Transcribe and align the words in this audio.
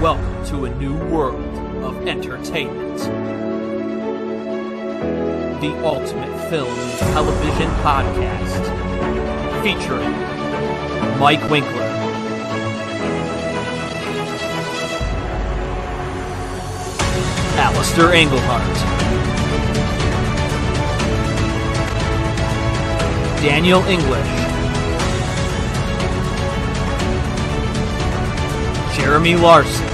Welcome 0.00 0.44
to 0.48 0.66
a 0.66 0.74
new 0.74 0.94
world 1.08 1.42
of 1.82 2.06
entertainment. 2.06 2.98
The 5.62 5.72
Ultimate 5.82 6.50
Film 6.50 6.68
and 6.68 6.98
Television 6.98 7.70
Podcast. 7.80 8.62
Featuring 9.62 10.12
Mike 11.18 11.48
Winkler. 11.48 11.80
Alistair 17.56 18.12
Englehart. 18.12 18.76
Daniel 23.40 23.82
English. 23.84 24.55
Jeremy 28.96 29.36
Larson. 29.36 29.86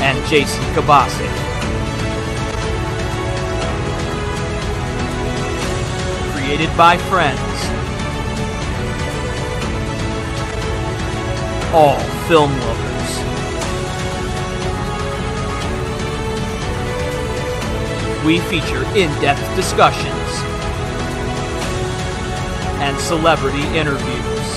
And 0.00 0.24
Jason 0.28 0.62
Kabasi. 0.74 1.26
Created 6.34 6.70
by 6.76 6.96
friends. 7.08 7.38
All 11.74 11.98
film 12.28 12.52
lovers. 12.60 13.14
We 18.24 18.38
feature 18.38 18.84
in-depth 18.96 19.56
discussions 19.56 20.27
and 22.88 22.98
celebrity 23.00 23.60
interviews. 23.76 24.48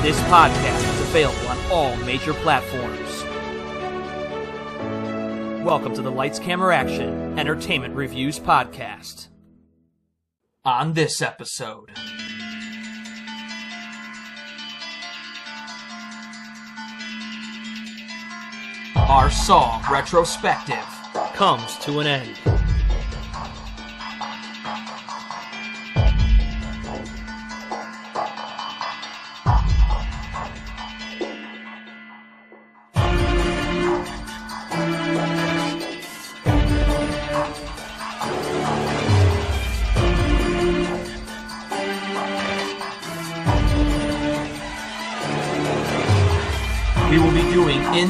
This 0.00 0.16
podcast 0.28 0.94
is 0.94 1.00
available 1.00 1.48
on 1.48 1.72
all 1.72 1.96
major 2.04 2.32
platforms. 2.32 3.24
Welcome 5.64 5.92
to 5.94 6.02
the 6.02 6.12
Lights 6.12 6.38
Camera 6.38 6.76
Action 6.76 7.36
Entertainment 7.36 7.96
Reviews 7.96 8.38
Podcast. 8.38 9.26
On 10.64 10.92
this 10.92 11.20
episode, 11.20 11.90
our 18.94 19.28
Saw 19.32 19.84
retrospective 19.90 20.86
comes 21.34 21.76
to 21.78 21.98
an 21.98 22.06
end. 22.06 22.55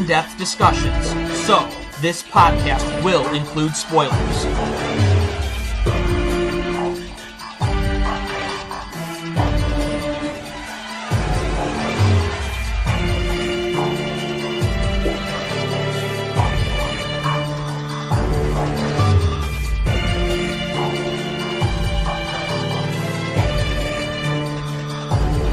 In-depth 0.06 0.38
discussions, 0.38 1.08
so 1.44 1.68
this 2.00 2.22
podcast 2.22 3.02
will 3.02 3.26
include 3.34 3.74
spoilers. 3.74 4.44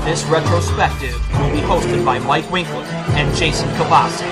This 0.06 0.24
retrospective 0.26 1.23
by 2.04 2.20
Mike 2.20 2.50
Winkler 2.52 2.84
and 3.16 3.36
Jason 3.36 3.70
Kabasi. 3.70 4.24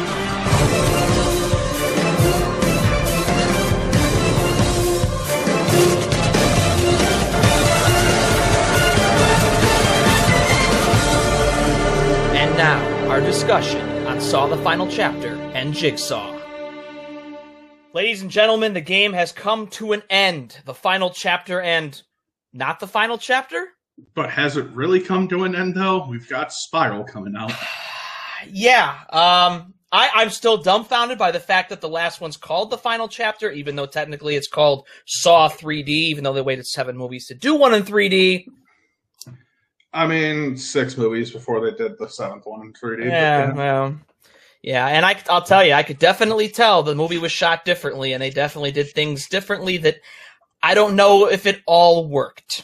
And 12.35 12.57
now, 12.57 13.09
our 13.09 13.21
discussion 13.21 13.81
on 14.05 14.19
Saw 14.19 14.47
the 14.47 14.57
Final 14.57 14.87
Chapter 14.87 15.35
and 15.53 15.73
Jigsaw. 15.73 16.39
Ladies 17.93 18.21
and 18.21 18.31
gentlemen, 18.31 18.73
the 18.73 18.81
game 18.81 19.13
has 19.13 19.31
come 19.31 19.67
to 19.67 19.93
an 19.93 20.03
end. 20.09 20.59
The 20.65 20.73
final 20.73 21.09
chapter 21.09 21.61
and 21.61 22.01
not 22.53 22.79
the 22.79 22.87
final 22.87 23.17
chapter? 23.17 23.67
But 24.13 24.29
has 24.29 24.57
it 24.57 24.67
really 24.72 25.00
come 25.00 25.28
to 25.29 25.44
an 25.44 25.56
end 25.56 25.75
though? 25.75 26.06
We've 26.07 26.28
got 26.28 26.53
Spiral 26.53 27.03
coming 27.03 27.35
out. 27.35 27.51
Yeah, 28.51 28.97
um, 29.12 29.75
I, 29.91 30.09
I'm 30.16 30.31
still 30.31 30.57
dumbfounded 30.57 31.19
by 31.19 31.31
the 31.31 31.39
fact 31.39 31.69
that 31.69 31.79
the 31.79 31.89
last 31.89 32.22
one's 32.22 32.38
called 32.38 32.72
the 32.72 32.78
final 32.78 33.07
chapter, 33.07 33.51
even 33.51 33.75
though 33.75 33.85
technically 33.85 34.35
it's 34.35 34.47
called 34.47 34.88
Saw 35.06 35.47
3D, 35.47 35.88
even 35.88 36.23
though 36.23 36.34
they 36.34 36.41
waited 36.41 36.66
seven 36.66 36.97
movies 36.97 37.28
to 37.28 37.35
do 37.35 37.56
one 37.56 37.73
in 37.73 37.84
3D. 37.84 38.45
I 39.94 40.07
mean, 40.07 40.56
six 40.56 40.97
movies 40.97 41.31
before 41.31 41.59
they 41.59 41.78
did 41.78 42.00
the 42.00 42.07
seventh 42.07 42.45
one 42.45 42.61
in 42.61 42.73
3D. 42.73 42.97
but 42.97 43.07
Yeah, 43.07 43.53
well, 43.53 44.00
yeah, 44.61 44.88
and 44.88 45.06
I, 45.06 45.22
I'll 45.29 45.41
tell 45.41 45.66
you, 45.66 45.73
I 45.73 45.84
could 45.84 46.00
definitely 46.00 46.47
tell 46.47 46.84
the 46.84 46.95
movie 46.95 47.17
was 47.17 47.31
shot 47.31 47.66
differently, 47.66 48.13
and 48.13 48.22
they 48.23 48.29
definitely 48.29 48.72
did 48.72 48.91
things 48.91 49.28
differently 49.28 49.78
that 49.78 49.97
I 50.63 50.73
don't 50.73 50.95
know 50.95 51.28
if 51.28 51.45
it 51.45 51.61
all 51.66 52.07
worked. 52.07 52.63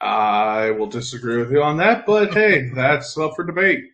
I 0.00 0.70
will 0.72 0.86
disagree 0.86 1.38
with 1.38 1.50
you 1.50 1.62
on 1.62 1.76
that, 1.78 2.04
but 2.06 2.32
hey, 2.34 2.70
that's 2.74 3.16
up 3.18 3.32
for 3.34 3.44
debate. 3.44 3.84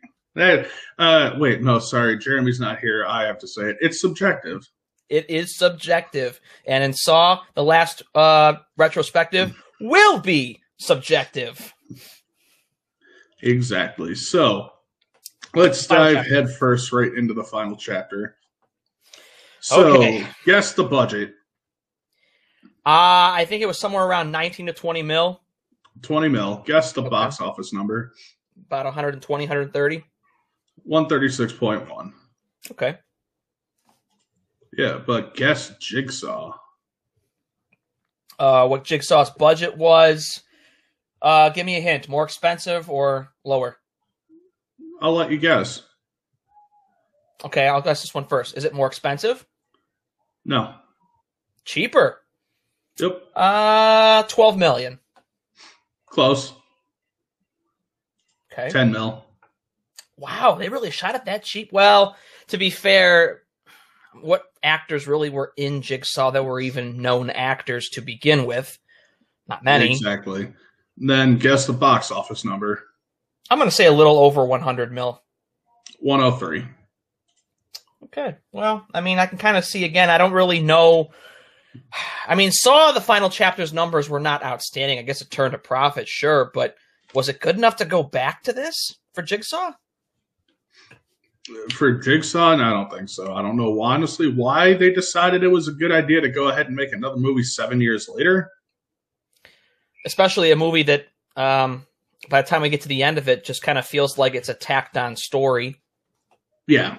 Uh, 0.99 1.33
wait, 1.37 1.63
no, 1.63 1.79
sorry, 1.79 2.19
Jeremy's 2.19 2.59
not 2.59 2.79
here. 2.81 3.05
I 3.07 3.25
have 3.25 3.39
to 3.41 3.47
say 3.49 3.63
it. 3.71 3.77
It's 3.81 4.01
subjective. 4.01 4.67
It 5.09 5.29
is 5.29 5.57
subjective, 5.59 6.41
and 6.67 6.83
in 6.83 6.93
Saw, 6.95 7.41
the 7.55 7.63
last 7.63 8.03
uh, 8.15 8.55
retrospective 8.79 9.55
will 9.81 10.19
be 10.21 10.61
subjective. 10.79 11.73
Exactly. 13.43 14.15
So 14.15 14.71
let's 15.55 15.85
Final 15.87 16.05
dive 16.05 16.15
chapter. 16.25 16.35
head 16.35 16.51
first 16.57 16.93
right 16.93 17.13
into 17.13 17.35
the 17.35 17.45
final 17.45 17.77
chapter. 17.77 18.37
So, 19.61 19.87
Okay. 19.97 20.27
guess 20.47 20.73
the 20.73 20.85
budget 20.85 21.35
Uh, 22.85 23.31
I 23.37 23.45
think 23.49 23.63
it 23.63 23.67
was 23.67 23.79
somewhere 23.79 24.05
around 24.05 24.33
19 24.33 24.67
to 24.67 24.73
20 24.73 25.03
mil, 25.03 25.41
20 26.01 26.29
mil. 26.29 26.63
Guess 26.67 26.93
the 26.93 27.03
Okay. 27.03 27.11
box 27.11 27.41
office 27.41 27.73
number 27.73 28.13
about 28.67 28.87
120, 28.87 29.45
130. 29.45 30.05
136.1. 30.89 32.13
Okay. 32.71 32.99
Yeah, 34.77 34.99
but 35.07 35.35
guess 35.37 35.77
Jigsaw. 35.79 36.55
Uh, 38.39 38.67
what 38.67 38.85
Jigsaw's 38.85 39.31
budget 39.31 39.77
was? 39.77 40.43
Uh, 41.21 41.51
give 41.51 41.67
me 41.67 41.77
a 41.77 41.81
hint. 41.81 42.09
More 42.09 42.25
expensive 42.25 42.89
or 42.91 43.29
lower? 43.45 43.77
I'll 45.01 45.13
let 45.15 45.31
you 45.31 45.39
guess. 45.39 45.83
Okay, 47.45 47.69
I'll 47.69 47.83
guess 47.83 48.01
this 48.01 48.15
one 48.15 48.27
first. 48.27 48.57
Is 48.57 48.65
it 48.65 48.73
more 48.73 48.87
expensive? 48.87 49.45
No. 50.45 50.75
Cheaper? 51.65 52.21
Yep. 52.99 53.23
Uh, 53.37 54.23
12 54.25 54.57
million. 54.59 54.99
Close. 56.13 56.53
Okay. 58.53 58.69
10 58.69 58.93
mil. 58.93 59.25
Wow, 60.19 60.57
they 60.59 60.69
really 60.69 60.91
shot 60.91 61.15
it 61.15 61.25
that 61.25 61.43
cheap. 61.43 61.73
Well, 61.73 62.17
to 62.49 62.59
be 62.59 62.69
fair, 62.69 63.43
what 64.21 64.45
actors 64.63 65.07
really 65.07 65.31
were 65.31 65.55
in 65.57 65.81
Jigsaw 65.81 66.31
that 66.33 66.45
were 66.45 66.61
even 66.61 67.01
known 67.01 67.31
actors 67.31 67.89
to 67.91 68.03
begin 68.03 68.45
with? 68.45 68.79
Not 69.49 69.65
many. 69.65 69.91
Exactly. 69.91 70.53
Then 70.99 71.39
guess 71.39 71.67
the 71.67 71.73
box 71.73 72.11
office 72.11 72.45
number. 72.45 72.85
I'm 73.49 73.59
going 73.59 73.71
to 73.71 73.75
say 73.75 73.87
a 73.87 73.93
little 73.93 74.19
over 74.19 74.45
100 74.45 74.93
mil. 74.93 75.23
103. 76.01 76.67
Okay. 78.05 78.37
Well, 78.53 78.87
I 78.93 79.01
mean, 79.01 79.19
I 79.19 79.25
can 79.25 79.39
kind 79.39 79.57
of 79.57 79.65
see 79.65 79.85
again. 79.85 80.11
I 80.11 80.19
don't 80.19 80.33
really 80.33 80.61
know. 80.61 81.11
I 82.27 82.35
mean, 82.35 82.51
Saw 82.53 82.93
the 82.93 83.01
final 83.01 83.31
chapter's 83.31 83.73
numbers 83.73 84.09
were 84.09 84.21
not 84.21 84.45
outstanding. 84.45 84.99
I 84.99 85.03
guess 85.03 85.21
it 85.23 85.31
turned 85.31 85.55
a 85.55 85.59
profit, 85.59 86.09
sure, 86.09 86.51
but 86.55 86.77
was 87.15 87.29
it 87.29 87.41
good 87.41 87.57
enough 87.57 87.77
to 87.77 87.85
go 87.85 88.03
back 88.03 88.43
to 88.45 88.53
this 88.53 88.95
for 89.15 89.23
Jigsaw? 89.23 89.73
For 91.75 91.93
Jigsaw, 91.99 92.57
no, 92.57 92.65
I 92.65 92.71
don't 92.71 92.91
think 92.93 93.09
so. 93.09 93.35
I 93.35 93.43
don't 93.43 93.57
know 93.57 93.71
why, 93.71 93.95
honestly 93.95 94.31
why 94.31 94.75
they 94.75 94.93
decided 94.93 95.43
it 95.43 95.49
was 95.49 95.67
a 95.67 95.73
good 95.73 95.91
idea 95.91 96.21
to 96.21 96.29
go 96.29 96.49
ahead 96.49 96.67
and 96.69 96.77
make 96.77 96.93
another 96.93 97.17
movie 97.17 97.43
seven 97.43 97.81
years 97.81 98.09
later. 98.13 98.49
especially 100.07 100.51
a 100.53 100.57
movie 100.57 100.85
that 100.85 101.07
um, 101.37 101.85
by 102.29 102.43
the 102.43 102.49
time 102.49 102.63
we 102.63 102.69
get 102.69 102.83
to 102.83 102.89
the 102.89 103.03
end 103.03 103.19
of 103.19 103.29
it, 103.29 103.45
just 103.45 103.63
kind 103.63 103.77
of 103.79 103.85
feels 103.87 104.19
like 104.19 104.35
it's 104.35 104.49
a 104.49 104.55
tacked 104.55 104.97
on 104.97 105.17
story. 105.17 105.81
Yeah, 106.69 106.99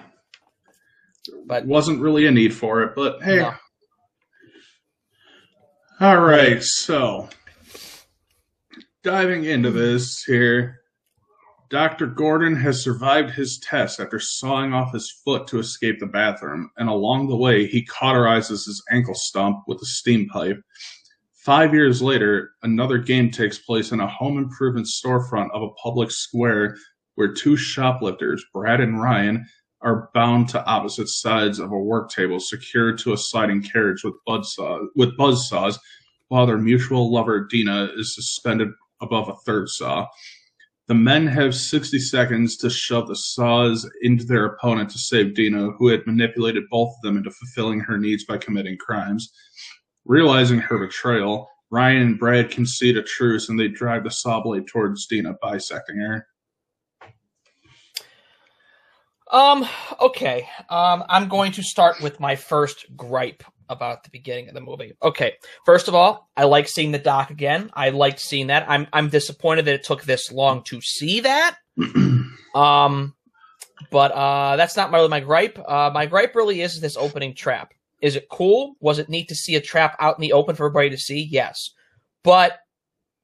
But 1.46 1.64
wasn't 1.64 2.00
really 2.02 2.26
a 2.26 2.30
need 2.30 2.52
for 2.54 2.82
it, 2.82 2.94
but 2.94 3.22
hey. 3.22 3.36
No. 3.36 3.54
All 6.00 6.18
right, 6.18 6.60
so 6.60 7.28
diving 9.04 9.44
into 9.44 9.70
this 9.70 10.24
here, 10.24 10.80
Dr. 11.70 12.08
Gordon 12.08 12.56
has 12.56 12.82
survived 12.82 13.30
his 13.30 13.60
test 13.60 14.00
after 14.00 14.18
sawing 14.18 14.72
off 14.72 14.92
his 14.92 15.08
foot 15.24 15.46
to 15.46 15.60
escape 15.60 16.00
the 16.00 16.06
bathroom, 16.06 16.68
and 16.78 16.88
along 16.88 17.28
the 17.28 17.36
way, 17.36 17.68
he 17.68 17.86
cauterizes 17.86 18.66
his 18.66 18.82
ankle 18.90 19.14
stump 19.14 19.62
with 19.68 19.80
a 19.82 19.86
steam 19.86 20.28
pipe. 20.28 20.60
Five 21.32 21.72
years 21.72 22.02
later, 22.02 22.50
another 22.64 22.98
game 22.98 23.30
takes 23.30 23.58
place 23.58 23.92
in 23.92 24.00
a 24.00 24.08
home 24.08 24.36
improvement 24.36 24.88
storefront 24.88 25.52
of 25.52 25.62
a 25.62 25.74
public 25.74 26.10
square 26.10 26.76
where 27.14 27.32
two 27.32 27.56
shoplifters, 27.56 28.44
Brad 28.52 28.80
and 28.80 29.00
Ryan, 29.00 29.46
are 29.84 30.10
bound 30.14 30.48
to 30.48 30.64
opposite 30.64 31.08
sides 31.08 31.58
of 31.58 31.70
a 31.70 31.78
work 31.78 32.10
table 32.10 32.40
secured 32.40 32.98
to 32.98 33.12
a 33.12 33.18
sliding 33.18 33.62
carriage 33.62 34.02
with 34.02 34.14
buzzsaw 34.26 34.86
with 34.96 35.16
buzzsaws, 35.16 35.78
while 36.28 36.46
their 36.46 36.58
mutual 36.58 37.12
lover 37.12 37.46
Dina 37.48 37.90
is 37.96 38.14
suspended 38.14 38.68
above 39.02 39.28
a 39.28 39.36
third 39.46 39.68
saw. 39.68 40.06
The 40.86 40.94
men 40.94 41.26
have 41.26 41.54
60 41.54 41.98
seconds 41.98 42.56
to 42.58 42.68
shove 42.68 43.08
the 43.08 43.16
saws 43.16 43.88
into 44.02 44.24
their 44.24 44.46
opponent 44.46 44.90
to 44.90 44.98
save 44.98 45.34
Dina, 45.34 45.70
who 45.78 45.88
had 45.88 46.06
manipulated 46.06 46.64
both 46.70 46.94
of 46.96 47.02
them 47.02 47.16
into 47.16 47.30
fulfilling 47.30 47.80
her 47.80 47.96
needs 47.96 48.24
by 48.24 48.36
committing 48.36 48.76
crimes. 48.76 49.32
Realizing 50.04 50.58
her 50.58 50.78
betrayal, 50.78 51.48
Ryan 51.70 52.02
and 52.02 52.18
Brad 52.18 52.50
concede 52.50 52.98
a 52.98 53.02
truce 53.02 53.48
and 53.48 53.58
they 53.58 53.68
drive 53.68 54.04
the 54.04 54.10
saw 54.10 54.42
blade 54.42 54.66
towards 54.66 55.06
Dina, 55.06 55.34
bisecting 55.42 55.96
her. 55.96 56.26
Um, 59.34 59.68
okay. 60.00 60.48
Um, 60.70 61.02
I'm 61.08 61.28
going 61.28 61.50
to 61.52 61.62
start 61.62 62.00
with 62.00 62.20
my 62.20 62.36
first 62.36 62.86
gripe 62.96 63.42
about 63.68 64.04
the 64.04 64.10
beginning 64.10 64.48
of 64.48 64.54
the 64.54 64.60
movie. 64.60 64.92
Okay. 65.02 65.32
First 65.66 65.88
of 65.88 65.94
all, 65.94 66.30
I 66.36 66.44
like 66.44 66.68
seeing 66.68 66.92
the 66.92 67.00
doc 67.00 67.30
again. 67.30 67.70
I 67.74 67.90
liked 67.90 68.20
seeing 68.20 68.46
that. 68.46 68.64
I'm 68.68 68.86
I'm 68.92 69.08
disappointed 69.08 69.64
that 69.64 69.74
it 69.74 69.82
took 69.82 70.04
this 70.04 70.30
long 70.30 70.62
to 70.64 70.80
see 70.80 71.20
that. 71.20 71.56
Um, 72.54 73.16
but 73.90 74.12
uh, 74.12 74.54
that's 74.54 74.76
not 74.76 74.92
really 74.92 75.08
my 75.08 75.18
gripe. 75.18 75.58
Uh, 75.58 75.90
my 75.92 76.06
gripe 76.06 76.36
really 76.36 76.60
is 76.60 76.80
this 76.80 76.96
opening 76.96 77.34
trap. 77.34 77.74
Is 78.00 78.14
it 78.14 78.28
cool? 78.28 78.76
Was 78.78 79.00
it 79.00 79.08
neat 79.08 79.26
to 79.30 79.34
see 79.34 79.56
a 79.56 79.60
trap 79.60 79.96
out 79.98 80.16
in 80.16 80.22
the 80.22 80.34
open 80.34 80.54
for 80.54 80.66
everybody 80.66 80.90
to 80.90 80.96
see? 80.96 81.26
Yes. 81.28 81.70
But 82.22 82.60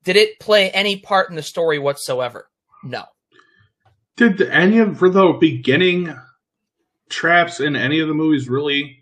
did 0.03 0.17
it 0.17 0.41
play 0.41 0.71
any 0.73 0.99
part 0.99 1.31
in 1.31 1.37
the 1.37 1.43
story 1.43 1.79
whatsoever? 1.79 2.49
No. 2.83 3.05
Did 4.21 4.43
any 4.43 4.77
of 4.81 4.99
the 4.99 5.39
beginning 5.41 6.15
traps 7.09 7.59
in 7.59 7.75
any 7.75 8.01
of 8.01 8.09
the 8.09 8.13
movies 8.13 8.51
really 8.51 8.99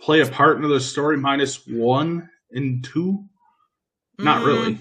play 0.00 0.20
a 0.20 0.26
part 0.26 0.58
in 0.58 0.68
the 0.68 0.78
story 0.78 1.16
minus 1.16 1.66
one 1.66 2.28
and 2.52 2.84
two? 2.84 3.24
Not 4.16 4.42
Mm, 4.42 4.46
really. 4.46 4.78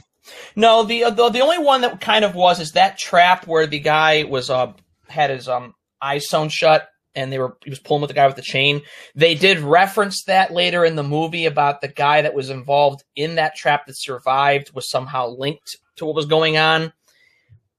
No, 0.56 0.84
the, 0.84 1.10
the 1.10 1.30
the 1.30 1.40
only 1.42 1.58
one 1.58 1.82
that 1.82 2.02
kind 2.02 2.24
of 2.24 2.36
was 2.36 2.60
is 2.60 2.74
that 2.74 3.00
trap 3.00 3.48
where 3.48 3.66
the 3.66 3.80
guy 3.80 4.26
was 4.26 4.52
uh 4.52 4.74
had 5.08 5.32
his 5.32 5.50
um 5.50 5.74
eyes 6.00 6.30
sewn 6.30 6.50
shut 6.50 6.88
and 7.16 7.34
they 7.34 7.40
were 7.40 7.58
he 7.64 7.72
was 7.72 7.80
pulling 7.80 8.02
with 8.02 8.10
the 8.10 8.14
guy 8.14 8.28
with 8.28 8.36
the 8.36 8.44
chain. 8.44 8.84
They 9.16 9.34
did 9.34 9.58
reference 9.58 10.26
that 10.26 10.54
later 10.54 10.86
in 10.86 10.98
the 10.98 11.04
movie 11.04 11.48
about 11.48 11.82
the 11.82 11.88
guy 11.88 12.22
that 12.22 12.36
was 12.36 12.52
involved 12.52 13.04
in 13.16 13.36
that 13.36 13.56
trap 13.56 13.88
that 13.88 13.98
survived 13.98 14.72
was 14.76 14.88
somehow 14.88 15.30
linked 15.30 15.78
to 15.96 16.06
what 16.06 16.14
was 16.14 16.28
going 16.28 16.58
on, 16.58 16.94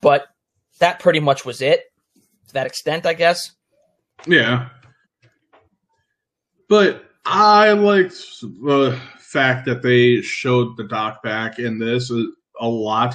but 0.00 0.26
that 0.80 0.98
pretty 0.98 1.20
much 1.20 1.44
was 1.44 1.62
it. 1.62 1.84
To 2.50 2.54
that 2.54 2.66
extent, 2.66 3.06
I 3.06 3.14
guess. 3.14 3.52
Yeah. 4.26 4.70
But 6.68 7.04
I 7.24 7.70
liked 7.70 8.40
the 8.40 9.00
fact 9.20 9.66
that 9.66 9.82
they 9.82 10.20
showed 10.20 10.76
the 10.76 10.82
doc 10.82 11.22
back 11.22 11.60
in 11.60 11.78
this 11.78 12.10
a, 12.10 12.66
lot. 12.66 13.14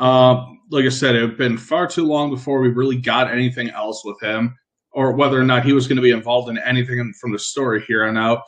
Um, 0.00 0.60
like 0.70 0.84
I 0.84 0.88
said, 0.88 1.14
it 1.14 1.22
had 1.22 1.38
been 1.38 1.56
far 1.56 1.86
too 1.86 2.04
long 2.04 2.30
before 2.30 2.60
we 2.60 2.70
really 2.70 2.96
got 2.96 3.30
anything 3.30 3.70
else 3.70 4.04
with 4.04 4.20
him, 4.20 4.58
or 4.90 5.12
whether 5.12 5.40
or 5.40 5.44
not 5.44 5.64
he 5.64 5.72
was 5.72 5.86
going 5.86 5.96
to 5.96 6.02
be 6.02 6.10
involved 6.10 6.48
in 6.48 6.58
anything 6.58 7.12
from 7.20 7.30
the 7.30 7.38
story 7.38 7.84
here 7.86 8.04
on 8.04 8.16
out. 8.16 8.42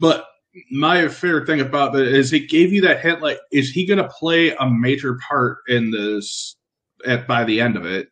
But 0.00 0.26
my 0.70 1.08
favorite 1.08 1.46
thing 1.46 1.62
about 1.62 1.94
that 1.94 2.06
is 2.06 2.34
it 2.34 2.50
gave 2.50 2.74
you 2.74 2.82
that 2.82 3.00
hint 3.00 3.22
like, 3.22 3.38
is 3.50 3.70
he 3.70 3.86
going 3.86 4.02
to 4.02 4.10
play 4.20 4.54
a 4.54 4.68
major 4.68 5.18
part 5.26 5.60
in 5.66 5.90
this 5.90 6.56
at 7.06 7.26
by 7.26 7.44
the 7.44 7.58
end 7.58 7.78
of 7.78 7.86
it? 7.86 8.11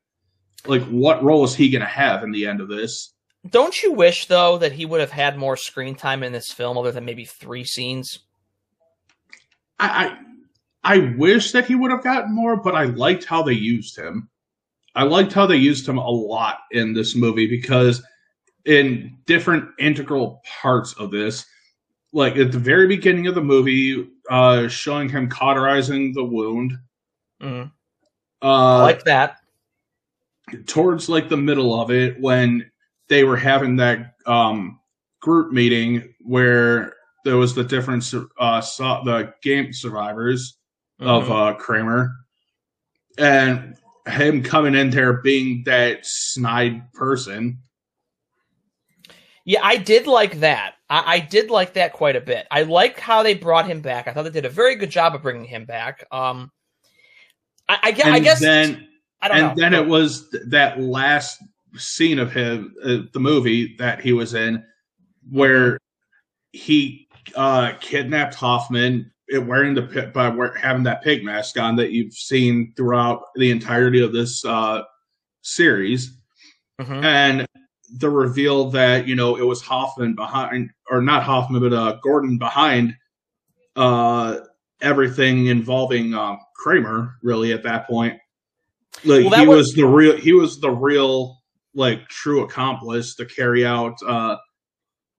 Like, 0.67 0.83
what 0.85 1.23
role 1.23 1.45
is 1.45 1.55
he 1.55 1.71
going 1.71 1.81
to 1.81 1.89
have 1.89 2.23
in 2.23 2.33
the 2.33 2.47
end 2.47 2.61
of 2.61 2.69
this? 2.69 3.12
Don't 3.49 3.83
you 3.83 3.93
wish 3.93 4.27
though 4.27 4.59
that 4.59 4.73
he 4.73 4.85
would 4.85 5.01
have 5.01 5.11
had 5.11 5.39
more 5.39 5.57
screen 5.57 5.95
time 5.95 6.23
in 6.23 6.33
this 6.33 6.53
film, 6.53 6.77
other 6.77 6.93
than 6.93 7.07
maybe 7.07 7.25
three 7.25 7.65
scenes? 7.65 8.19
I, 9.79 10.17
I 10.85 10.97
I 10.97 11.15
wish 11.17 11.53
that 11.53 11.67
he 11.67 11.75
would 11.75 11.91
have 11.91 12.05
gotten 12.05 12.35
more, 12.35 12.57
but 12.57 12.75
I 12.75 12.85
liked 12.85 13.25
how 13.25 13.43
they 13.43 13.55
used 13.55 13.97
him. 13.97 14.29
I 14.95 15.05
liked 15.05 15.33
how 15.33 15.47
they 15.47 15.57
used 15.57 15.89
him 15.89 15.99
a 15.99 16.11
lot 16.11 16.59
in 16.73 16.93
this 16.93 17.17
movie 17.17 17.47
because 17.47 18.03
in 18.67 19.17
different 19.25 19.71
integral 19.79 20.43
parts 20.61 20.93
of 20.95 21.11
this, 21.11 21.47
like 22.12 22.37
at 22.37 22.53
the 22.53 22.59
very 22.59 22.87
beginning 22.89 23.27
of 23.27 23.35
the 23.35 23.43
movie, 23.43 24.07
uh, 24.29 24.69
showing 24.69 25.09
him 25.09 25.31
cauterizing 25.31 26.12
the 26.12 26.25
wound, 26.25 26.77
Mm, 27.41 27.73
uh, 28.43 28.47
I 28.47 28.83
like 28.83 29.05
that. 29.05 29.39
Towards 30.67 31.08
like 31.08 31.29
the 31.29 31.37
middle 31.37 31.81
of 31.81 31.91
it 31.91 32.20
when 32.20 32.70
they 33.08 33.25
were 33.25 33.37
having 33.37 33.76
that 33.76 34.14
um, 34.26 34.79
group 35.20 35.52
meeting 35.52 36.14
where 36.20 36.94
there 37.25 37.37
was 37.37 37.55
the 37.55 37.64
difference 37.64 38.14
uh, 38.38 38.61
saw 38.61 39.02
the 39.02 39.35
game 39.43 39.73
survivors 39.73 40.56
of 41.00 41.25
Mhm. 41.25 41.31
uh, 41.31 41.55
Kramer, 41.55 42.12
and 43.19 43.76
him 44.06 44.43
coming 44.43 44.75
in 44.75 44.91
there 44.91 45.14
being 45.14 45.62
that 45.67 46.06
snide 46.06 46.93
person. 46.93 47.58
Yeah, 49.44 49.61
I 49.62 49.76
did 49.76 50.06
like 50.06 50.41
that. 50.41 50.75
I, 50.88 51.14
I 51.14 51.20
did 51.20 51.50
like 51.50 51.75
that 51.75 51.93
quite 51.93 52.17
a 52.17 52.20
bit. 52.20 52.47
I 52.50 52.62
like 52.62 52.99
how 53.00 53.23
they 53.23 53.35
brought 53.35 53.67
him 53.67 53.81
back. 53.81 54.06
I 54.06 54.12
thought 54.12 54.25
they 54.25 54.31
did 54.31 54.44
a 54.44 54.50
very 54.50 54.76
good 54.76 54.91
job 54.91 55.14
of 55.14 55.23
bringing 55.23 55.44
him 55.44 55.64
back. 55.64 56.04
Um, 56.12 56.50
I, 57.69 57.78
I, 58.04 58.11
I 58.11 58.19
guess 58.21 58.40
then, 58.40 58.88
I 59.23 59.29
don't 59.29 59.37
and 59.39 59.47
know. 59.49 59.55
then 59.57 59.75
it 59.75 59.87
was 59.87 60.29
th- 60.31 60.45
that 60.49 60.81
last 60.81 61.43
scene 61.77 62.19
of 62.19 62.33
him, 62.33 62.75
uh, 62.85 62.99
the 63.12 63.21
movie 63.21 63.77
that 63.79 64.00
he 64.00 64.12
was 64.12 64.35
in, 64.35 64.65
where 65.31 65.79
he 66.53 67.07
uh, 67.37 67.73
kidnapped 67.81 68.35
Hoffman, 68.35 69.11
wearing 69.33 69.75
the 69.75 70.11
by 70.15 70.29
wear, 70.29 70.55
having 70.55 70.83
that 70.85 71.03
pig 71.03 71.25
mask 71.25 71.59
on 71.59 71.77
that 71.77 71.93
you've 71.93 72.15
seen 72.15 72.73
throughout 72.77 73.23
the 73.37 73.50
entirety 73.50 74.00
of 74.03 74.12
this 74.12 74.45
uh, 74.45 74.83
series. 75.43 76.17
Mhm. 76.81 77.05
and 77.05 77.47
the 77.99 78.09
reveal 78.09 78.71
that 78.71 79.07
you 79.07 79.15
know 79.15 79.37
it 79.37 79.43
was 79.43 79.61
Hoffman 79.61 80.15
behind, 80.15 80.71
or 80.91 81.03
not 81.03 81.23
Hoffman, 81.23 81.61
but 81.61 81.73
uh, 81.75 81.99
Gordon 82.03 82.39
behind 82.39 82.95
uh, 83.77 84.39
everything 84.81 85.47
involving 85.47 86.15
um, 86.15 86.39
Kramer. 86.57 87.17
Really, 87.23 87.53
at 87.53 87.62
that 87.65 87.87
point, 87.87 88.19
like 89.04 89.25
Well, 89.25 89.40
he 89.40 89.47
was- 89.47 89.56
was 89.59 89.73
the 89.75 89.87
real, 89.87 90.16
he 90.16 90.32
was 90.32 90.59
the 90.61 90.70
real, 90.70 91.38
like 91.75 92.09
true 92.09 92.42
accomplice 92.42 93.14
to 93.16 93.25
carry 93.25 93.64
out 93.64 93.94
uh, 94.06 94.37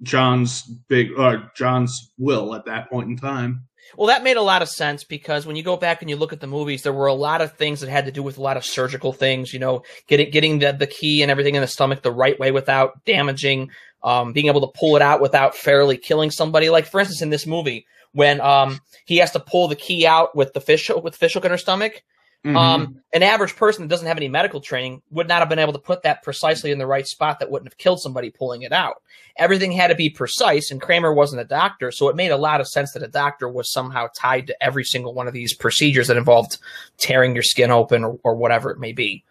John's 0.01 0.63
big, 0.89 1.09
uh, 1.17 1.37
John's 1.55 2.11
will 2.17 2.55
at 2.55 2.65
that 2.65 2.89
point 2.89 3.09
in 3.09 3.17
time. 3.17 3.67
Well, 3.97 4.07
that 4.07 4.23
made 4.23 4.37
a 4.37 4.41
lot 4.41 4.61
of 4.61 4.69
sense 4.69 5.03
because 5.03 5.45
when 5.45 5.55
you 5.55 5.63
go 5.63 5.75
back 5.75 6.01
and 6.01 6.09
you 6.09 6.15
look 6.15 6.31
at 6.33 6.39
the 6.39 6.47
movies, 6.47 6.83
there 6.83 6.93
were 6.93 7.07
a 7.07 7.13
lot 7.13 7.41
of 7.41 7.53
things 7.53 7.81
that 7.81 7.89
had 7.89 8.05
to 8.05 8.11
do 8.11 8.23
with 8.23 8.37
a 8.37 8.41
lot 8.41 8.55
of 8.55 8.65
surgical 8.65 9.11
things. 9.11 9.53
You 9.53 9.59
know, 9.59 9.83
getting 10.07 10.31
getting 10.31 10.59
the, 10.59 10.71
the 10.71 10.87
key 10.87 11.21
and 11.21 11.29
everything 11.29 11.55
in 11.55 11.61
the 11.61 11.67
stomach 11.67 12.01
the 12.01 12.11
right 12.11 12.39
way 12.39 12.51
without 12.51 13.03
damaging, 13.05 13.69
um, 14.03 14.31
being 14.33 14.47
able 14.47 14.61
to 14.61 14.79
pull 14.79 14.95
it 14.95 15.01
out 15.01 15.19
without 15.21 15.55
fairly 15.55 15.97
killing 15.97 16.31
somebody. 16.31 16.69
Like 16.69 16.85
for 16.85 16.99
instance, 16.99 17.21
in 17.21 17.31
this 17.31 17.45
movie, 17.45 17.85
when 18.13 18.39
um 18.39 18.79
he 19.05 19.17
has 19.17 19.31
to 19.31 19.39
pull 19.39 19.67
the 19.67 19.75
key 19.75 20.07
out 20.07 20.35
with 20.35 20.53
the 20.53 20.61
fish 20.61 20.89
with 20.89 21.15
fish 21.17 21.33
hook 21.33 21.43
in 21.45 21.51
her 21.51 21.57
stomach, 21.57 22.01
Mhm. 22.45 22.55
Um, 22.55 22.95
an 23.13 23.21
average 23.21 23.55
person 23.55 23.83
that 23.83 23.89
doesn't 23.89 24.07
have 24.07 24.17
any 24.17 24.27
medical 24.27 24.61
training 24.61 25.03
would 25.11 25.27
not 25.27 25.39
have 25.39 25.49
been 25.49 25.59
able 25.59 25.73
to 25.73 25.79
put 25.79 26.01
that 26.03 26.23
precisely 26.23 26.71
in 26.71 26.79
the 26.79 26.87
right 26.87 27.07
spot 27.07 27.39
that 27.39 27.51
wouldn't 27.51 27.69
have 27.69 27.77
killed 27.77 28.01
somebody 28.01 28.31
pulling 28.31 28.63
it 28.63 28.71
out. 28.71 29.03
Everything 29.37 29.71
had 29.71 29.89
to 29.89 29.95
be 29.95 30.09
precise, 30.09 30.71
and 30.71 30.81
Kramer 30.81 31.13
wasn't 31.13 31.41
a 31.41 31.45
doctor, 31.45 31.91
so 31.91 32.09
it 32.09 32.15
made 32.15 32.31
a 32.31 32.37
lot 32.37 32.59
of 32.59 32.67
sense 32.67 32.93
that 32.93 33.03
a 33.03 33.07
doctor 33.07 33.47
was 33.47 33.71
somehow 33.71 34.07
tied 34.15 34.47
to 34.47 34.63
every 34.63 34.83
single 34.83 35.13
one 35.13 35.27
of 35.27 35.33
these 35.33 35.53
procedures 35.53 36.07
that 36.07 36.17
involved 36.17 36.57
tearing 36.97 37.35
your 37.35 37.43
skin 37.43 37.69
open 37.69 38.03
or, 38.03 38.19
or 38.23 38.35
whatever 38.35 38.71
it 38.71 38.79
may 38.79 38.91
be. 38.91 39.23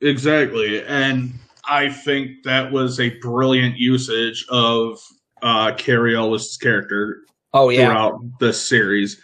Exactly. 0.00 0.84
And 0.84 1.32
I 1.68 1.88
think 1.90 2.42
that 2.44 2.72
was 2.72 2.98
a 2.98 3.10
brilliant 3.18 3.76
usage 3.76 4.44
of 4.48 5.00
uh 5.40 5.72
Cary 5.76 6.16
Elwes' 6.16 6.56
character 6.56 7.22
Oh 7.54 7.68
yeah, 7.68 7.86
throughout 7.86 8.20
the 8.40 8.52
series. 8.52 9.22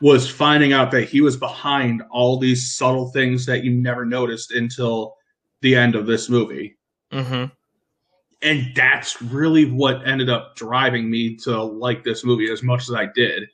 Was 0.00 0.28
finding 0.30 0.72
out 0.72 0.90
that 0.92 1.08
he 1.08 1.20
was 1.20 1.36
behind 1.36 2.02
all 2.10 2.38
these 2.38 2.72
subtle 2.74 3.10
things 3.10 3.46
that 3.46 3.64
you 3.64 3.70
never 3.70 4.04
noticed 4.04 4.50
until 4.52 5.16
the 5.60 5.76
end 5.76 5.94
of 5.94 6.06
this 6.06 6.28
movie. 6.28 6.76
hmm 7.12 7.44
And 8.42 8.72
that's 8.74 9.20
really 9.20 9.66
what 9.70 10.06
ended 10.06 10.30
up 10.30 10.56
driving 10.56 11.10
me 11.10 11.36
to 11.36 11.62
like 11.62 12.02
this 12.02 12.24
movie 12.24 12.50
as 12.50 12.62
much 12.62 12.82
as 12.88 12.94
I 12.94 13.06
did. 13.14 13.44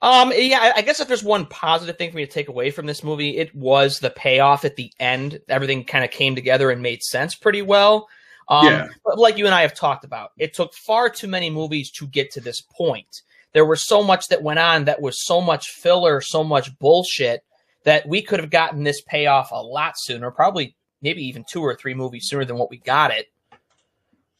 Um, 0.00 0.32
yeah, 0.34 0.58
I- 0.60 0.78
I 0.78 0.82
guess 0.82 0.98
if 0.98 1.06
there's 1.06 1.22
one 1.22 1.46
positive 1.46 1.96
thing 1.96 2.10
for 2.10 2.16
me 2.16 2.26
to 2.26 2.32
take 2.32 2.48
away 2.48 2.70
from 2.72 2.86
this 2.86 3.04
movie, 3.04 3.36
it 3.36 3.54
was 3.54 4.00
the 4.00 4.10
payoff 4.10 4.64
at 4.64 4.74
the 4.74 4.92
end. 4.98 5.40
Everything 5.48 5.84
kind 5.84 6.04
of 6.04 6.10
came 6.10 6.34
together 6.34 6.70
and 6.70 6.82
made 6.82 7.04
sense 7.04 7.36
pretty 7.36 7.62
well. 7.62 8.08
Um, 8.48 8.66
Yeah. 8.66 8.88
But 9.04 9.18
like 9.18 9.38
you 9.38 9.46
and 9.46 9.54
I 9.54 9.60
have 9.62 9.74
talked 9.74 10.04
about, 10.04 10.32
it 10.38 10.54
took 10.54 10.74
far 10.74 11.08
too 11.08 11.28
many 11.28 11.50
movies 11.50 11.90
to 11.92 12.08
get 12.08 12.32
to 12.32 12.40
this 12.40 12.60
point. 12.60 13.22
There 13.52 13.66
was 13.66 13.86
so 13.86 14.02
much 14.02 14.28
that 14.28 14.42
went 14.42 14.58
on 14.58 14.84
that 14.86 15.00
was 15.02 15.24
so 15.24 15.40
much 15.40 15.68
filler, 15.70 16.20
so 16.20 16.42
much 16.42 16.76
bullshit 16.78 17.42
that 17.84 18.06
we 18.06 18.22
could 18.22 18.40
have 18.40 18.50
gotten 18.50 18.84
this 18.84 19.02
payoff 19.02 19.50
a 19.50 19.62
lot 19.62 19.94
sooner, 19.96 20.30
probably 20.30 20.76
maybe 21.02 21.22
even 21.22 21.44
two 21.48 21.60
or 21.62 21.74
three 21.74 21.94
movies 21.94 22.28
sooner 22.28 22.44
than 22.44 22.56
what 22.56 22.70
we 22.70 22.78
got 22.78 23.10
it. 23.10 23.26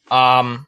Um, 0.09 0.67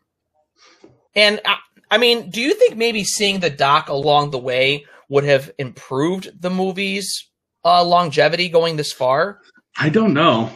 and 1.15 1.39
I, 1.45 1.57
I 1.91 1.97
mean, 1.97 2.29
do 2.29 2.41
you 2.41 2.53
think 2.53 2.75
maybe 2.77 3.03
seeing 3.03 3.39
the 3.39 3.49
doc 3.49 3.89
along 3.89 4.31
the 4.31 4.37
way 4.39 4.85
would 5.09 5.23
have 5.23 5.51
improved 5.57 6.41
the 6.41 6.49
movie's 6.49 7.29
uh, 7.63 7.83
longevity 7.83 8.49
going 8.49 8.75
this 8.75 8.91
far? 8.91 9.39
I 9.77 9.89
don't 9.89 10.13
know. 10.13 10.51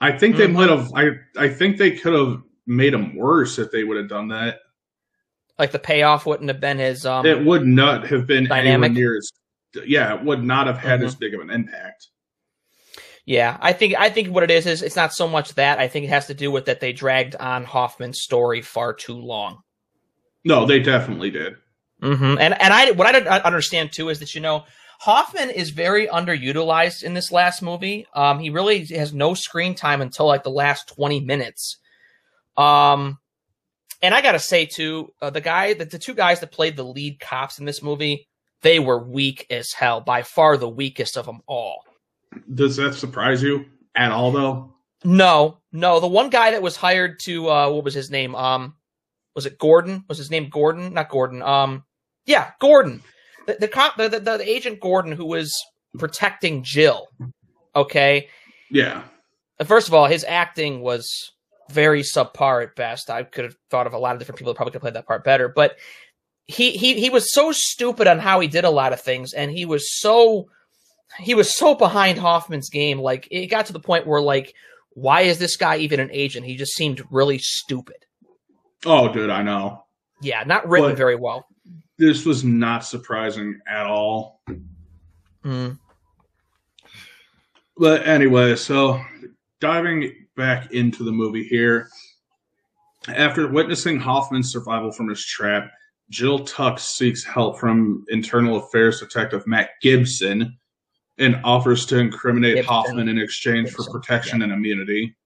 I 0.00 0.18
think 0.18 0.36
they 0.36 0.48
Mhm. 0.48 0.52
might 0.54 0.70
have. 0.70 0.90
I 0.94 1.10
I 1.36 1.48
think 1.48 1.76
they 1.78 1.92
could 1.92 2.12
have 2.12 2.42
made 2.66 2.92
him 2.92 3.14
worse 3.16 3.58
if 3.58 3.70
they 3.70 3.84
would 3.84 3.96
have 3.96 4.08
done 4.08 4.28
that. 4.28 4.58
Like 5.58 5.70
the 5.72 5.78
payoff 5.78 6.26
wouldn't 6.26 6.48
have 6.48 6.60
been 6.60 6.80
as 6.80 7.04
um, 7.06 7.26
it 7.26 7.44
would 7.44 7.66
not 7.66 8.06
have 8.08 8.26
been 8.26 8.44
Dynamic? 8.48 8.90
anywhere 8.90 9.10
near 9.10 9.16
as. 9.16 9.30
Yeah, 9.86 10.14
it 10.14 10.24
would 10.24 10.42
not 10.42 10.66
have 10.66 10.78
had 10.78 11.00
Mhm. 11.00 11.04
as 11.06 11.14
big 11.14 11.34
of 11.34 11.40
an 11.40 11.50
impact. 11.50 12.08
Yeah, 13.24 13.56
I 13.60 13.72
think 13.72 13.94
I 13.98 14.10
think 14.10 14.28
what 14.28 14.42
it 14.42 14.50
is 14.50 14.66
is 14.66 14.82
it's 14.82 14.96
not 14.96 15.12
so 15.14 15.28
much 15.28 15.54
that 15.54 15.78
I 15.78 15.86
think 15.88 16.04
it 16.06 16.08
has 16.08 16.26
to 16.26 16.34
do 16.34 16.50
with 16.50 16.64
that 16.66 16.80
they 16.80 16.92
dragged 16.92 17.36
on 17.36 17.64
Hoffman's 17.64 18.20
story 18.20 18.62
far 18.62 18.92
too 18.92 19.14
long. 19.16 19.60
No, 20.44 20.66
they 20.66 20.80
definitely 20.80 21.30
did. 21.30 21.54
hmm 22.02 22.36
And 22.40 22.60
and 22.60 22.72
I 22.74 22.90
what 22.92 23.06
I 23.06 23.12
don't 23.12 23.28
understand 23.28 23.92
too 23.92 24.08
is 24.08 24.18
that 24.18 24.34
you 24.34 24.40
know 24.40 24.64
Hoffman 25.00 25.50
is 25.50 25.70
very 25.70 26.06
underutilized 26.08 27.02
in 27.04 27.14
this 27.14 27.30
last 27.30 27.62
movie. 27.62 28.06
Um, 28.14 28.38
he 28.40 28.50
really 28.50 28.84
has 28.86 29.12
no 29.14 29.34
screen 29.34 29.74
time 29.74 30.00
until 30.02 30.26
like 30.26 30.42
the 30.42 30.50
last 30.50 30.88
twenty 30.88 31.20
minutes. 31.20 31.78
Um, 32.56 33.18
and 34.02 34.14
I 34.14 34.20
gotta 34.20 34.38
say 34.38 34.66
too, 34.66 35.12
uh, 35.20 35.30
the 35.30 35.40
guy, 35.40 35.74
the, 35.74 35.84
the 35.84 35.98
two 35.98 36.14
guys 36.14 36.40
that 36.40 36.52
played 36.52 36.76
the 36.76 36.84
lead 36.84 37.20
cops 37.20 37.58
in 37.58 37.64
this 37.64 37.82
movie, 37.82 38.26
they 38.62 38.78
were 38.78 38.98
weak 38.98 39.46
as 39.50 39.72
hell, 39.72 40.00
by 40.00 40.22
far 40.22 40.56
the 40.56 40.68
weakest 40.68 41.16
of 41.16 41.26
them 41.26 41.40
all. 41.46 41.84
Does 42.54 42.76
that 42.76 42.94
surprise 42.94 43.42
you 43.42 43.66
at 43.94 44.12
all, 44.12 44.32
though? 44.32 44.74
No, 45.04 45.58
no. 45.72 46.00
The 46.00 46.06
one 46.06 46.30
guy 46.30 46.52
that 46.52 46.62
was 46.62 46.76
hired 46.76 47.18
to 47.24 47.50
uh 47.50 47.70
what 47.70 47.84
was 47.84 47.94
his 47.94 48.10
name? 48.10 48.34
Um 48.34 48.74
was 49.34 49.46
it 49.46 49.58
Gordon? 49.58 50.04
Was 50.08 50.18
his 50.18 50.30
name 50.30 50.48
Gordon? 50.50 50.94
Not 50.94 51.08
Gordon. 51.08 51.42
Um 51.42 51.84
yeah, 52.26 52.52
Gordon. 52.60 53.02
The 53.46 53.56
the 53.60 53.68
cop 53.68 53.96
the, 53.96 54.08
the, 54.08 54.20
the 54.20 54.48
agent 54.48 54.80
Gordon 54.80 55.12
who 55.12 55.26
was 55.26 55.52
protecting 55.98 56.62
Jill. 56.62 57.08
Okay. 57.74 58.28
Yeah, 58.70 59.02
First 59.64 59.88
of 59.88 59.94
all, 59.94 60.06
his 60.06 60.24
acting 60.24 60.80
was 60.80 61.31
very 61.70 62.02
subpar 62.02 62.62
at 62.62 62.76
best. 62.76 63.10
I 63.10 63.22
could 63.22 63.44
have 63.44 63.56
thought 63.70 63.86
of 63.86 63.94
a 63.94 63.98
lot 63.98 64.14
of 64.14 64.18
different 64.18 64.38
people 64.38 64.52
that 64.52 64.56
probably 64.56 64.72
could 64.72 64.76
have 64.78 64.82
played 64.82 64.94
that 64.94 65.06
part 65.06 65.24
better, 65.24 65.48
but 65.48 65.76
he 66.46 66.72
he 66.72 67.00
he 67.00 67.10
was 67.10 67.32
so 67.32 67.52
stupid 67.52 68.06
on 68.06 68.18
how 68.18 68.40
he 68.40 68.48
did 68.48 68.64
a 68.64 68.70
lot 68.70 68.92
of 68.92 69.00
things, 69.00 69.32
and 69.32 69.50
he 69.50 69.64
was 69.64 69.98
so 70.00 70.48
he 71.18 71.34
was 71.34 71.54
so 71.54 71.74
behind 71.74 72.18
Hoffman's 72.18 72.68
game. 72.70 72.98
Like 72.98 73.28
it 73.30 73.46
got 73.46 73.66
to 73.66 73.72
the 73.72 73.80
point 73.80 74.06
where 74.06 74.20
like, 74.20 74.54
why 74.90 75.22
is 75.22 75.38
this 75.38 75.56
guy 75.56 75.76
even 75.78 76.00
an 76.00 76.10
agent? 76.12 76.46
He 76.46 76.56
just 76.56 76.74
seemed 76.74 77.02
really 77.10 77.38
stupid. 77.38 77.96
Oh, 78.84 79.12
dude, 79.12 79.30
I 79.30 79.42
know. 79.42 79.84
Yeah, 80.20 80.42
not 80.44 80.68
written 80.68 80.90
But- 80.90 80.96
very 80.96 81.16
well. 81.16 81.46
This 81.98 82.24
was 82.24 82.42
not 82.42 82.84
surprising 82.84 83.60
at 83.68 83.86
all. 83.86 84.40
Mm. 85.44 85.78
But 87.76 88.06
anyway, 88.06 88.56
so 88.56 89.00
diving 89.60 90.21
back 90.36 90.72
into 90.72 91.04
the 91.04 91.12
movie 91.12 91.44
here, 91.44 91.88
after 93.08 93.48
witnessing 93.48 93.98
Hoffman's 93.98 94.52
survival 94.52 94.92
from 94.92 95.08
his 95.08 95.24
trap, 95.24 95.70
Jill 96.10 96.44
Tuck 96.44 96.78
seeks 96.78 97.24
help 97.24 97.58
from 97.58 98.04
Internal 98.08 98.56
Affairs 98.58 99.00
Detective 99.00 99.46
Matt 99.46 99.70
Gibson 99.80 100.58
and 101.18 101.40
offers 101.44 101.86
to 101.86 101.98
incriminate 101.98 102.56
Gibson. 102.56 102.72
Hoffman 102.72 103.08
in 103.08 103.18
exchange 103.18 103.70
for 103.70 103.78
Gibson, 103.78 103.92
protection 103.92 104.42
and 104.42 104.52
immunity. 104.52 105.16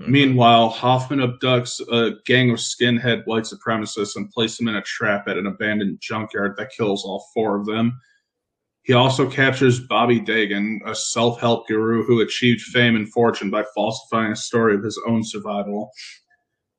Mhm. 0.00 0.08
Meanwhile, 0.08 0.70
Hoffman 0.70 1.20
abducts 1.20 1.80
a 1.80 2.16
gang 2.24 2.50
of 2.50 2.58
skinhead 2.58 3.26
white 3.26 3.44
supremacists 3.44 4.16
and 4.16 4.30
places 4.30 4.58
them 4.58 4.68
in 4.68 4.76
a 4.76 4.82
trap 4.82 5.28
at 5.28 5.36
an 5.36 5.46
abandoned 5.46 6.00
junkyard 6.00 6.54
that 6.56 6.70
kills 6.70 7.04
all 7.04 7.26
four 7.34 7.56
of 7.56 7.66
them. 7.66 8.00
He 8.84 8.92
also 8.94 9.30
captures 9.30 9.78
Bobby 9.78 10.18
Dagen, 10.18 10.80
a 10.84 10.94
self 10.94 11.40
help 11.40 11.68
guru 11.68 12.04
who 12.04 12.20
achieved 12.20 12.62
fame 12.62 12.96
and 12.96 13.10
fortune 13.12 13.48
by 13.48 13.64
falsifying 13.74 14.32
a 14.32 14.36
story 14.36 14.74
of 14.74 14.82
his 14.82 15.00
own 15.06 15.22
survival. 15.22 15.90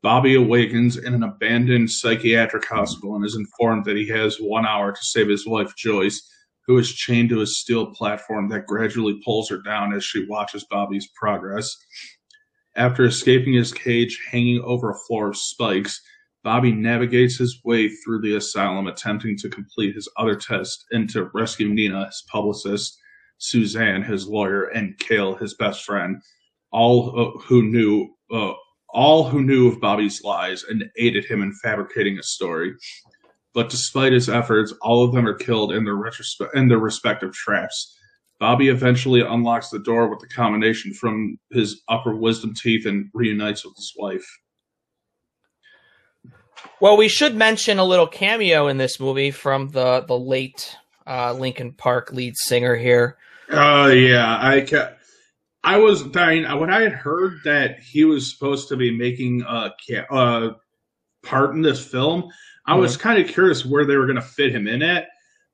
Bobby 0.02 0.36
awakens 0.36 0.98
in 0.98 1.14
an 1.14 1.24
abandoned 1.24 1.90
psychiatric 1.90 2.66
hospital 2.66 3.16
and 3.16 3.26
is 3.26 3.38
informed 3.38 3.86
that 3.86 3.96
he 3.96 4.06
has 4.10 4.36
one 4.36 4.66
hour 4.66 4.92
to 4.92 5.02
save 5.02 5.30
his 5.30 5.48
wife, 5.48 5.74
Joyce, 5.78 6.30
who 6.68 6.78
is 6.78 6.94
chained 6.94 7.30
to 7.30 7.40
a 7.40 7.48
steel 7.48 7.88
platform 7.94 8.50
that 8.50 8.68
gradually 8.68 9.22
pulls 9.24 9.50
her 9.50 9.62
down 9.62 9.94
as 9.94 10.04
she 10.04 10.26
watches 10.28 10.66
Bobby's 10.70 11.08
progress. 11.16 11.74
After 12.76 13.06
escaping 13.06 13.54
his 13.54 13.72
cage 13.72 14.20
hanging 14.30 14.62
over 14.62 14.92
a 14.92 15.00
floor 15.08 15.30
of 15.30 15.38
spikes, 15.38 16.02
Bobby 16.44 16.74
navigates 16.74 17.38
his 17.38 17.62
way 17.64 17.88
through 17.88 18.22
the 18.22 18.36
asylum, 18.36 18.88
attempting 18.88 19.38
to 19.38 19.50
complete 19.50 19.96
his 19.96 20.10
other 20.18 20.36
test 20.36 20.86
and 20.92 21.10
to 21.12 21.30
rescue 21.34 21.70
Nina, 21.70 22.06
his 22.06 22.24
publicist, 22.30 23.00
Suzanne, 23.38 24.04
his 24.04 24.28
lawyer, 24.28 24.66
and 24.66 24.98
Cale, 25.00 25.36
his 25.36 25.54
best 25.54 25.84
friend, 25.84 26.22
all 26.72 27.20
uh, 27.20 27.40
who 27.40 27.64
knew 27.64 28.10
uh, 28.32 28.54
all 28.90 29.28
who 29.28 29.42
knew 29.42 29.68
of 29.68 29.82
Bobby's 29.82 30.24
lies 30.24 30.64
and 30.64 30.84
aided 30.98 31.26
him 31.26 31.42
in 31.42 31.54
fabricating 31.64 32.20
a 32.20 32.24
story. 32.24 32.74
But 33.54 33.70
despite 33.70 34.14
his 34.14 34.30
efforts, 34.30 34.74
all 34.82 35.04
of 35.04 35.14
them 35.14 35.28
are 35.28 35.34
killed 35.34 35.72
in 35.72 35.86
their 35.86 35.96
retrospe- 35.96 36.54
in 36.54 36.68
their 36.68 36.80
respective 36.80 37.34
traps. 37.34 37.98
Bobby 38.40 38.68
eventually 38.68 39.22
unlocks 39.22 39.70
the 39.70 39.80
door 39.80 40.10
with 40.10 40.20
the 40.20 40.28
combination 40.28 40.94
from 40.94 41.38
his 41.52 41.82
upper 41.88 42.16
wisdom 42.16 42.54
teeth 42.54 42.86
and 42.86 43.10
reunites 43.14 43.64
with 43.64 43.76
his 43.78 43.94
wife. 43.98 44.26
Well, 46.80 46.98
we 46.98 47.08
should 47.08 47.36
mention 47.36 47.80
a 47.80 47.86
little 47.86 48.08
cameo 48.08 48.68
in 48.68 48.78
this 48.78 49.00
movie 49.00 49.32
from 49.32 49.70
the 49.70 50.02
the 50.08 50.18
late 50.18 50.76
uh, 51.08 51.34
Linkin 51.34 51.74
Park 51.74 52.12
lead 52.12 52.36
singer 52.38 52.76
here. 52.76 53.18
Oh 53.50 53.88
yeah, 53.88 54.38
I 54.42 54.66
I 55.64 55.78
was 55.78 56.04
dying 56.04 56.44
when 56.60 56.70
I 56.72 56.82
had 56.82 56.94
heard 56.94 57.40
that 57.46 57.80
he 57.80 58.04
was 58.04 58.32
supposed 58.32 58.68
to 58.70 58.76
be 58.76 58.96
making 58.96 59.44
a 59.44 59.72
uh, 60.12 60.54
part 61.24 61.56
in 61.56 61.62
this 61.62 61.86
film. 61.86 62.30
I 62.66 62.76
was 62.76 62.98
kind 62.98 63.22
of 63.22 63.30
curious 63.30 63.66
where 63.66 63.86
they 63.86 63.96
were 63.96 64.06
going 64.06 64.16
to 64.16 64.22
fit 64.22 64.54
him 64.54 64.68
in 64.68 64.82
at. 64.82 65.08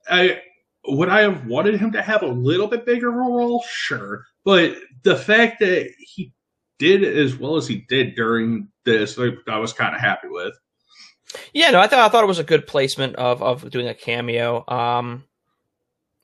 I 0.09 0.41
would 0.85 1.09
I 1.09 1.21
have 1.21 1.45
wanted 1.45 1.79
him 1.79 1.91
to 1.91 2.01
have 2.01 2.23
a 2.23 2.27
little 2.27 2.67
bit 2.67 2.85
bigger 2.85 3.11
role, 3.11 3.63
sure, 3.69 4.25
but 4.43 4.75
the 5.03 5.15
fact 5.15 5.59
that 5.59 5.91
he 5.99 6.33
did 6.79 7.03
as 7.03 7.35
well 7.35 7.57
as 7.57 7.67
he 7.67 7.85
did 7.89 8.15
during 8.15 8.69
this, 8.85 9.19
I 9.19 9.57
was 9.57 9.73
kind 9.73 9.93
of 9.93 10.01
happy 10.01 10.27
with. 10.29 10.53
Yeah, 11.53 11.71
no, 11.71 11.79
I 11.79 11.87
thought 11.87 11.99
I 11.99 12.09
thought 12.09 12.23
it 12.23 12.27
was 12.27 12.39
a 12.39 12.43
good 12.43 12.67
placement 12.67 13.15
of 13.15 13.41
of 13.41 13.69
doing 13.69 13.87
a 13.87 13.93
cameo. 13.93 14.63
Um, 14.67 15.25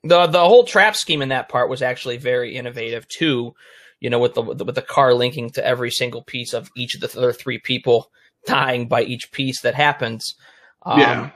the 0.03 0.27
the 0.27 0.39
whole 0.39 0.63
trap 0.63 0.95
scheme 0.95 1.21
in 1.21 1.29
that 1.29 1.50
part 1.50 1.69
was 1.69 1.81
actually 1.81 2.17
very 2.17 2.55
innovative 2.55 3.07
too. 3.07 3.53
You 4.00 4.09
know, 4.09 4.19
with 4.19 4.33
the 4.33 4.41
with 4.41 4.75
the, 4.75 4.81
car 4.81 5.13
linking 5.13 5.50
to 5.51 5.65
every 5.65 5.89
single 5.89 6.21
piece 6.21 6.53
of 6.53 6.69
each 6.75 6.95
of 6.95 7.01
the 7.01 7.17
other 7.17 7.33
three 7.33 7.59
people 7.59 8.12
dying 8.45 8.88
by 8.88 9.03
each 9.03 9.31
piece 9.31 9.62
that 9.62 9.74
happens. 9.74 10.35
Um, 10.83 11.00
yeah, 11.00 11.29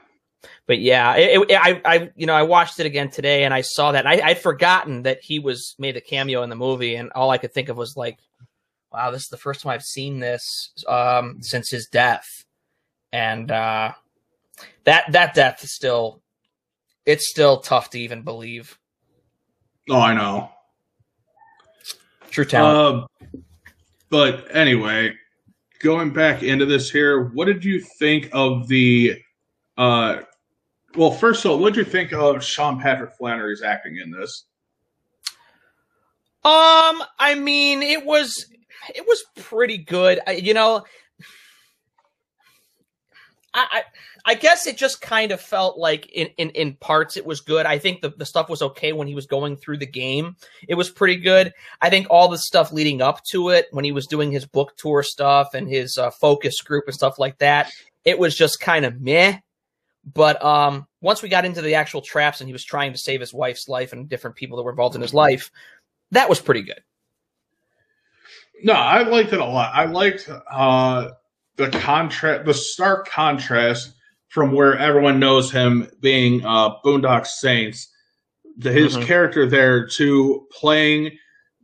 but 0.67 0.79
yeah, 0.79 1.15
it, 1.15 1.49
it, 1.49 1.55
I, 1.59 1.81
I, 1.83 2.11
you 2.15 2.27
know, 2.27 2.33
I 2.33 2.43
watched 2.43 2.79
it 2.79 2.85
again 2.85 3.09
today, 3.09 3.43
and 3.43 3.53
I 3.53 3.61
saw 3.61 3.91
that 3.91 4.05
I, 4.05 4.21
I'd 4.21 4.39
forgotten 4.39 5.03
that 5.03 5.19
he 5.21 5.39
was 5.39 5.75
made 5.79 5.97
a 5.97 6.01
cameo 6.01 6.43
in 6.43 6.49
the 6.49 6.55
movie, 6.55 6.95
and 6.95 7.11
all 7.13 7.31
I 7.31 7.37
could 7.37 7.53
think 7.53 7.69
of 7.69 7.77
was 7.77 7.97
like, 7.97 8.19
wow, 8.91 9.11
this 9.11 9.23
is 9.23 9.29
the 9.29 9.37
first 9.37 9.61
time 9.61 9.71
I've 9.71 9.83
seen 9.83 10.19
this 10.19 10.43
um, 10.87 11.37
since 11.41 11.71
his 11.71 11.87
death, 11.87 12.45
and 13.11 13.51
uh, 13.51 13.93
that 14.83 15.11
that 15.11 15.33
death 15.33 15.63
is 15.63 15.73
still, 15.73 16.21
it's 17.05 17.29
still 17.29 17.59
tough 17.59 17.89
to 17.91 17.99
even 17.99 18.21
believe. 18.21 18.77
oh, 19.89 19.99
I 19.99 20.13
know. 20.13 20.51
True 22.29 22.45
talent. 22.45 23.07
Um, 23.23 23.43
but 24.09 24.55
anyway, 24.55 25.13
going 25.79 26.11
back 26.11 26.43
into 26.43 26.65
this 26.65 26.91
here, 26.91 27.25
what 27.29 27.45
did 27.45 27.65
you 27.65 27.81
think 27.81 28.29
of 28.31 28.67
the 28.67 29.19
uh 29.77 30.21
Well, 30.95 31.11
first 31.11 31.45
of 31.45 31.51
all, 31.51 31.59
what 31.59 31.73
did 31.73 31.85
you 31.85 31.91
think 31.91 32.13
of 32.13 32.43
Sean 32.43 32.79
Patrick 32.79 33.13
Flanery's 33.17 33.61
acting 33.61 33.97
in 33.97 34.11
this? 34.11 34.45
Um, 36.43 37.03
I 37.19 37.35
mean, 37.37 37.83
it 37.83 38.05
was 38.05 38.45
it 38.95 39.05
was 39.07 39.23
pretty 39.35 39.77
good. 39.77 40.19
I, 40.25 40.33
you 40.33 40.53
know, 40.53 40.83
I, 43.53 43.83
I 44.25 44.35
guess 44.35 44.67
it 44.67 44.77
just 44.77 45.01
kind 45.01 45.31
of 45.31 45.41
felt 45.41 45.77
like 45.77 46.07
in, 46.11 46.27
in, 46.37 46.51
in 46.51 46.75
parts 46.75 47.17
it 47.17 47.25
was 47.25 47.41
good. 47.41 47.65
I 47.65 47.79
think 47.79 48.01
the, 48.01 48.09
the 48.09 48.25
stuff 48.25 48.47
was 48.47 48.61
okay 48.61 48.93
when 48.93 49.07
he 49.07 49.15
was 49.15 49.25
going 49.25 49.57
through 49.57 49.77
the 49.77 49.87
game. 49.87 50.35
It 50.67 50.75
was 50.75 50.89
pretty 50.89 51.15
good. 51.15 51.51
I 51.81 51.89
think 51.89 52.07
all 52.09 52.27
the 52.27 52.37
stuff 52.37 52.71
leading 52.71 53.01
up 53.01 53.23
to 53.31 53.49
it, 53.49 53.67
when 53.71 53.85
he 53.85 53.91
was 53.91 54.05
doing 54.05 54.31
his 54.31 54.45
book 54.45 54.77
tour 54.77 55.01
stuff 55.01 55.55
and 55.55 55.67
his 55.67 55.97
uh, 55.97 56.11
focus 56.11 56.61
group 56.61 56.85
and 56.85 56.93
stuff 56.93 57.17
like 57.17 57.39
that, 57.39 57.71
it 58.05 58.19
was 58.19 58.35
just 58.35 58.59
kind 58.59 58.85
of 58.85 59.01
meh. 59.01 59.39
But 60.13 60.43
um, 60.43 60.87
once 61.01 61.21
we 61.21 61.29
got 61.29 61.45
into 61.45 61.61
the 61.61 61.75
actual 61.75 62.01
traps 62.01 62.41
and 62.41 62.47
he 62.47 62.53
was 62.53 62.63
trying 62.63 62.91
to 62.91 62.97
save 62.97 63.19
his 63.19 63.33
wife's 63.33 63.67
life 63.67 63.93
and 63.93 64.07
different 64.07 64.35
people 64.35 64.57
that 64.57 64.63
were 64.63 64.71
involved 64.71 64.95
in 64.95 65.01
his 65.01 65.13
life, 65.13 65.51
that 66.11 66.29
was 66.29 66.39
pretty 66.39 66.61
good. 66.61 66.81
No, 68.63 68.73
I 68.73 69.03
liked 69.03 69.33
it 69.33 69.39
a 69.39 69.45
lot. 69.45 69.71
I 69.73 69.85
liked 69.85 70.29
uh, 70.51 71.09
the 71.59 71.69
contrast, 71.69 72.45
the 72.45 72.53
stark 72.53 73.09
contrast 73.09 73.93
from 74.29 74.53
where 74.53 74.77
everyone 74.77 75.19
knows 75.19 75.51
him 75.51 75.89
being 75.99 76.43
uh, 76.45 76.69
Boondock 76.85 77.27
Saints, 77.27 77.91
the, 78.57 78.71
his 78.71 78.95
mm-hmm. 78.95 79.05
character 79.05 79.45
there 79.45 79.85
to 79.85 80.47
playing 80.51 81.11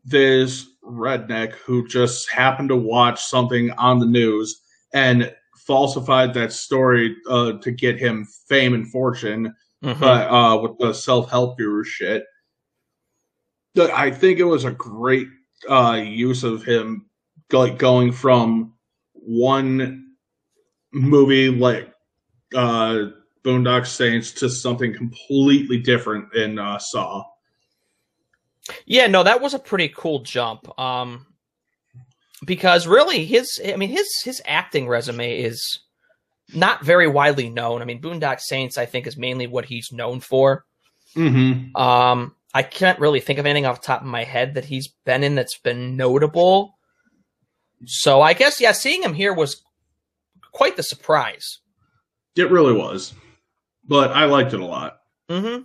this 0.03 0.67
redneck 0.83 1.53
who 1.53 1.87
just 1.87 2.29
happened 2.29 2.69
to 2.69 2.75
watch 2.75 3.23
something 3.23 3.71
on 3.71 3.99
the 3.99 4.05
news 4.05 4.61
and 4.93 5.33
falsified 5.65 6.33
that 6.33 6.51
story 6.51 7.15
uh, 7.29 7.53
to 7.53 7.71
get 7.71 7.97
him 7.97 8.27
fame 8.49 8.73
and 8.73 8.91
fortune, 8.91 9.55
mm-hmm. 9.81 9.99
but 9.99 10.29
uh, 10.29 10.59
with 10.61 10.77
the 10.77 10.93
self 10.93 11.29
help 11.29 11.57
guru 11.57 11.85
shit. 11.85 12.25
I 13.77 14.11
think 14.11 14.39
it 14.39 14.43
was 14.43 14.65
a 14.65 14.71
great 14.71 15.27
uh, 15.69 16.01
use 16.03 16.43
of 16.43 16.63
him, 16.63 17.09
like 17.51 17.77
going 17.77 18.11
from 18.11 18.74
one 19.25 20.13
movie 20.93 21.49
like 21.49 21.91
uh, 22.55 23.07
Boondock 23.43 23.85
Saints 23.85 24.31
to 24.33 24.49
something 24.49 24.93
completely 24.93 25.79
different 25.79 26.33
in 26.33 26.57
uh, 26.57 26.79
Saw. 26.79 27.23
Yeah, 28.85 29.07
no, 29.07 29.23
that 29.23 29.41
was 29.41 29.53
a 29.53 29.59
pretty 29.59 29.89
cool 29.89 30.19
jump. 30.19 30.67
Um, 30.79 31.27
because 32.45 32.87
really, 32.87 33.25
his 33.25 33.61
I 33.65 33.75
mean 33.75 33.89
his 33.89 34.21
his 34.23 34.41
acting 34.45 34.87
resume 34.87 35.39
is 35.39 35.79
not 36.53 36.83
very 36.83 37.07
widely 37.07 37.49
known. 37.49 37.81
I 37.81 37.85
mean, 37.85 38.01
Boondock 38.01 38.39
Saints, 38.39 38.77
I 38.77 38.85
think, 38.85 39.07
is 39.07 39.17
mainly 39.17 39.47
what 39.47 39.65
he's 39.65 39.91
known 39.91 40.19
for. 40.19 40.65
Mm-hmm. 41.15 41.75
Um, 41.75 42.35
I 42.53 42.63
can't 42.63 42.99
really 42.99 43.19
think 43.19 43.39
of 43.39 43.45
anything 43.45 43.65
off 43.65 43.81
the 43.81 43.87
top 43.87 44.01
of 44.01 44.07
my 44.07 44.23
head 44.23 44.55
that 44.55 44.65
he's 44.65 44.87
been 44.87 45.23
in 45.23 45.35
that's 45.35 45.57
been 45.57 45.97
notable. 45.97 46.74
So 47.85 48.21
I 48.21 48.33
guess 48.33 48.59
yeah, 48.59 48.71
seeing 48.71 49.03
him 49.03 49.13
here 49.13 49.33
was 49.33 49.63
quite 50.51 50.75
the 50.75 50.83
surprise. 50.83 51.59
It 52.35 52.51
really 52.51 52.73
was, 52.73 53.13
but 53.87 54.11
I 54.11 54.25
liked 54.25 54.53
it 54.53 54.59
a 54.59 54.65
lot. 54.65 54.99
Mm-hmm. 55.29 55.63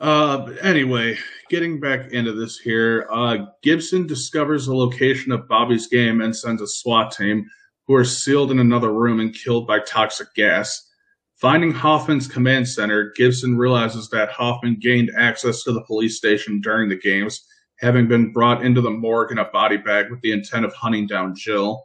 Uh, 0.00 0.52
anyway, 0.62 1.18
getting 1.50 1.80
back 1.80 2.12
into 2.12 2.32
this 2.32 2.58
here, 2.58 3.08
uh, 3.10 3.46
Gibson 3.62 4.06
discovers 4.06 4.66
the 4.66 4.74
location 4.74 5.32
of 5.32 5.48
Bobby's 5.48 5.88
game 5.88 6.20
and 6.20 6.34
sends 6.34 6.62
a 6.62 6.68
SWAT 6.68 7.12
team, 7.12 7.48
who 7.88 7.94
are 7.94 8.04
sealed 8.04 8.50
in 8.50 8.60
another 8.60 8.92
room 8.92 9.18
and 9.18 9.34
killed 9.34 9.66
by 9.66 9.80
toxic 9.80 10.32
gas. 10.34 10.90
Finding 11.36 11.72
Hoffman's 11.72 12.28
command 12.28 12.68
center, 12.68 13.12
Gibson 13.16 13.56
realizes 13.56 14.08
that 14.10 14.30
Hoffman 14.30 14.78
gained 14.80 15.10
access 15.16 15.62
to 15.64 15.72
the 15.72 15.82
police 15.82 16.16
station 16.16 16.60
during 16.60 16.88
the 16.88 16.98
games, 16.98 17.44
having 17.80 18.08
been 18.08 18.32
brought 18.32 18.64
into 18.64 18.80
the 18.80 18.90
morgue 18.90 19.32
in 19.32 19.38
a 19.38 19.44
body 19.46 19.76
bag 19.76 20.10
with 20.10 20.20
the 20.20 20.32
intent 20.32 20.64
of 20.64 20.74
hunting 20.74 21.06
down 21.06 21.34
Jill. 21.34 21.84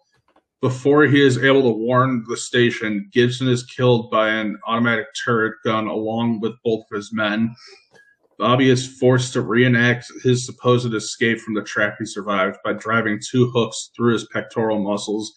Before 0.62 1.03
he 1.03 1.21
is 1.21 1.38
able 1.38 1.63
to 1.63 1.77
warn 1.77 2.23
the 2.27 2.38
station, 2.38 3.10
Gibson 3.12 3.47
is 3.47 3.65
killed 3.65 4.10
by 4.10 4.29
an 4.29 4.58
automatic 4.65 5.08
turret 5.25 5.56
gun 5.63 5.88
along 5.88 6.39
with 6.39 6.53
both 6.63 6.86
of 6.89 6.95
his 6.95 7.12
men. 7.13 7.53
Bobby 8.39 8.69
is 8.69 8.97
forced 8.97 9.34
to 9.34 9.41
reenact 9.41 10.12
his 10.23 10.45
supposed 10.45 10.93
escape 10.93 11.39
from 11.39 11.53
the 11.53 11.62
trap 11.62 11.95
he 11.99 12.06
survived 12.06 12.58
by 12.63 12.73
driving 12.73 13.19
two 13.19 13.49
hooks 13.51 13.91
through 13.95 14.13
his 14.13 14.27
pectoral 14.32 14.79
muscles 14.79 15.34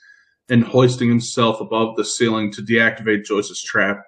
and 0.49 0.65
hoisting 0.65 1.09
himself 1.09 1.61
above 1.61 1.97
the 1.97 2.05
ceiling 2.05 2.53
to 2.53 2.63
deactivate 2.63 3.25
Joyce's 3.25 3.63
trap. 3.63 4.03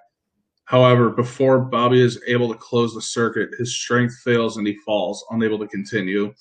However, 0.69 1.09
before 1.09 1.57
Bobby 1.57 1.99
is 1.99 2.21
able 2.27 2.47
to 2.53 2.59
close 2.59 2.93
the 2.93 3.01
circuit, 3.01 3.49
his 3.57 3.75
strength 3.75 4.15
fails 4.23 4.55
and 4.55 4.67
he 4.67 4.77
falls, 4.85 5.25
unable 5.31 5.57
to 5.57 5.67
continue. 5.67 6.31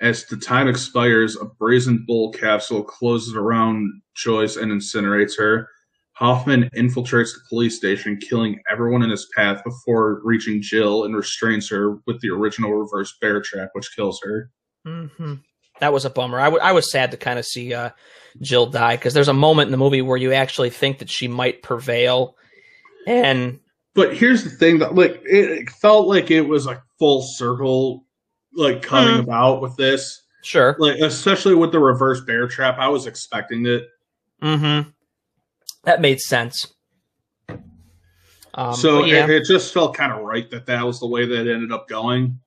As 0.00 0.24
the 0.24 0.38
time 0.38 0.66
expires, 0.66 1.36
a 1.36 1.44
brazen 1.44 2.04
bull 2.06 2.32
capsule 2.32 2.82
closes 2.82 3.34
around 3.34 4.00
Joyce 4.16 4.56
and 4.56 4.72
incinerates 4.72 5.36
her. 5.36 5.68
Hoffman 6.14 6.70
infiltrates 6.74 7.34
the 7.34 7.40
police 7.50 7.76
station, 7.76 8.16
killing 8.16 8.62
everyone 8.70 9.02
in 9.02 9.10
his 9.10 9.28
path 9.36 9.62
before 9.62 10.22
reaching 10.24 10.62
Jill 10.62 11.04
and 11.04 11.14
restrains 11.14 11.68
her 11.68 11.98
with 12.06 12.18
the 12.22 12.30
original 12.30 12.72
reverse 12.72 13.14
bear 13.20 13.42
trap, 13.42 13.68
which 13.74 13.94
kills 13.94 14.20
her. 14.22 14.50
Mm-hmm. 14.86 15.34
That 15.80 15.92
was 15.92 16.06
a 16.06 16.10
bummer. 16.10 16.40
I, 16.40 16.44
w- 16.44 16.62
I 16.62 16.72
was 16.72 16.90
sad 16.90 17.10
to 17.10 17.18
kind 17.18 17.38
of 17.38 17.44
see 17.44 17.74
uh, 17.74 17.90
Jill 18.40 18.64
die 18.64 18.96
because 18.96 19.12
there's 19.12 19.28
a 19.28 19.34
moment 19.34 19.68
in 19.68 19.72
the 19.72 19.76
movie 19.76 20.00
where 20.00 20.16
you 20.16 20.32
actually 20.32 20.70
think 20.70 21.00
that 21.00 21.10
she 21.10 21.28
might 21.28 21.62
prevail, 21.62 22.36
and 23.06 23.58
but 23.94 24.16
here's 24.16 24.44
the 24.44 24.50
thing 24.50 24.78
that 24.78 24.94
like 24.94 25.22
it, 25.26 25.50
it 25.50 25.70
felt 25.70 26.06
like 26.06 26.30
it 26.30 26.42
was 26.42 26.66
a 26.66 26.82
full 26.98 27.22
circle 27.22 28.04
like 28.54 28.82
coming 28.82 29.16
mm. 29.16 29.20
about 29.20 29.60
with 29.60 29.76
this. 29.76 30.22
Sure. 30.42 30.76
Like 30.78 30.98
especially 31.00 31.54
with 31.54 31.72
the 31.72 31.78
reverse 31.78 32.20
bear 32.22 32.48
trap, 32.48 32.78
I 32.78 32.88
was 32.88 33.06
expecting 33.06 33.66
it. 33.66 33.88
Mm-hmm. 34.42 34.88
That 35.84 36.00
made 36.00 36.20
sense. 36.20 36.74
Um, 38.54 38.74
so 38.74 39.04
yeah. 39.04 39.24
it, 39.24 39.30
it, 39.30 39.44
just 39.44 39.72
felt 39.72 39.96
kind 39.96 40.12
of 40.12 40.22
right 40.22 40.50
that 40.50 40.66
that 40.66 40.84
was 40.84 40.98
the 40.98 41.06
way 41.06 41.24
that 41.24 41.46
it 41.46 41.52
ended 41.52 41.72
up 41.72 41.88
going. 41.88 42.40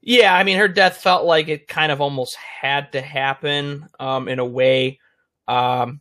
Yeah, 0.00 0.34
I 0.34 0.44
mean, 0.44 0.58
her 0.58 0.68
death 0.68 0.98
felt 0.98 1.24
like 1.24 1.48
it 1.48 1.68
kind 1.68 1.92
of 1.92 2.00
almost 2.00 2.36
had 2.36 2.92
to 2.92 3.00
happen 3.00 3.88
um, 3.98 4.28
in 4.28 4.38
a 4.38 4.44
way. 4.44 5.00
Um, 5.48 6.00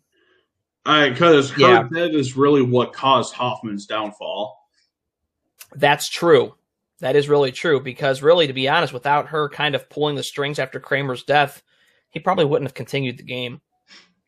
because 0.85 1.51
her 1.51 1.61
yeah. 1.61 1.87
death 1.91 2.11
is 2.11 2.37
really 2.37 2.61
what 2.61 2.93
caused 2.93 3.33
Hoffman's 3.33 3.85
downfall. 3.85 4.57
That's 5.75 6.07
true. 6.07 6.53
That 6.99 7.15
is 7.15 7.27
really 7.27 7.51
true 7.51 7.81
because, 7.81 8.21
really, 8.21 8.47
to 8.47 8.53
be 8.53 8.69
honest, 8.69 8.93
without 8.93 9.27
her 9.27 9.49
kind 9.49 9.75
of 9.75 9.89
pulling 9.89 10.15
the 10.15 10.23
strings 10.23 10.59
after 10.59 10.79
Kramer's 10.79 11.23
death, 11.23 11.61
he 12.09 12.19
probably 12.19 12.45
wouldn't 12.45 12.69
have 12.69 12.75
continued 12.75 13.17
the 13.17 13.23
game. 13.23 13.61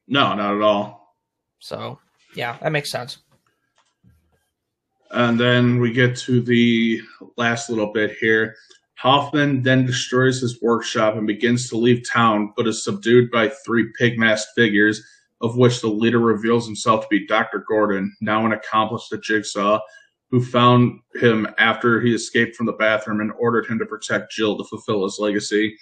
No, 0.08 0.34
not 0.36 0.56
at 0.56 0.62
all. 0.62 1.16
So, 1.60 2.00
yeah, 2.36 2.58
that 2.62 2.72
makes 2.72 2.92
sense. 2.92 3.20
And 5.12 5.40
then 5.40 5.80
we 5.80 5.94
get 5.94 6.18
to 6.18 6.42
the 6.42 7.02
last 7.38 7.70
little 7.70 7.94
bit 7.94 8.18
here. 8.20 8.56
Hoffman 8.96 9.62
then 9.62 9.86
destroys 9.86 10.42
his 10.42 10.62
workshop 10.62 11.16
and 11.16 11.28
begins 11.28 11.70
to 11.70 11.78
leave 11.78 12.08
town, 12.10 12.52
but 12.58 12.68
is 12.68 12.84
subdued 12.84 13.32
by 13.32 13.50
three 13.66 13.92
pig 13.98 14.18
masked 14.20 14.52
figures, 14.56 15.06
of 15.42 15.58
which 15.58 15.82
the 15.82 15.88
leader 15.88 16.20
reveals 16.20 16.66
himself 16.66 17.02
to 17.02 17.08
be 17.10 17.28
Dr. 17.28 17.64
Gordon, 17.68 18.16
now 18.22 18.46
an 18.46 18.54
accomplice 18.54 19.08
to 19.10 19.20
Jigsaw, 19.20 19.80
who 20.30 20.44
found 20.44 21.00
him 21.16 21.48
after 21.58 22.02
he 22.02 22.14
escaped 22.14 22.56
from 22.56 22.66
the 22.66 22.74
bathroom 22.74 23.22
and 23.22 23.32
ordered 23.40 23.68
him 23.68 23.80
to 23.80 23.86
protect 23.86 24.32
Jill 24.32 24.58
to 24.58 24.64
fulfill 24.66 25.04
his 25.04 25.20
legacy. 25.20 25.78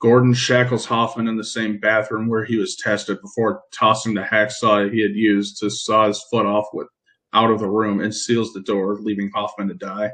Gordon 0.00 0.34
shackles 0.34 0.84
Hoffman 0.84 1.28
in 1.28 1.36
the 1.36 1.44
same 1.44 1.78
bathroom 1.78 2.28
where 2.28 2.44
he 2.44 2.56
was 2.56 2.76
tested 2.76 3.20
before 3.20 3.62
tossing 3.72 4.14
the 4.14 4.22
hacksaw 4.22 4.92
he 4.92 5.00
had 5.00 5.14
used 5.14 5.58
to 5.60 5.70
saw 5.70 6.08
his 6.08 6.24
foot 6.30 6.46
off 6.46 6.66
with 6.72 6.88
out 7.32 7.50
of 7.50 7.60
the 7.60 7.70
room 7.70 8.00
and 8.00 8.14
seals 8.14 8.52
the 8.52 8.60
door, 8.60 8.96
leaving 8.96 9.30
Hoffman 9.30 9.68
to 9.68 9.74
die. 9.74 10.10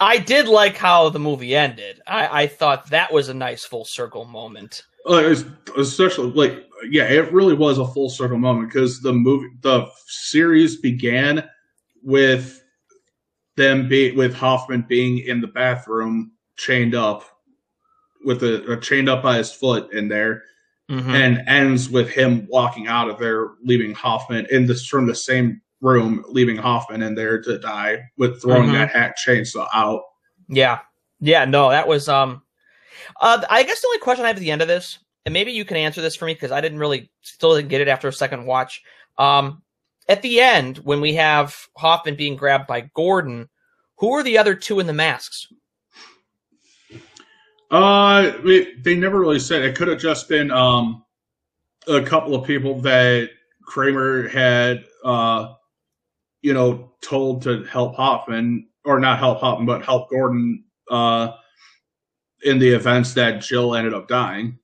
I 0.00 0.18
did 0.18 0.48
like 0.48 0.76
how 0.76 1.08
the 1.10 1.18
movie 1.18 1.54
ended. 1.54 2.00
I, 2.06 2.42
I 2.42 2.46
thought 2.46 2.90
that 2.90 3.12
was 3.12 3.28
a 3.28 3.34
nice 3.34 3.64
full 3.64 3.84
circle 3.84 4.24
moment. 4.24 4.84
Uh, 5.06 5.34
especially 5.76 6.30
like 6.30 6.67
yeah, 6.90 7.04
it 7.04 7.32
really 7.32 7.54
was 7.54 7.78
a 7.78 7.86
full 7.86 8.10
circle 8.10 8.38
moment 8.38 8.68
because 8.68 9.00
the 9.00 9.12
movie, 9.12 9.48
the 9.62 9.88
series 10.06 10.76
began 10.76 11.48
with 12.02 12.62
them 13.56 13.88
be 13.88 14.12
with 14.12 14.34
Hoffman 14.34 14.86
being 14.88 15.18
in 15.18 15.40
the 15.40 15.48
bathroom 15.48 16.32
chained 16.56 16.94
up 16.94 17.24
with 18.24 18.42
a, 18.42 18.72
a 18.72 18.80
chained 18.80 19.08
up 19.08 19.22
by 19.22 19.36
his 19.36 19.52
foot 19.52 19.92
in 19.92 20.08
there 20.08 20.42
mm-hmm. 20.90 21.10
and 21.10 21.42
ends 21.46 21.90
with 21.90 22.08
him 22.08 22.46
walking 22.48 22.86
out 22.86 23.10
of 23.10 23.18
there 23.18 23.50
leaving 23.62 23.94
Hoffman 23.94 24.46
in 24.50 24.66
this 24.66 24.86
from 24.86 25.06
the 25.06 25.14
same 25.14 25.60
room 25.80 26.24
leaving 26.28 26.56
Hoffman 26.56 27.02
in 27.02 27.14
there 27.14 27.40
to 27.42 27.58
die 27.58 28.02
with 28.16 28.40
throwing 28.40 28.64
mm-hmm. 28.64 28.74
that 28.74 28.90
hack 28.90 29.16
chainsaw 29.16 29.66
out. 29.74 30.02
Yeah. 30.48 30.80
Yeah, 31.20 31.44
no, 31.44 31.70
that 31.70 31.88
was 31.88 32.08
um 32.08 32.42
uh 33.20 33.44
I 33.50 33.64
guess 33.64 33.80
the 33.80 33.88
only 33.88 33.98
question 33.98 34.24
I 34.24 34.28
have 34.28 34.36
at 34.36 34.40
the 34.40 34.50
end 34.50 34.62
of 34.62 34.68
this 34.68 34.98
and 35.24 35.32
maybe 35.32 35.52
you 35.52 35.64
can 35.64 35.76
answer 35.76 36.00
this 36.00 36.16
for 36.16 36.24
me 36.24 36.34
because 36.34 36.52
I 36.52 36.60
didn't 36.60 36.78
really 36.78 37.10
still 37.22 37.54
didn't 37.56 37.68
get 37.68 37.80
it 37.80 37.88
after 37.88 38.08
a 38.08 38.12
second 38.12 38.46
watch. 38.46 38.82
Um 39.18 39.62
at 40.08 40.22
the 40.22 40.40
end 40.40 40.78
when 40.78 41.00
we 41.00 41.14
have 41.14 41.54
Hoffman 41.76 42.16
being 42.16 42.36
grabbed 42.36 42.66
by 42.66 42.90
Gordon, 42.94 43.48
who 43.98 44.12
are 44.12 44.22
the 44.22 44.38
other 44.38 44.54
two 44.54 44.80
in 44.80 44.86
the 44.86 44.92
masks? 44.92 45.48
Uh, 47.70 48.32
it, 48.44 48.82
they 48.82 48.94
never 48.94 49.20
really 49.20 49.38
said. 49.38 49.62
It 49.62 49.76
could 49.76 49.88
have 49.88 49.98
just 49.98 50.28
been 50.28 50.50
um 50.50 51.04
a 51.86 52.02
couple 52.02 52.34
of 52.34 52.46
people 52.46 52.80
that 52.82 53.30
Kramer 53.62 54.28
had 54.28 54.84
uh 55.04 55.54
you 56.42 56.54
know 56.54 56.92
told 57.02 57.42
to 57.42 57.64
help 57.64 57.94
Hoffman 57.96 58.68
or 58.84 58.98
not 58.98 59.18
help 59.18 59.40
Hoffman 59.40 59.66
but 59.66 59.84
help 59.84 60.10
Gordon 60.10 60.64
uh 60.90 61.32
in 62.44 62.58
the 62.58 62.68
events 62.68 63.14
that 63.14 63.42
Jill 63.42 63.74
ended 63.74 63.94
up 63.94 64.08
dying. 64.08 64.58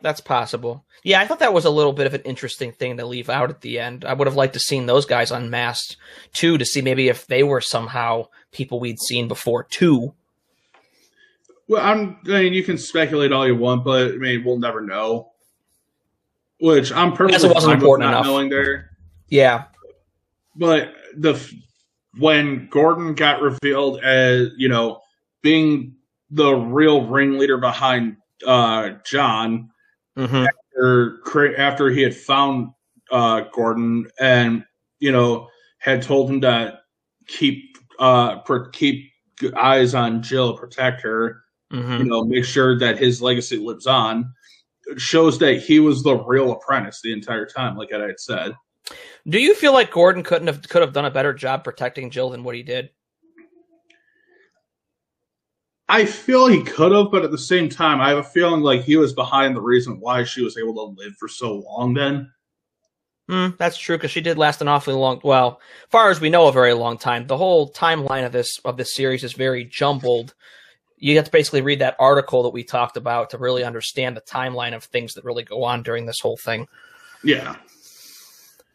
That's 0.00 0.20
possible. 0.20 0.84
Yeah, 1.02 1.20
I 1.20 1.26
thought 1.26 1.38
that 1.40 1.54
was 1.54 1.64
a 1.64 1.70
little 1.70 1.92
bit 1.92 2.06
of 2.06 2.14
an 2.14 2.22
interesting 2.22 2.72
thing 2.72 2.96
to 2.96 3.06
leave 3.06 3.28
out 3.28 3.50
at 3.50 3.60
the 3.60 3.78
end. 3.78 4.04
I 4.04 4.14
would 4.14 4.26
have 4.26 4.36
liked 4.36 4.54
to 4.54 4.60
seen 4.60 4.86
those 4.86 5.06
guys 5.06 5.30
unmasked 5.30 5.96
too 6.32 6.58
to 6.58 6.64
see 6.64 6.82
maybe 6.82 7.08
if 7.08 7.26
they 7.26 7.42
were 7.42 7.60
somehow 7.60 8.26
people 8.52 8.80
we'd 8.80 9.00
seen 9.00 9.28
before 9.28 9.64
too. 9.64 10.14
Well, 11.68 11.84
I'm. 11.84 12.18
I 12.26 12.42
mean, 12.42 12.54
you 12.54 12.64
can 12.64 12.78
speculate 12.78 13.32
all 13.32 13.46
you 13.46 13.56
want, 13.56 13.84
but 13.84 14.12
I 14.12 14.16
mean, 14.16 14.44
we'll 14.44 14.58
never 14.58 14.80
know. 14.80 15.32
Which 16.60 16.90
I'm 16.92 17.12
perfectly 17.12 17.48
it 17.48 17.54
wasn't 17.54 17.74
important 17.74 18.10
not 18.10 18.14
enough. 18.14 18.26
knowing 18.26 18.48
there. 18.48 18.90
Yeah. 19.28 19.64
But 20.56 20.92
the 21.16 21.40
when 22.16 22.68
Gordon 22.70 23.14
got 23.14 23.42
revealed 23.42 24.00
as 24.02 24.48
you 24.56 24.68
know 24.68 25.00
being 25.42 25.94
the 26.30 26.52
real 26.52 27.06
ringleader 27.06 27.58
behind 27.58 28.16
uh, 28.46 28.90
John, 29.04 29.70
hmm 30.26 30.46
after 30.76 31.56
after 31.58 31.90
he 31.90 32.02
had 32.02 32.14
found 32.14 32.70
uh, 33.10 33.42
Gordon 33.52 34.06
and 34.20 34.64
you 34.98 35.12
know 35.12 35.48
had 35.78 36.02
told 36.02 36.30
him 36.30 36.40
to 36.42 36.78
keep 37.26 37.76
uh 37.98 38.40
per- 38.40 38.68
keep 38.70 39.10
eyes 39.56 39.94
on 39.94 40.22
Jill, 40.22 40.56
protect 40.56 41.00
her, 41.02 41.42
hmm 41.70 41.98
you 41.98 42.04
know, 42.04 42.24
make 42.24 42.44
sure 42.44 42.78
that 42.78 42.98
his 42.98 43.22
legacy 43.22 43.56
lives 43.56 43.86
on. 43.86 44.32
It 44.86 45.00
shows 45.00 45.38
that 45.38 45.60
he 45.60 45.80
was 45.80 46.02
the 46.02 46.16
real 46.16 46.52
apprentice 46.52 47.00
the 47.02 47.12
entire 47.12 47.46
time, 47.46 47.76
like 47.76 47.92
I 47.92 48.00
had 48.00 48.18
said. 48.18 48.52
Do 49.28 49.38
you 49.38 49.54
feel 49.54 49.72
like 49.72 49.92
Gordon 49.92 50.22
couldn't 50.22 50.46
have 50.46 50.66
could 50.68 50.82
have 50.82 50.92
done 50.92 51.04
a 51.04 51.10
better 51.10 51.34
job 51.34 51.64
protecting 51.64 52.10
Jill 52.10 52.30
than 52.30 52.42
what 52.42 52.54
he 52.54 52.62
did? 52.62 52.90
I 55.88 56.04
feel 56.04 56.46
he 56.46 56.62
could 56.62 56.92
have, 56.92 57.10
but 57.10 57.24
at 57.24 57.30
the 57.30 57.38
same 57.38 57.68
time, 57.68 58.00
I 58.00 58.10
have 58.10 58.18
a 58.18 58.22
feeling 58.22 58.60
like 58.60 58.82
he 58.82 58.96
was 58.96 59.14
behind 59.14 59.56
the 59.56 59.62
reason 59.62 60.00
why 60.00 60.24
she 60.24 60.42
was 60.42 60.58
able 60.58 60.74
to 60.74 61.02
live 61.02 61.14
for 61.16 61.28
so 61.28 61.56
long. 61.66 61.94
Then, 61.94 62.30
Hmm, 63.28 63.48
that's 63.58 63.76
true 63.76 63.98
because 63.98 64.10
she 64.10 64.22
did 64.22 64.38
last 64.38 64.62
an 64.62 64.68
awfully 64.68 64.96
long. 64.96 65.20
Well, 65.22 65.60
far 65.90 66.10
as 66.10 66.18
we 66.18 66.30
know, 66.30 66.48
a 66.48 66.52
very 66.52 66.72
long 66.72 66.96
time. 66.96 67.26
The 67.26 67.36
whole 67.36 67.70
timeline 67.70 68.24
of 68.24 68.32
this 68.32 68.58
of 68.64 68.78
this 68.78 68.94
series 68.94 69.22
is 69.22 69.34
very 69.34 69.64
jumbled. 69.64 70.34
You 70.96 71.14
have 71.16 71.26
to 71.26 71.30
basically 71.30 71.60
read 71.60 71.80
that 71.80 71.96
article 71.98 72.42
that 72.44 72.54
we 72.54 72.64
talked 72.64 72.96
about 72.96 73.30
to 73.30 73.38
really 73.38 73.64
understand 73.64 74.16
the 74.16 74.22
timeline 74.22 74.74
of 74.74 74.84
things 74.84 75.12
that 75.14 75.24
really 75.24 75.44
go 75.44 75.62
on 75.62 75.82
during 75.82 76.06
this 76.06 76.20
whole 76.20 76.38
thing. 76.38 76.68
yeah. 77.22 77.56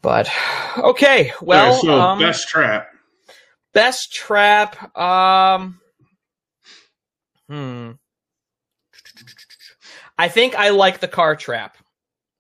But 0.04 0.30
okay, 0.78 1.32
well, 1.42 1.82
so 1.82 2.00
um, 2.00 2.20
best 2.20 2.48
trap. 2.48 2.90
best 3.72 4.14
trap. 4.14 4.96
Um, 4.96 5.80
hmm. 7.50 7.92
I 10.18 10.28
think 10.28 10.56
I 10.56 10.70
like 10.70 11.00
the 11.00 11.08
car 11.08 11.36
trap 11.36 11.78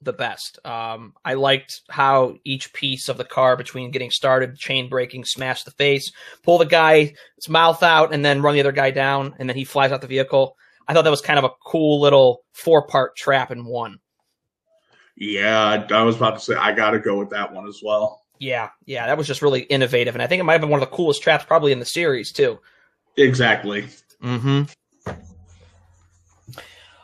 the 0.04 0.14
best. 0.14 0.60
Um, 0.66 1.14
I 1.24 1.34
liked 1.36 1.82
how 1.90 2.36
each 2.44 2.74
piece 2.74 3.10
of 3.10 3.18
the 3.18 3.24
car, 3.24 3.56
between 3.58 3.92
getting 3.92 4.12
started, 4.12 4.58
chain 4.58 4.90
breaking, 4.90 5.26
smash 5.26 5.64
the 5.64 5.72
face, 5.72 6.12
pull 6.44 6.58
the 6.58 6.66
guy's 6.66 7.14
mouth 7.48 7.84
out, 7.84 8.14
and 8.14 8.24
then 8.24 8.42
run 8.42 8.54
the 8.54 8.60
other 8.60 8.72
guy 8.72 8.92
down, 8.92 9.36
and 9.40 9.50
then 9.50 9.56
he 9.56 9.64
flies 9.64 9.92
out 9.92 10.02
the 10.02 10.08
vehicle. 10.08 10.56
I 10.88 10.94
thought 10.94 11.04
that 11.04 11.10
was 11.10 11.22
kind 11.22 11.40
of 11.40 11.46
a 11.46 11.54
cool 11.66 12.02
little 12.02 12.44
four 12.54 12.86
part 12.88 13.16
trap 13.16 13.52
in 13.52 13.66
one. 13.66 14.00
Yeah, 15.16 15.86
I 15.92 16.04
was 16.04 16.18
about 16.18 16.36
to 16.36 16.40
say 16.40 16.56
I 16.56 16.74
got 16.74 16.92
to 16.92 17.00
go 17.00 17.18
with 17.18 17.30
that 17.30 17.54
one 17.54 17.68
as 17.68 17.82
well. 17.84 18.22
Yeah, 18.40 18.70
yeah, 18.86 19.08
that 19.08 19.18
was 19.18 19.28
just 19.28 19.42
really 19.42 19.62
innovative, 19.62 20.16
and 20.16 20.22
I 20.22 20.28
think 20.28 20.40
it 20.40 20.44
might 20.44 20.54
have 20.54 20.62
been 20.62 20.70
one 20.70 20.82
of 20.82 20.90
the 20.90 20.96
coolest 20.96 21.22
traps 21.22 21.46
probably 21.46 21.72
in 21.72 21.80
the 21.80 21.86
series 21.86 22.32
too. 22.32 22.60
Exactly. 23.16 23.86
Mm-hmm. 24.22 24.64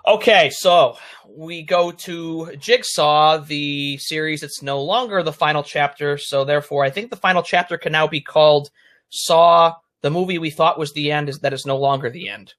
Okay, 0.08 0.50
so 0.50 0.98
we 1.28 1.62
go 1.62 1.92
to 1.92 2.56
Jigsaw, 2.58 3.38
the 3.40 3.98
series. 3.98 4.44
It's 4.44 4.62
no 4.62 4.82
longer 4.82 5.22
the 5.24 5.34
final 5.34 5.64
chapter, 5.64 6.18
so 6.18 6.46
therefore, 6.46 6.84
I 6.84 6.90
think 6.90 7.10
the 7.10 7.16
final 7.16 7.44
chapter 7.44 7.78
can 7.78 7.92
now 7.92 8.08
be 8.08 8.22
called 8.22 8.70
Saw. 9.10 9.76
The 10.02 10.10
movie 10.10 10.38
we 10.38 10.50
thought 10.50 10.80
was 10.80 10.94
the 10.94 11.12
end 11.12 11.30
is 11.30 11.40
that 11.40 11.54
is 11.54 11.66
no 11.66 11.78
longer 11.78 12.10
the 12.10 12.30
end. 12.30 12.54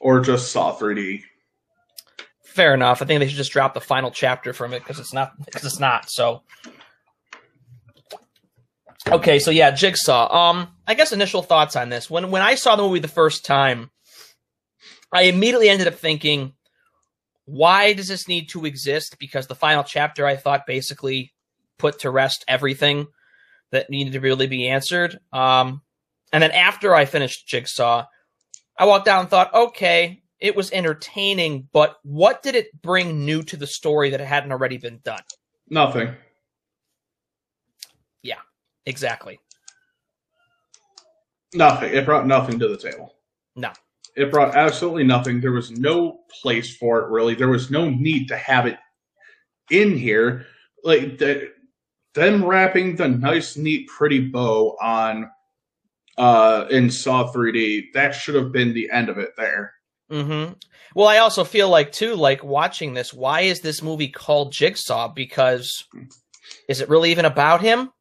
Or 0.00 0.20
just 0.20 0.50
Saw 0.50 0.74
3D. 0.74 1.22
Fair 2.44 2.74
enough. 2.74 3.02
I 3.02 3.04
think 3.04 3.20
they 3.20 3.28
should 3.28 3.36
just 3.36 3.52
drop 3.52 3.74
the 3.74 3.80
final 3.80 4.10
chapter 4.10 4.52
from 4.52 4.72
it 4.72 4.80
because 4.80 4.98
it's 4.98 5.12
not. 5.12 5.32
Because 5.44 5.64
it's 5.64 5.78
not. 5.78 6.10
So. 6.10 6.42
Okay, 9.06 9.38
so 9.38 9.50
yeah, 9.50 9.70
Jigsaw. 9.70 10.34
Um, 10.34 10.68
I 10.86 10.94
guess 10.94 11.12
initial 11.12 11.42
thoughts 11.42 11.76
on 11.76 11.88
this. 11.88 12.10
When 12.10 12.30
when 12.30 12.42
I 12.42 12.56
saw 12.56 12.74
the 12.74 12.82
movie 12.82 12.98
the 12.98 13.08
first 13.08 13.44
time, 13.44 13.90
I 15.12 15.22
immediately 15.22 15.68
ended 15.68 15.88
up 15.88 15.94
thinking, 15.94 16.54
why 17.44 17.94
does 17.94 18.08
this 18.08 18.28
need 18.28 18.48
to 18.50 18.66
exist? 18.66 19.18
Because 19.18 19.46
the 19.46 19.54
final 19.54 19.82
chapter 19.82 20.26
I 20.26 20.36
thought 20.36 20.66
basically 20.66 21.32
put 21.78 22.00
to 22.00 22.10
rest 22.10 22.44
everything 22.46 23.06
that 23.70 23.90
needed 23.90 24.12
to 24.14 24.20
really 24.20 24.46
be 24.46 24.68
answered. 24.68 25.18
Um, 25.32 25.82
and 26.32 26.42
then 26.42 26.50
after 26.50 26.94
I 26.94 27.04
finished 27.06 27.46
Jigsaw, 27.46 28.04
I 28.78 28.84
walked 28.84 29.08
out 29.08 29.20
and 29.20 29.30
thought, 29.30 29.52
okay, 29.54 30.22
it 30.40 30.54
was 30.54 30.70
entertaining, 30.72 31.68
but 31.72 31.96
what 32.02 32.42
did 32.42 32.54
it 32.54 32.68
bring 32.82 33.24
new 33.24 33.42
to 33.44 33.56
the 33.56 33.66
story 33.66 34.10
that 34.10 34.20
it 34.20 34.26
hadn't 34.26 34.52
already 34.52 34.78
been 34.78 35.00
done? 35.02 35.22
Nothing. 35.68 36.14
Yeah, 38.22 38.40
exactly. 38.86 39.40
Nothing. 41.54 41.94
It 41.94 42.04
brought 42.04 42.26
nothing 42.26 42.58
to 42.58 42.68
the 42.68 42.76
table. 42.76 43.14
No. 43.56 43.72
It 44.16 44.30
brought 44.30 44.54
absolutely 44.54 45.04
nothing. 45.04 45.40
There 45.40 45.52
was 45.52 45.70
no 45.70 46.20
place 46.42 46.76
for 46.76 47.00
it, 47.00 47.10
really. 47.10 47.34
There 47.34 47.48
was 47.48 47.70
no 47.70 47.88
need 47.88 48.28
to 48.28 48.36
have 48.36 48.66
it 48.66 48.78
in 49.70 49.96
here. 49.96 50.46
Like, 50.82 51.18
the, 51.18 51.50
them 52.14 52.44
wrapping 52.44 52.96
the 52.96 53.08
nice, 53.08 53.56
neat, 53.56 53.88
pretty 53.88 54.20
bow 54.20 54.76
on 54.80 55.30
uh 56.16 56.66
in 56.70 56.90
Saw 56.90 57.32
3D, 57.32 57.92
that 57.94 58.10
should 58.10 58.34
have 58.34 58.50
been 58.50 58.74
the 58.74 58.90
end 58.90 59.08
of 59.08 59.18
it 59.18 59.30
there. 59.36 59.72
hmm 60.10 60.46
Well, 60.94 61.06
I 61.06 61.18
also 61.18 61.44
feel 61.44 61.68
like 61.68 61.92
too, 61.92 62.16
like 62.16 62.42
watching 62.42 62.94
this. 62.94 63.14
Why 63.14 63.42
is 63.42 63.60
this 63.60 63.82
movie 63.82 64.08
called 64.08 64.52
Jigsaw? 64.52 65.08
Because 65.14 65.84
is 66.68 66.80
it 66.80 66.88
really 66.88 67.12
even 67.12 67.24
about 67.24 67.60
him? 67.60 67.92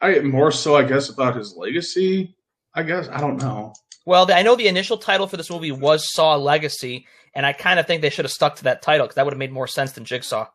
I 0.00 0.18
more 0.20 0.50
so, 0.50 0.76
I 0.76 0.82
guess, 0.82 1.08
about 1.08 1.36
his 1.36 1.54
legacy. 1.56 2.34
I 2.74 2.82
guess 2.82 3.08
I 3.08 3.20
don't 3.20 3.36
know. 3.38 3.72
Well, 4.06 4.30
I 4.30 4.42
know 4.42 4.56
the 4.56 4.68
initial 4.68 4.98
title 4.98 5.26
for 5.26 5.36
this 5.36 5.50
movie 5.50 5.72
was 5.72 6.12
Saw 6.12 6.36
Legacy, 6.36 7.06
and 7.34 7.46
I 7.46 7.52
kind 7.52 7.78
of 7.80 7.86
think 7.86 8.02
they 8.02 8.10
should 8.10 8.24
have 8.24 8.32
stuck 8.32 8.56
to 8.56 8.64
that 8.64 8.82
title 8.82 9.06
because 9.06 9.14
that 9.16 9.24
would 9.24 9.32
have 9.32 9.38
made 9.38 9.52
more 9.52 9.66
sense 9.66 9.92
than 9.92 10.04
Jigsaw. 10.04 10.46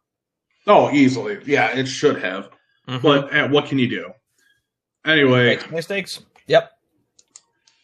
Oh, 0.68 0.92
easily, 0.92 1.40
yeah, 1.46 1.76
it 1.76 1.88
should 1.88 2.22
have. 2.22 2.50
Mhm. 2.88 3.02
But 3.02 3.34
uh, 3.36 3.48
what 3.48 3.66
can 3.68 3.80
you 3.80 3.88
do? 3.90 4.12
Anyway, 5.06 5.48
Makes 5.56 5.72
mistakes. 5.72 6.22
Yep. 6.48 6.72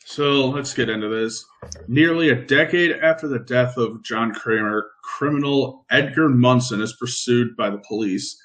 So 0.06 0.46
let's 0.48 0.74
get 0.74 0.90
into 0.90 1.08
this. 1.08 1.44
Nearly 1.88 2.30
a 2.30 2.36
decade 2.36 2.92
after 2.92 3.28
the 3.28 3.40
death 3.40 3.76
of 3.78 4.04
John 4.04 4.34
Kramer, 4.34 4.92
criminal 5.04 5.86
Edgar 5.90 6.30
Munsen 6.30 6.80
is 6.82 6.96
pursued 7.00 7.56
by 7.58 7.70
the 7.72 7.82
police. 7.88 8.38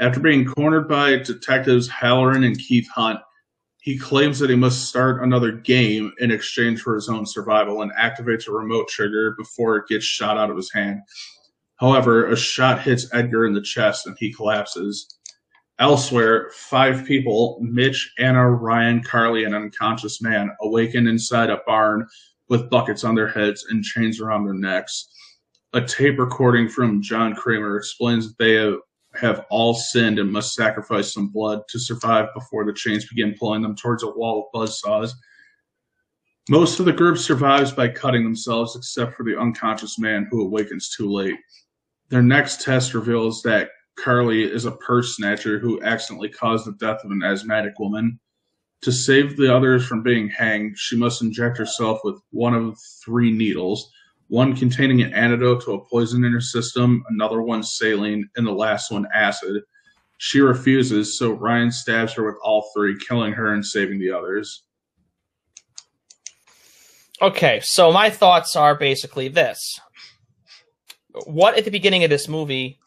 After 0.00 0.20
being 0.20 0.46
cornered 0.46 0.88
by 0.88 1.16
detectives 1.18 1.86
Halloran 1.88 2.44
and 2.44 2.58
Keith 2.58 2.88
Hunt, 2.94 3.20
he 3.82 3.98
claims 3.98 4.38
that 4.38 4.48
he 4.48 4.54
must 4.54 4.88
start 4.88 5.24
another 5.24 5.50
game 5.50 6.12
in 6.20 6.30
exchange 6.30 6.80
for 6.80 6.94
his 6.94 7.08
own 7.08 7.26
survival 7.26 7.82
and 7.82 7.90
activates 8.00 8.46
a 8.46 8.52
remote 8.52 8.86
trigger 8.88 9.34
before 9.36 9.76
it 9.76 9.88
gets 9.88 10.04
shot 10.04 10.38
out 10.38 10.50
of 10.50 10.56
his 10.56 10.72
hand. 10.72 11.00
However, 11.76 12.28
a 12.28 12.36
shot 12.36 12.80
hits 12.80 13.12
Edgar 13.12 13.44
in 13.44 13.54
the 13.54 13.60
chest 13.60 14.06
and 14.06 14.16
he 14.20 14.32
collapses. 14.32 15.18
Elsewhere, 15.80 16.52
five 16.54 17.04
people, 17.04 17.58
Mitch, 17.60 18.12
Anna, 18.20 18.48
Ryan, 18.48 19.02
Carly, 19.02 19.42
and 19.42 19.54
an 19.54 19.62
unconscious 19.62 20.22
man, 20.22 20.52
awaken 20.60 21.08
inside 21.08 21.50
a 21.50 21.58
barn 21.66 22.06
with 22.48 22.70
buckets 22.70 23.02
on 23.02 23.16
their 23.16 23.26
heads 23.26 23.66
and 23.68 23.82
chains 23.82 24.20
around 24.20 24.44
their 24.44 24.54
necks. 24.54 25.08
A 25.72 25.80
tape 25.80 26.20
recording 26.20 26.68
from 26.68 27.02
John 27.02 27.34
Kramer 27.34 27.78
explains 27.78 28.28
that 28.28 28.38
they 28.38 28.52
have, 28.52 28.76
have 29.14 29.44
all 29.50 29.74
sinned 29.74 30.18
and 30.18 30.32
must 30.32 30.54
sacrifice 30.54 31.12
some 31.12 31.28
blood 31.28 31.62
to 31.68 31.78
survive 31.78 32.28
before 32.34 32.64
the 32.64 32.72
chains 32.72 33.06
begin 33.06 33.34
pulling 33.38 33.62
them 33.62 33.76
towards 33.76 34.02
a 34.02 34.10
wall 34.10 34.50
of 34.54 34.60
buzzsaws. 34.60 35.12
Most 36.48 36.80
of 36.80 36.86
the 36.86 36.92
group 36.92 37.18
survives 37.18 37.72
by 37.72 37.88
cutting 37.88 38.24
themselves, 38.24 38.74
except 38.74 39.14
for 39.14 39.22
the 39.22 39.38
unconscious 39.38 39.98
man 39.98 40.26
who 40.30 40.42
awakens 40.42 40.88
too 40.88 41.10
late. 41.10 41.36
Their 42.08 42.22
next 42.22 42.62
test 42.62 42.94
reveals 42.94 43.42
that 43.42 43.70
Carly 43.96 44.42
is 44.42 44.64
a 44.64 44.72
purse 44.72 45.16
snatcher 45.16 45.58
who 45.58 45.82
accidentally 45.82 46.30
caused 46.30 46.66
the 46.66 46.72
death 46.72 47.04
of 47.04 47.10
an 47.10 47.22
asthmatic 47.22 47.78
woman. 47.78 48.18
To 48.82 48.90
save 48.90 49.36
the 49.36 49.54
others 49.54 49.86
from 49.86 50.02
being 50.02 50.28
hanged, 50.28 50.76
she 50.76 50.96
must 50.96 51.22
inject 51.22 51.58
herself 51.58 52.00
with 52.02 52.20
one 52.30 52.54
of 52.54 52.76
three 53.04 53.30
needles 53.30 53.92
one 54.32 54.56
containing 54.56 55.02
an 55.02 55.12
antidote 55.12 55.62
to 55.62 55.74
a 55.74 55.84
poison 55.84 56.24
in 56.24 56.32
her 56.32 56.40
system, 56.40 57.04
another 57.10 57.42
one 57.42 57.62
saline, 57.62 58.26
and 58.34 58.46
the 58.46 58.50
last 58.50 58.90
one 58.90 59.06
acid. 59.14 59.62
She 60.16 60.40
refuses, 60.40 61.18
so 61.18 61.32
Ryan 61.32 61.70
stabs 61.70 62.14
her 62.14 62.24
with 62.24 62.36
all 62.42 62.70
three, 62.74 62.96
killing 62.98 63.34
her 63.34 63.52
and 63.52 63.62
saving 63.62 63.98
the 63.98 64.10
others. 64.10 64.64
Okay, 67.20 67.60
so 67.62 67.92
my 67.92 68.08
thoughts 68.08 68.56
are 68.56 68.74
basically 68.74 69.28
this. 69.28 69.78
What 71.26 71.58
at 71.58 71.66
the 71.66 71.70
beginning 71.70 72.02
of 72.02 72.08
this 72.08 72.26
movie 72.26 72.78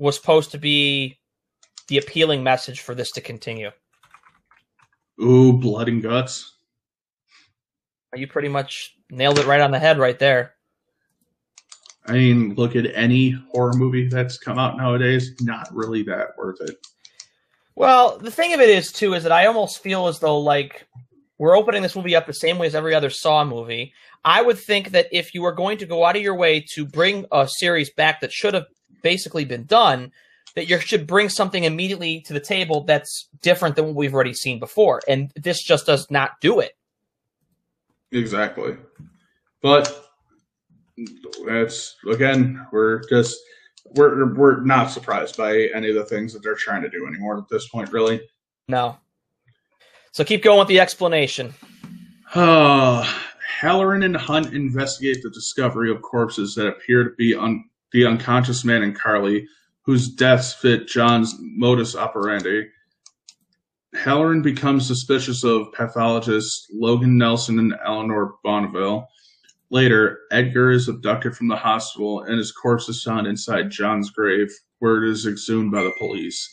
was 0.00 0.16
supposed 0.16 0.50
to 0.50 0.58
be 0.58 1.20
the 1.86 1.98
appealing 1.98 2.42
message 2.42 2.80
for 2.80 2.96
this 2.96 3.12
to 3.12 3.20
continue? 3.20 3.70
Ooh, 5.22 5.52
blood 5.52 5.88
and 5.88 6.02
guts. 6.02 6.56
You 8.16 8.26
pretty 8.26 8.48
much 8.48 8.96
nailed 9.12 9.38
it 9.38 9.46
right 9.46 9.60
on 9.60 9.70
the 9.70 9.78
head 9.78 10.00
right 10.00 10.18
there. 10.18 10.54
I 12.08 12.12
mean, 12.12 12.54
look 12.54 12.74
at 12.74 12.86
any 12.94 13.30
horror 13.52 13.74
movie 13.74 14.08
that's 14.08 14.38
come 14.38 14.58
out 14.58 14.76
nowadays, 14.78 15.36
not 15.42 15.68
really 15.74 16.02
that 16.04 16.28
worth 16.38 16.60
it. 16.62 16.76
Well, 17.76 18.18
the 18.18 18.30
thing 18.30 18.54
of 18.54 18.60
it 18.60 18.70
is, 18.70 18.90
too, 18.90 19.14
is 19.14 19.22
that 19.22 19.32
I 19.32 19.46
almost 19.46 19.82
feel 19.82 20.08
as 20.08 20.18
though, 20.18 20.38
like, 20.38 20.88
we're 21.38 21.56
opening 21.56 21.82
this 21.82 21.94
movie 21.94 22.16
up 22.16 22.26
the 22.26 22.32
same 22.32 22.58
way 22.58 22.66
as 22.66 22.74
every 22.74 22.94
other 22.94 23.10
Saw 23.10 23.44
movie. 23.44 23.92
I 24.24 24.42
would 24.42 24.58
think 24.58 24.90
that 24.90 25.06
if 25.12 25.34
you 25.34 25.42
were 25.42 25.52
going 25.52 25.78
to 25.78 25.86
go 25.86 26.04
out 26.04 26.16
of 26.16 26.22
your 26.22 26.34
way 26.34 26.64
to 26.72 26.84
bring 26.84 27.26
a 27.30 27.46
series 27.46 27.90
back 27.90 28.20
that 28.20 28.32
should 28.32 28.54
have 28.54 28.66
basically 29.02 29.44
been 29.44 29.64
done, 29.64 30.10
that 30.56 30.68
you 30.68 30.80
should 30.80 31.06
bring 31.06 31.28
something 31.28 31.64
immediately 31.64 32.20
to 32.22 32.32
the 32.32 32.40
table 32.40 32.82
that's 32.84 33.28
different 33.42 33.76
than 33.76 33.86
what 33.86 33.94
we've 33.94 34.14
already 34.14 34.34
seen 34.34 34.58
before. 34.58 35.00
And 35.06 35.30
this 35.36 35.62
just 35.62 35.86
does 35.86 36.10
not 36.10 36.32
do 36.40 36.58
it. 36.58 36.72
Exactly. 38.10 38.76
But 39.62 40.07
that's 41.46 41.96
again, 42.10 42.66
we're 42.72 43.02
just 43.08 43.38
we're 43.94 44.34
we're 44.34 44.60
not 44.64 44.90
surprised 44.90 45.36
by 45.36 45.68
any 45.74 45.88
of 45.88 45.94
the 45.94 46.04
things 46.04 46.32
that 46.32 46.42
they're 46.42 46.54
trying 46.54 46.82
to 46.82 46.90
do 46.90 47.06
anymore 47.06 47.38
at 47.38 47.48
this 47.48 47.68
point, 47.68 47.92
really. 47.92 48.20
No. 48.68 48.96
So 50.12 50.24
keep 50.24 50.42
going 50.42 50.58
with 50.58 50.68
the 50.68 50.80
explanation. 50.80 51.54
Uh, 52.34 53.02
Halloran 53.60 54.02
and 54.02 54.16
Hunt 54.16 54.52
investigate 54.52 55.22
the 55.22 55.30
discovery 55.30 55.90
of 55.90 56.02
corpses 56.02 56.54
that 56.54 56.68
appear 56.68 57.04
to 57.04 57.10
be 57.16 57.34
on 57.34 57.64
the 57.92 58.04
unconscious 58.04 58.64
man 58.64 58.82
and 58.82 58.94
Carly, 58.94 59.46
whose 59.82 60.08
deaths 60.08 60.52
fit 60.52 60.86
John's 60.86 61.34
modus 61.38 61.96
operandi. 61.96 62.68
Halloran 63.94 64.42
becomes 64.42 64.86
suspicious 64.86 65.44
of 65.44 65.72
pathologists 65.72 66.68
Logan 66.72 67.16
Nelson 67.16 67.58
and 67.58 67.74
Eleanor 67.84 68.34
Bonneville, 68.44 69.08
Later, 69.70 70.20
Edgar 70.30 70.70
is 70.70 70.88
abducted 70.88 71.36
from 71.36 71.48
the 71.48 71.56
hospital 71.56 72.22
and 72.22 72.38
his 72.38 72.52
corpse 72.52 72.88
is 72.88 73.02
found 73.02 73.26
inside 73.26 73.70
John's 73.70 74.10
grave, 74.10 74.48
where 74.78 75.04
it 75.04 75.10
is 75.10 75.26
exhumed 75.26 75.72
by 75.72 75.82
the 75.82 75.92
police. 75.98 76.48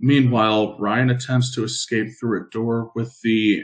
Meanwhile, 0.00 0.78
Ryan 0.78 1.10
attempts 1.10 1.54
to 1.54 1.64
escape 1.64 2.08
through 2.18 2.42
a 2.42 2.50
door 2.50 2.92
with 2.94 3.18
the 3.22 3.62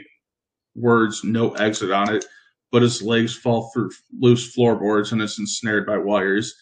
words 0.75 1.23
no 1.23 1.53
exit 1.53 1.91
on 1.91 2.13
it, 2.13 2.25
but 2.71 2.81
his 2.81 3.01
legs 3.01 3.35
fall 3.35 3.71
through 3.73 3.91
loose 4.19 4.53
floorboards 4.53 5.11
and 5.11 5.21
is 5.21 5.39
ensnared 5.39 5.85
by 5.85 5.97
wires. 5.97 6.53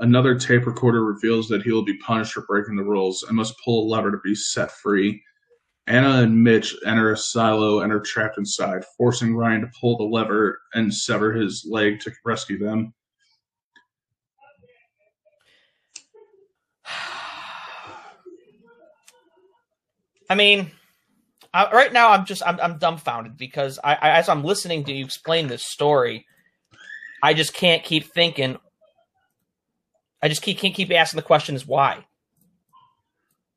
Another 0.00 0.38
tape 0.38 0.66
recorder 0.66 1.04
reveals 1.04 1.48
that 1.48 1.62
he 1.62 1.70
will 1.70 1.84
be 1.84 1.98
punished 1.98 2.32
for 2.32 2.42
breaking 2.42 2.76
the 2.76 2.82
rules 2.82 3.22
and 3.22 3.36
must 3.36 3.54
pull 3.64 3.84
a 3.84 3.88
lever 3.88 4.10
to 4.10 4.18
be 4.24 4.34
set 4.34 4.72
free. 4.72 5.22
Anna 5.86 6.22
and 6.22 6.42
Mitch 6.42 6.74
enter 6.86 7.12
a 7.12 7.16
silo 7.16 7.80
and 7.80 7.92
are 7.92 8.00
trapped 8.00 8.38
inside, 8.38 8.84
forcing 8.96 9.36
Ryan 9.36 9.60
to 9.62 9.70
pull 9.78 9.98
the 9.98 10.04
lever 10.04 10.60
and 10.72 10.94
sever 10.94 11.32
his 11.32 11.66
leg 11.68 12.00
to 12.00 12.12
rescue 12.24 12.58
them. 12.58 12.94
I 20.30 20.34
mean, 20.34 20.70
I, 21.52 21.70
right 21.70 21.92
now 21.92 22.12
I'm 22.12 22.24
just 22.24 22.42
I'm, 22.46 22.58
I'm 22.60 22.78
dumbfounded 22.78 23.36
because 23.36 23.78
I, 23.84 23.92
I, 23.94 24.10
as 24.18 24.30
I'm 24.30 24.42
listening 24.42 24.84
to 24.84 24.92
you 24.92 25.04
explain 25.04 25.48
this 25.48 25.66
story, 25.66 26.24
I 27.22 27.34
just 27.34 27.52
can't 27.52 27.84
keep 27.84 28.10
thinking. 28.12 28.56
I 30.22 30.28
just 30.28 30.40
keep, 30.40 30.56
can't 30.56 30.74
keep 30.74 30.90
asking 30.90 31.18
the 31.18 31.22
questions 31.22 31.66
why. 31.66 32.06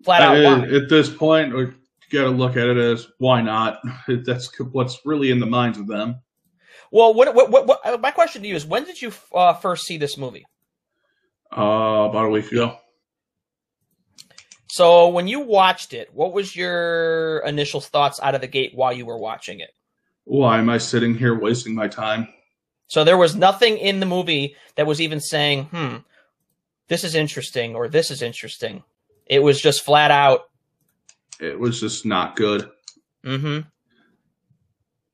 Flat 0.04 0.22
out, 0.22 0.44
why? 0.44 0.68
At 0.76 0.90
this 0.90 1.10
point, 1.10 1.78
got 2.12 2.24
to 2.24 2.30
look 2.30 2.58
at 2.58 2.68
it 2.68 2.78
as 2.78 3.08
why 3.18 3.42
not? 3.42 3.80
That's 4.08 4.50
what's 4.60 5.00
really 5.06 5.32
in 5.32 5.40
the 5.40 5.46
minds 5.46 5.78
of 5.78 5.88
them. 5.88 6.22
Well, 6.92 7.14
what, 7.14 7.34
what, 7.36 7.52
what, 7.52 7.68
what 7.68 7.86
uh, 7.86 7.98
my 7.98 8.12
question 8.12 8.42
to 8.42 8.48
you 8.48 8.56
is, 8.56 8.66
when 8.66 8.86
did 8.86 9.02
you 9.02 9.12
uh, 9.34 9.54
first 9.54 9.86
see 9.86 9.98
this 9.98 10.18
movie? 10.18 10.46
Uh, 11.56 12.08
about 12.10 12.26
a 12.26 12.30
week 12.30 12.52
ago. 12.52 12.78
So, 14.70 15.10
when 15.10 15.28
you 15.28 15.40
watched 15.40 15.94
it, 15.94 16.14
what 16.14 16.34
was 16.34 16.56
your 16.56 17.40
initial 17.40 17.82
thoughts 17.82 18.20
out 18.22 18.36
of 18.36 18.42
the 18.42 18.48
gate 18.48 18.72
while 18.76 18.94
you 18.94 19.06
were 19.06 19.18
watching 19.18 19.60
it? 19.60 19.70
Why 20.26 20.60
am 20.60 20.70
I 20.70 20.78
sitting 20.78 21.16
here 21.16 21.38
wasting 21.38 21.74
my 21.74 21.88
time? 21.88 22.28
So 22.88 23.04
there 23.04 23.18
was 23.18 23.36
nothing 23.36 23.78
in 23.78 24.00
the 24.00 24.06
movie 24.06 24.56
that 24.76 24.88
was 24.88 25.02
even 25.02 25.20
saying, 25.20 25.66
"Hmm, 25.66 25.98
this 26.88 27.04
is 27.04 27.16
interesting" 27.16 27.76
or 27.76 27.88
"This 27.88 28.12
is 28.12 28.22
interesting." 28.22 28.84
It 29.26 29.40
was 29.40 29.62
just 29.62 29.84
flat 29.84 30.12
out 30.12 30.50
it 31.40 31.60
was 31.60 31.80
just 31.80 32.06
not 32.06 32.36
good. 32.36 32.70
Mm-hmm. 33.26 33.68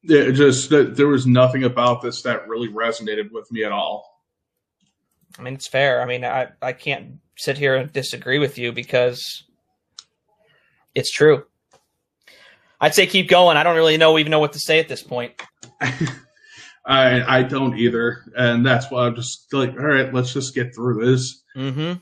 It 0.03 0.33
just 0.33 0.69
there 0.69 1.07
was 1.07 1.25
nothing 1.25 1.63
about 1.63 2.01
this 2.01 2.21
that 2.23 2.47
really 2.47 2.67
resonated 2.67 3.31
with 3.31 3.49
me 3.51 3.63
at 3.63 3.71
all. 3.71 4.21
I 5.39 5.41
mean, 5.41 5.53
it's 5.55 5.67
fair. 5.67 6.01
I 6.01 6.05
mean, 6.05 6.25
I 6.25 6.49
I 6.61 6.73
can't 6.73 7.19
sit 7.37 7.57
here 7.57 7.75
and 7.75 7.91
disagree 7.91 8.39
with 8.39 8.57
you 8.57 8.71
because 8.71 9.43
it's 10.93 11.11
true. 11.11 11.45
I'd 12.79 12.93
say 12.93 13.07
keep 13.07 13.29
going. 13.29 13.55
I 13.55 13.63
don't 13.63 13.77
really 13.77 13.97
know 13.97 14.17
even 14.19 14.31
know 14.31 14.39
what 14.39 14.53
to 14.53 14.59
say 14.59 14.79
at 14.79 14.89
this 14.89 15.01
point. 15.01 15.41
I 16.85 17.39
I 17.39 17.43
don't 17.43 17.77
either, 17.77 18.23
and 18.35 18.65
that's 18.65 18.91
why 18.91 19.05
I'm 19.05 19.15
just 19.15 19.53
like, 19.53 19.71
all 19.71 19.85
right, 19.85 20.13
let's 20.13 20.33
just 20.33 20.53
get 20.53 20.75
through 20.75 21.05
this. 21.05 21.43
Mm-hmm. 21.55 21.93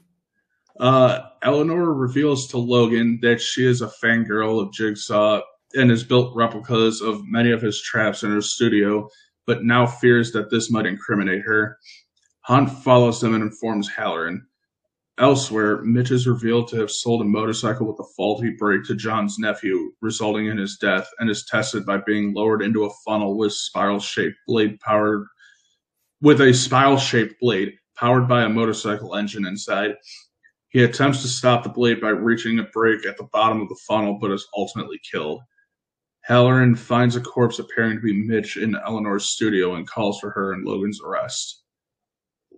Uh, 0.81 1.29
Eleanor 1.43 1.93
reveals 1.93 2.47
to 2.47 2.57
Logan 2.57 3.19
that 3.21 3.39
she 3.39 3.67
is 3.67 3.81
a 3.81 3.91
fangirl 4.03 4.59
of 4.59 4.73
Jigsaw 4.73 5.41
and 5.75 5.91
has 5.91 6.03
built 6.03 6.35
replicas 6.35 7.01
of 7.01 7.21
many 7.27 7.51
of 7.51 7.61
his 7.61 7.79
traps 7.79 8.23
in 8.23 8.31
her 8.31 8.41
studio, 8.41 9.07
but 9.45 9.63
now 9.63 9.85
fears 9.85 10.31
that 10.31 10.49
this 10.49 10.71
might 10.71 10.87
incriminate 10.87 11.43
her. 11.43 11.77
Hunt 12.41 12.67
follows 12.83 13.21
them 13.21 13.35
and 13.35 13.43
informs 13.43 13.87
Halloran. 13.87 14.43
Elsewhere, 15.19 15.83
Mitch 15.83 16.09
is 16.09 16.25
revealed 16.25 16.67
to 16.69 16.77
have 16.77 16.89
sold 16.89 17.21
a 17.21 17.25
motorcycle 17.25 17.85
with 17.85 17.99
a 17.99 18.11
faulty 18.17 18.49
brake 18.57 18.83
to 18.85 18.95
John's 18.95 19.37
nephew, 19.37 19.91
resulting 20.01 20.47
in 20.47 20.57
his 20.57 20.77
death, 20.77 21.07
and 21.19 21.29
is 21.29 21.45
tested 21.45 21.85
by 21.85 21.97
being 21.97 22.33
lowered 22.33 22.63
into 22.63 22.85
a 22.85 22.93
funnel 23.05 23.37
with 23.37 23.53
spiral-shaped 23.53 24.37
blade 24.47 24.79
powered 24.79 25.27
with 26.21 26.41
a 26.41 26.51
spiral-shaped 26.51 27.35
blade 27.39 27.73
powered 27.95 28.27
by 28.27 28.41
a 28.41 28.49
motorcycle 28.49 29.15
engine 29.15 29.45
inside. 29.45 29.93
He 30.71 30.83
attempts 30.83 31.21
to 31.21 31.27
stop 31.27 31.63
the 31.63 31.69
blade 31.69 31.99
by 31.99 32.09
reaching 32.09 32.59
a 32.59 32.63
break 32.63 33.05
at 33.05 33.17
the 33.17 33.27
bottom 33.33 33.61
of 33.61 33.67
the 33.67 33.79
funnel, 33.87 34.17
but 34.19 34.31
is 34.31 34.47
ultimately 34.55 34.99
killed. 35.09 35.41
Halloran 36.21 36.75
finds 36.75 37.17
a 37.17 37.21
corpse 37.21 37.59
appearing 37.59 37.97
to 37.97 38.01
be 38.01 38.13
Mitch 38.13 38.55
in 38.55 38.77
Eleanor's 38.85 39.25
studio 39.25 39.75
and 39.75 39.87
calls 39.87 40.19
for 40.19 40.29
her 40.31 40.53
and 40.53 40.65
Logan's 40.65 41.01
arrest. 41.01 41.63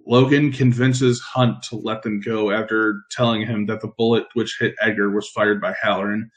Logan 0.06 0.52
convinces 0.52 1.22
Hunt 1.22 1.64
to 1.64 1.78
let 1.78 2.04
them 2.04 2.20
go 2.20 2.52
after 2.52 3.02
telling 3.10 3.48
him 3.48 3.66
that 3.66 3.82
the 3.82 3.92
bullet 3.98 4.26
which 4.34 4.58
hit 4.60 4.76
Edgar 4.82 5.10
was 5.10 5.30
fired 5.30 5.60
by 5.60 5.74
Halloran, 5.82 6.30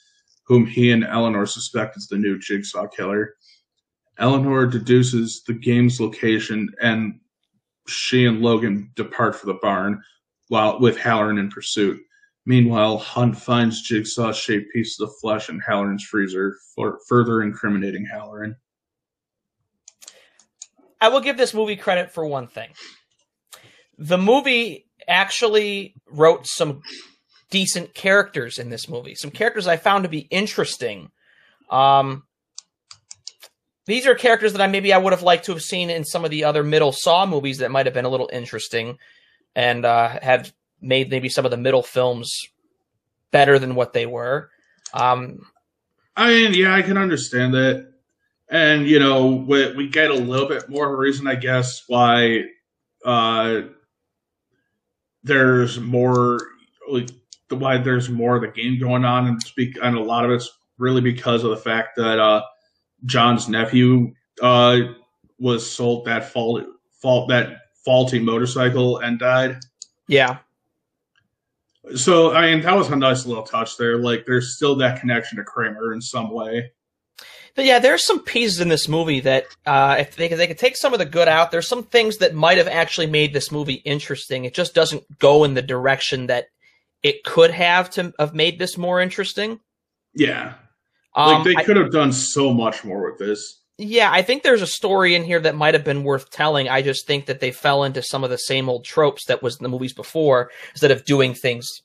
whom 0.46 0.64
he 0.64 0.92
and 0.92 1.04
Eleanor 1.04 1.44
suspect 1.44 1.96
is 1.96 2.06
the 2.06 2.16
new 2.16 2.38
Jigsaw 2.38 2.86
killer. 2.86 3.34
Eleanor 4.18 4.66
deduces 4.66 5.42
the 5.46 5.52
game's 5.52 6.00
location 6.00 6.70
and 6.80 7.20
she 7.86 8.24
and 8.24 8.40
Logan 8.40 8.90
depart 8.94 9.36
for 9.36 9.46
the 9.46 9.58
barn, 9.60 10.00
while 10.48 10.80
with 10.80 10.96
Halloran 10.96 11.38
in 11.38 11.50
pursuit. 11.50 12.00
Meanwhile, 12.44 12.98
Hunt 12.98 13.36
finds 13.36 13.82
jigsaw-shaped 13.82 14.72
pieces 14.72 15.00
of 15.00 15.10
flesh 15.20 15.48
in 15.48 15.58
Halloran's 15.58 16.04
freezer, 16.04 16.56
for 16.74 17.00
further 17.08 17.42
incriminating 17.42 18.06
Halloran. 18.06 18.54
I 21.00 21.08
will 21.08 21.20
give 21.20 21.36
this 21.36 21.52
movie 21.52 21.76
credit 21.76 22.12
for 22.12 22.24
one 22.24 22.46
thing. 22.46 22.70
The 23.98 24.18
movie 24.18 24.86
actually 25.08 25.94
wrote 26.08 26.46
some 26.46 26.82
decent 27.50 27.94
characters 27.94 28.58
in 28.58 28.70
this 28.70 28.88
movie. 28.88 29.14
Some 29.14 29.30
characters 29.30 29.66
I 29.66 29.76
found 29.76 30.04
to 30.04 30.08
be 30.08 30.20
interesting. 30.20 31.10
Um, 31.68 32.22
these 33.86 34.06
are 34.06 34.14
characters 34.14 34.52
that 34.52 34.62
I 34.62 34.66
maybe 34.66 34.92
I 34.92 34.98
would 34.98 35.12
have 35.12 35.22
liked 35.22 35.46
to 35.46 35.52
have 35.52 35.62
seen 35.62 35.90
in 35.90 36.04
some 36.04 36.24
of 36.24 36.30
the 36.30 36.44
other 36.44 36.62
middle 36.62 36.92
Saw 36.92 37.26
movies 37.26 37.58
that 37.58 37.70
might 37.70 37.86
have 37.86 37.94
been 37.94 38.04
a 38.04 38.10
little 38.10 38.30
interesting 38.32 38.98
and 39.56 39.84
uh, 39.84 40.20
had 40.22 40.52
made 40.80 41.10
maybe 41.10 41.28
some 41.28 41.44
of 41.44 41.50
the 41.50 41.56
middle 41.56 41.82
films 41.82 42.46
better 43.32 43.58
than 43.58 43.74
what 43.74 43.92
they 43.92 44.06
were. 44.06 44.50
Um, 44.94 45.44
I 46.14 46.28
mean, 46.28 46.54
yeah, 46.54 46.74
I 46.74 46.82
can 46.82 46.96
understand 46.96 47.54
that. 47.54 47.92
And, 48.48 48.86
you 48.86 49.00
know, 49.00 49.26
we, 49.26 49.72
we 49.74 49.88
get 49.88 50.10
a 50.10 50.14
little 50.14 50.46
bit 50.46 50.68
more 50.68 50.86
of 50.86 50.92
a 50.92 50.96
reason, 50.96 51.26
I 51.26 51.34
guess, 51.34 51.82
why 51.88 52.44
uh, 53.04 53.62
there's 55.24 55.80
more, 55.80 56.38
like, 56.88 57.08
why 57.48 57.78
there's 57.78 58.08
more 58.08 58.36
of 58.36 58.42
the 58.42 58.48
game 58.48 58.78
going 58.78 59.04
on. 59.04 59.26
And, 59.26 59.42
speak, 59.42 59.76
and 59.82 59.96
a 59.96 60.00
lot 60.00 60.24
of 60.24 60.30
it's 60.30 60.50
really 60.78 61.00
because 61.00 61.42
of 61.42 61.50
the 61.50 61.56
fact 61.56 61.96
that 61.96 62.18
uh, 62.20 62.42
John's 63.04 63.48
nephew 63.48 64.12
uh, 64.42 64.80
was 65.40 65.68
sold 65.68 66.04
that 66.04 66.30
fault, 66.30 66.64
fault, 67.02 67.28
that 67.30 67.62
faulty 67.86 68.18
motorcycle 68.18 68.98
and 68.98 69.18
died. 69.18 69.56
yeah, 70.08 70.38
So, 71.94 72.34
I 72.34 72.50
mean, 72.50 72.62
that 72.62 72.74
was 72.76 72.90
a 72.90 72.96
nice 72.96 73.24
little 73.26 73.44
touch 73.44 73.76
there. 73.76 73.96
Like, 73.96 74.26
there's 74.26 74.56
still 74.56 74.74
that 74.76 75.00
connection 75.00 75.38
to 75.38 75.44
Kramer 75.44 75.92
in 75.94 76.00
some 76.02 76.30
way. 76.30 76.72
But 77.54 77.64
yeah, 77.64 77.78
there's 77.78 78.04
some 78.04 78.22
pieces 78.22 78.60
in 78.60 78.68
this 78.68 78.86
movie 78.88 79.20
that 79.20 79.44
uh, 79.64 79.96
if 79.98 80.14
they 80.16 80.28
they 80.28 80.46
could 80.46 80.58
take 80.58 80.76
some 80.76 80.92
of 80.92 80.98
the 80.98 81.06
good 81.06 81.26
out, 81.28 81.50
there's 81.50 81.66
some 81.68 81.84
things 81.84 82.18
that 82.18 82.34
might 82.34 82.58
have 82.58 82.68
actually 82.68 83.06
made 83.06 83.32
this 83.32 83.50
movie 83.50 83.80
interesting. 83.84 84.44
It 84.44 84.52
just 84.52 84.74
doesn't 84.74 85.04
go 85.18 85.44
in 85.44 85.54
the 85.54 85.62
direction 85.62 86.26
that 86.26 86.48
it 87.02 87.24
could 87.24 87.50
have 87.52 87.88
to 87.90 88.12
have 88.18 88.34
made 88.34 88.58
this 88.58 88.76
more 88.76 89.00
interesting. 89.00 89.60
Yeah. 90.14 90.54
Um, 91.14 91.34
Like, 91.36 91.44
they 91.44 91.56
I- 91.56 91.64
could 91.64 91.76
have 91.78 91.92
done 91.92 92.12
so 92.12 92.52
much 92.52 92.84
more 92.84 93.10
with 93.10 93.18
this. 93.18 93.62
Yeah, 93.78 94.10
I 94.10 94.22
think 94.22 94.42
there's 94.42 94.62
a 94.62 94.66
story 94.66 95.14
in 95.14 95.22
here 95.22 95.40
that 95.40 95.54
might 95.54 95.74
have 95.74 95.84
been 95.84 96.02
worth 96.02 96.30
telling. 96.30 96.68
I 96.68 96.80
just 96.80 97.06
think 97.06 97.26
that 97.26 97.40
they 97.40 97.50
fell 97.50 97.84
into 97.84 98.02
some 98.02 98.24
of 98.24 98.30
the 98.30 98.38
same 98.38 98.68
old 98.68 98.84
tropes 98.84 99.26
that 99.26 99.42
was 99.42 99.56
in 99.58 99.62
the 99.62 99.68
movies 99.68 99.92
before 99.92 100.50
instead 100.70 100.90
of 100.90 101.04
doing 101.04 101.34
things, 101.34 101.82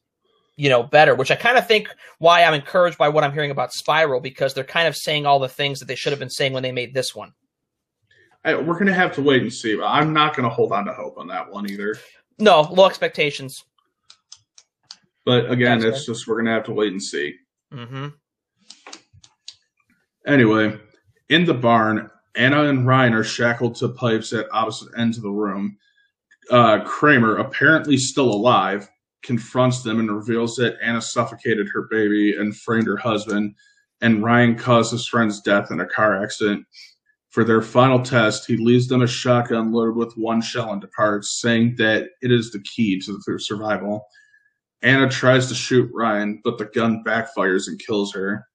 you 0.56 0.69
know, 0.69 0.84
better. 0.84 1.15
Which 1.15 1.32
I 1.32 1.36
kind 1.36 1.58
of 1.58 1.67
think 1.67 1.89
why 2.19 2.43
I'm 2.43 2.54
encouraged 2.54 2.97
by 2.97 3.10
what 3.10 3.25
I'm 3.25 3.34
hearing 3.34 3.51
about 3.51 3.73
Spiral 3.73 4.21
because 4.21 4.54
they're 4.54 4.63
kind 4.63 4.88
of 4.88 4.95
saying 4.95 5.25
all 5.25 5.39
the 5.39 5.49
things 5.49 5.80
that 5.80 5.88
they 5.88 5.95
should 5.95 6.13
have 6.13 6.19
been 6.19 6.30
saying 6.30 6.54
when 6.54 6.63
they 6.63 6.71
made 6.71 6.93
this 6.93 7.13
one. 7.13 7.34
I, 8.45 8.56
we're 8.56 8.73
going 8.73 8.88
to 8.88 8.93
have 8.93 9.13
to 9.15 9.21
wait 9.21 9.41
and 9.41 9.54
see. 9.54 9.75
But 9.75 9.88
I'm 9.88 10.13
not 10.13 10.36
going 10.36 10.47
to 10.47 10.54
hold 10.54 10.71
on 10.71 10.86
to 10.86 10.93
hope 10.93 11.17
on 11.17 11.27
that 11.27 11.51
one 11.51 11.69
either. 11.69 11.97
No, 12.39 12.62
low 12.62 12.86
expectations. 12.86 13.65
But 15.25 15.51
again, 15.51 15.80
That's 15.80 15.97
it's 15.97 16.06
just 16.06 16.27
we're 16.27 16.36
going 16.36 16.45
to 16.45 16.51
have 16.51 16.63
to 16.65 16.73
wait 16.73 16.93
and 16.93 17.04
see. 17.04 17.36
hmm 17.71 18.08
Anyway, 20.25 20.80
in 21.31 21.45
the 21.45 21.53
barn, 21.53 22.11
Anna 22.35 22.65
and 22.65 22.85
Ryan 22.85 23.13
are 23.13 23.23
shackled 23.23 23.75
to 23.75 23.89
pipes 23.89 24.33
at 24.33 24.47
opposite 24.51 24.89
ends 24.97 25.17
of 25.17 25.23
the 25.23 25.31
room. 25.31 25.77
Uh, 26.49 26.83
Kramer, 26.83 27.37
apparently 27.37 27.97
still 27.97 28.29
alive, 28.29 28.89
confronts 29.23 29.81
them 29.81 29.99
and 29.99 30.11
reveals 30.11 30.57
that 30.57 30.77
Anna 30.83 31.01
suffocated 31.01 31.69
her 31.73 31.87
baby 31.89 32.35
and 32.35 32.55
framed 32.55 32.87
her 32.87 32.97
husband, 32.97 33.55
and 34.01 34.23
Ryan 34.23 34.57
caused 34.57 34.91
his 34.91 35.07
friend's 35.07 35.41
death 35.41 35.71
in 35.71 35.79
a 35.79 35.85
car 35.85 36.21
accident. 36.21 36.65
For 37.29 37.45
their 37.45 37.61
final 37.61 38.01
test, 38.01 38.45
he 38.45 38.57
leaves 38.57 38.89
them 38.89 39.01
a 39.01 39.07
shotgun 39.07 39.71
loaded 39.71 39.95
with 39.95 40.17
one 40.17 40.41
shell 40.41 40.73
and 40.73 40.81
departs, 40.81 41.39
saying 41.39 41.75
that 41.77 42.09
it 42.21 42.31
is 42.31 42.51
the 42.51 42.59
key 42.59 42.99
to 43.01 43.21
their 43.25 43.39
survival. 43.39 44.05
Anna 44.81 45.07
tries 45.07 45.47
to 45.47 45.55
shoot 45.55 45.89
Ryan, 45.93 46.41
but 46.43 46.57
the 46.57 46.65
gun 46.65 47.03
backfires 47.05 47.69
and 47.69 47.79
kills 47.79 48.11
her. 48.13 48.47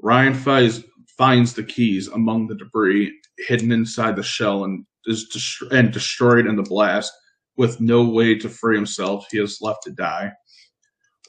Ryan 0.00 0.34
finds, 0.34 0.82
finds 1.16 1.54
the 1.54 1.62
keys 1.62 2.08
among 2.08 2.48
the 2.48 2.54
debris 2.54 3.12
hidden 3.46 3.72
inside 3.72 4.16
the 4.16 4.22
shell 4.22 4.64
and 4.64 4.84
is 5.06 5.28
dest- 5.28 5.72
and 5.72 5.92
destroyed 5.92 6.46
in 6.46 6.56
the 6.56 6.62
blast. 6.62 7.12
With 7.56 7.80
no 7.80 8.04
way 8.04 8.34
to 8.36 8.48
free 8.48 8.74
himself, 8.74 9.26
he 9.30 9.38
is 9.38 9.58
left 9.60 9.84
to 9.84 9.92
die. 9.92 10.32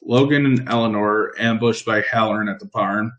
Logan 0.01 0.45
and 0.45 0.67
Eleanor 0.67 1.07
are 1.07 1.39
ambushed 1.39 1.85
by 1.85 2.01
Halloran 2.01 2.49
at 2.49 2.59
the 2.59 2.65
barn. 2.67 3.11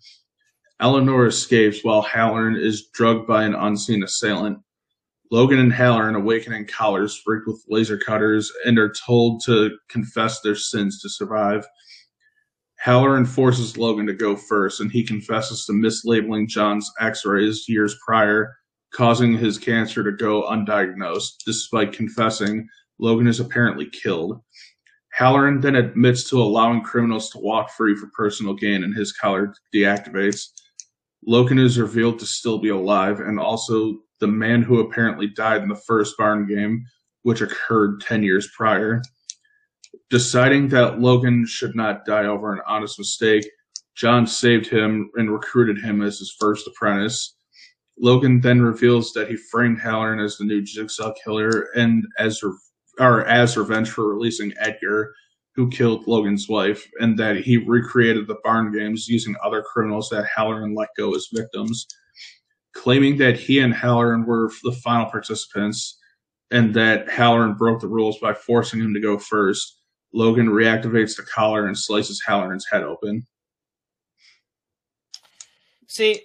Eleanor 0.80 1.26
escapes 1.26 1.82
while 1.82 2.02
Halloran 2.02 2.56
is 2.56 2.88
drugged 2.92 3.26
by 3.26 3.44
an 3.44 3.54
unseen 3.54 4.02
assailant. 4.02 4.58
Logan 5.30 5.58
and 5.58 5.72
Halloran 5.72 6.14
awaken 6.14 6.52
in 6.52 6.66
collars 6.66 7.20
rigged 7.26 7.46
with 7.46 7.64
laser 7.68 7.98
cutters 7.98 8.52
and 8.64 8.78
are 8.78 8.92
told 8.92 9.42
to 9.46 9.76
confess 9.88 10.40
their 10.40 10.54
sins 10.54 11.00
to 11.00 11.08
survive. 11.08 11.66
Halloran 12.86 13.26
forces 13.26 13.76
Logan 13.76 14.06
to 14.06 14.14
go 14.14 14.36
first, 14.36 14.80
and 14.80 14.92
he 14.92 15.02
confesses 15.02 15.66
to 15.66 15.72
mislabeling 15.72 16.46
John's 16.46 16.88
x 17.00 17.26
rays 17.26 17.68
years 17.68 17.98
prior, 18.06 18.54
causing 18.94 19.36
his 19.36 19.58
cancer 19.58 20.04
to 20.04 20.12
go 20.12 20.44
undiagnosed. 20.44 21.42
Despite 21.44 21.92
confessing, 21.92 22.68
Logan 23.00 23.26
is 23.26 23.40
apparently 23.40 23.90
killed. 23.90 24.40
Halloran 25.12 25.60
then 25.60 25.74
admits 25.74 26.30
to 26.30 26.40
allowing 26.40 26.84
criminals 26.84 27.28
to 27.30 27.40
walk 27.40 27.70
free 27.70 27.96
for 27.96 28.08
personal 28.16 28.54
gain, 28.54 28.84
and 28.84 28.94
his 28.94 29.12
collar 29.12 29.52
deactivates. 29.74 30.44
Logan 31.26 31.58
is 31.58 31.80
revealed 31.80 32.20
to 32.20 32.26
still 32.26 32.60
be 32.60 32.68
alive, 32.68 33.18
and 33.18 33.40
also 33.40 33.96
the 34.20 34.28
man 34.28 34.62
who 34.62 34.78
apparently 34.78 35.26
died 35.26 35.60
in 35.60 35.68
the 35.68 35.82
first 35.88 36.16
barn 36.16 36.46
game, 36.46 36.84
which 37.24 37.40
occurred 37.40 38.00
10 38.02 38.22
years 38.22 38.48
prior. 38.56 39.02
Deciding 40.10 40.68
that 40.68 41.00
Logan 41.00 41.46
should 41.46 41.74
not 41.74 42.04
die 42.04 42.26
over 42.26 42.52
an 42.52 42.60
honest 42.66 42.98
mistake, 42.98 43.48
John 43.96 44.26
saved 44.26 44.66
him 44.66 45.10
and 45.14 45.32
recruited 45.32 45.82
him 45.82 46.02
as 46.02 46.18
his 46.18 46.34
first 46.38 46.66
apprentice. 46.66 47.34
Logan 47.98 48.40
then 48.40 48.60
reveals 48.60 49.12
that 49.12 49.28
he 49.28 49.36
framed 49.36 49.80
Halloran 49.80 50.20
as 50.20 50.36
the 50.36 50.44
new 50.44 50.62
Jigsaw 50.62 51.12
killer 51.24 51.68
and 51.74 52.04
as 52.18 52.42
re- 52.42 52.52
or 52.98 53.24
as 53.26 53.56
revenge 53.56 53.90
for 53.90 54.08
releasing 54.08 54.52
Edgar, 54.58 55.14
who 55.54 55.70
killed 55.70 56.06
Logan's 56.06 56.48
wife, 56.48 56.86
and 57.00 57.18
that 57.18 57.38
he 57.38 57.56
recreated 57.56 58.26
the 58.26 58.36
barn 58.44 58.72
games 58.72 59.08
using 59.08 59.34
other 59.42 59.62
criminals 59.62 60.10
that 60.10 60.26
Halloran 60.34 60.74
let 60.74 60.88
go 60.96 61.14
as 61.14 61.28
victims. 61.32 61.86
Claiming 62.74 63.16
that 63.18 63.38
he 63.38 63.58
and 63.58 63.72
Halloran 63.72 64.26
were 64.26 64.50
the 64.62 64.72
final 64.72 65.10
participants 65.10 65.98
and 66.50 66.74
that 66.74 67.08
Halloran 67.10 67.54
broke 67.54 67.80
the 67.80 67.88
rules 67.88 68.18
by 68.18 68.34
forcing 68.34 68.80
him 68.80 68.92
to 68.94 69.00
go 69.00 69.18
first, 69.18 69.75
Logan 70.12 70.48
reactivates 70.48 71.16
the 71.16 71.22
collar 71.22 71.66
and 71.66 71.78
slices 71.78 72.22
Halloran's 72.26 72.66
head 72.70 72.82
open. 72.82 73.26
See, 75.88 76.22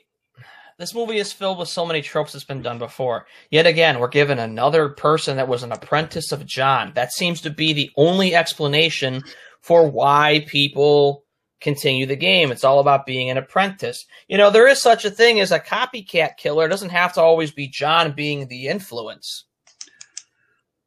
this 0.78 0.96
movie 0.96 1.18
is 1.18 1.32
filled 1.32 1.60
with 1.60 1.70
so 1.70 1.86
many 1.86 2.02
tropes 2.02 2.34
that's 2.34 2.44
been 2.44 2.64
done 2.64 2.80
before. 2.80 3.28
Yet 3.52 3.68
again, 3.68 4.00
we're 4.00 4.08
given 4.08 4.40
another 4.40 4.90
person 4.90 5.38
that 5.38 5.48
was 5.48 5.62
an 5.62 5.72
apprentice 5.72 6.32
of 6.32 6.46
John. 6.46 6.92
That 6.96 7.14
seems 7.14 7.42
to 7.42 7.50
be 7.50 7.72
the 7.72 7.92
only 7.98 8.34
explanation 8.34 9.22
for 9.62 9.88
why 9.88 10.44
people 10.48 11.24
continue 11.62 12.08
the 12.08 12.16
game. 12.16 12.52
It's 12.52 12.64
all 12.64 12.80
about 12.80 13.06
being 13.06 13.30
an 13.30 13.38
apprentice. 13.38 14.06
You 14.28 14.38
know, 14.38 14.50
there 14.50 14.68
is 14.68 14.82
such 14.82 15.06
a 15.06 15.12
thing 15.12 15.40
as 15.40 15.52
a 15.52 15.60
copycat 15.60 16.38
killer. 16.38 16.66
It 16.66 16.70
doesn't 16.70 16.90
have 16.90 17.14
to 17.14 17.22
always 17.22 17.52
be 17.52 17.68
John 17.68 18.14
being 18.14 18.48
the 18.48 18.68
influence. 18.68 19.46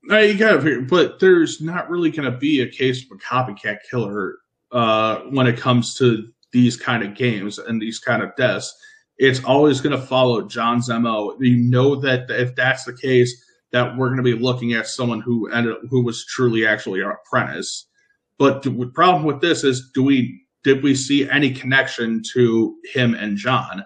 Now 0.07 0.19
you 0.19 0.37
got 0.37 0.63
to, 0.63 0.83
but 0.83 1.19
there's 1.19 1.61
not 1.61 1.89
really 1.89 2.11
to 2.31 2.37
be 2.37 2.61
a 2.61 2.69
case 2.69 3.05
of 3.05 3.17
a 3.17 3.21
copycat 3.21 3.79
killer 3.91 4.37
uh, 4.71 5.21
when 5.31 5.47
it 5.47 5.57
comes 5.57 5.95
to 5.97 6.29
these 6.53 6.77
kind 6.77 7.03
of 7.03 7.15
games 7.15 7.59
and 7.59 7.81
these 7.81 7.99
kind 7.99 8.23
of 8.23 8.35
deaths. 8.37 8.75
It's 9.17 9.43
always 9.45 9.81
to 9.99 10.07
follow 10.07 10.43
John's 10.43 10.89
mo. 10.89 11.37
You 11.41 11.57
know 11.57 11.95
that 11.97 12.31
if 12.31 12.55
that's 12.55 12.85
the 12.85 12.93
case, 12.93 13.45
that 13.73 13.97
we're 13.97 14.09
to 14.19 14.23
be 14.23 14.35
looking 14.35 14.73
at 14.75 14.87
someone 14.87 15.21
who 15.21 15.51
ended 15.51 15.77
who 15.91 16.03
was 16.03 16.25
truly 16.27 16.67
actually 16.67 17.01
an 17.01 17.11
apprentice. 17.11 17.87
But 18.39 18.63
the 18.63 18.91
problem 18.95 19.25
with 19.25 19.41
this 19.41 19.65
is, 19.65 19.91
do 19.95 20.03
we 20.03 20.45
did 20.63 20.83
we 20.83 20.95
see 20.95 21.29
any 21.29 21.51
connection 21.51 22.23
to 22.35 22.77
him 22.93 23.15
and 23.15 23.37
John, 23.37 23.85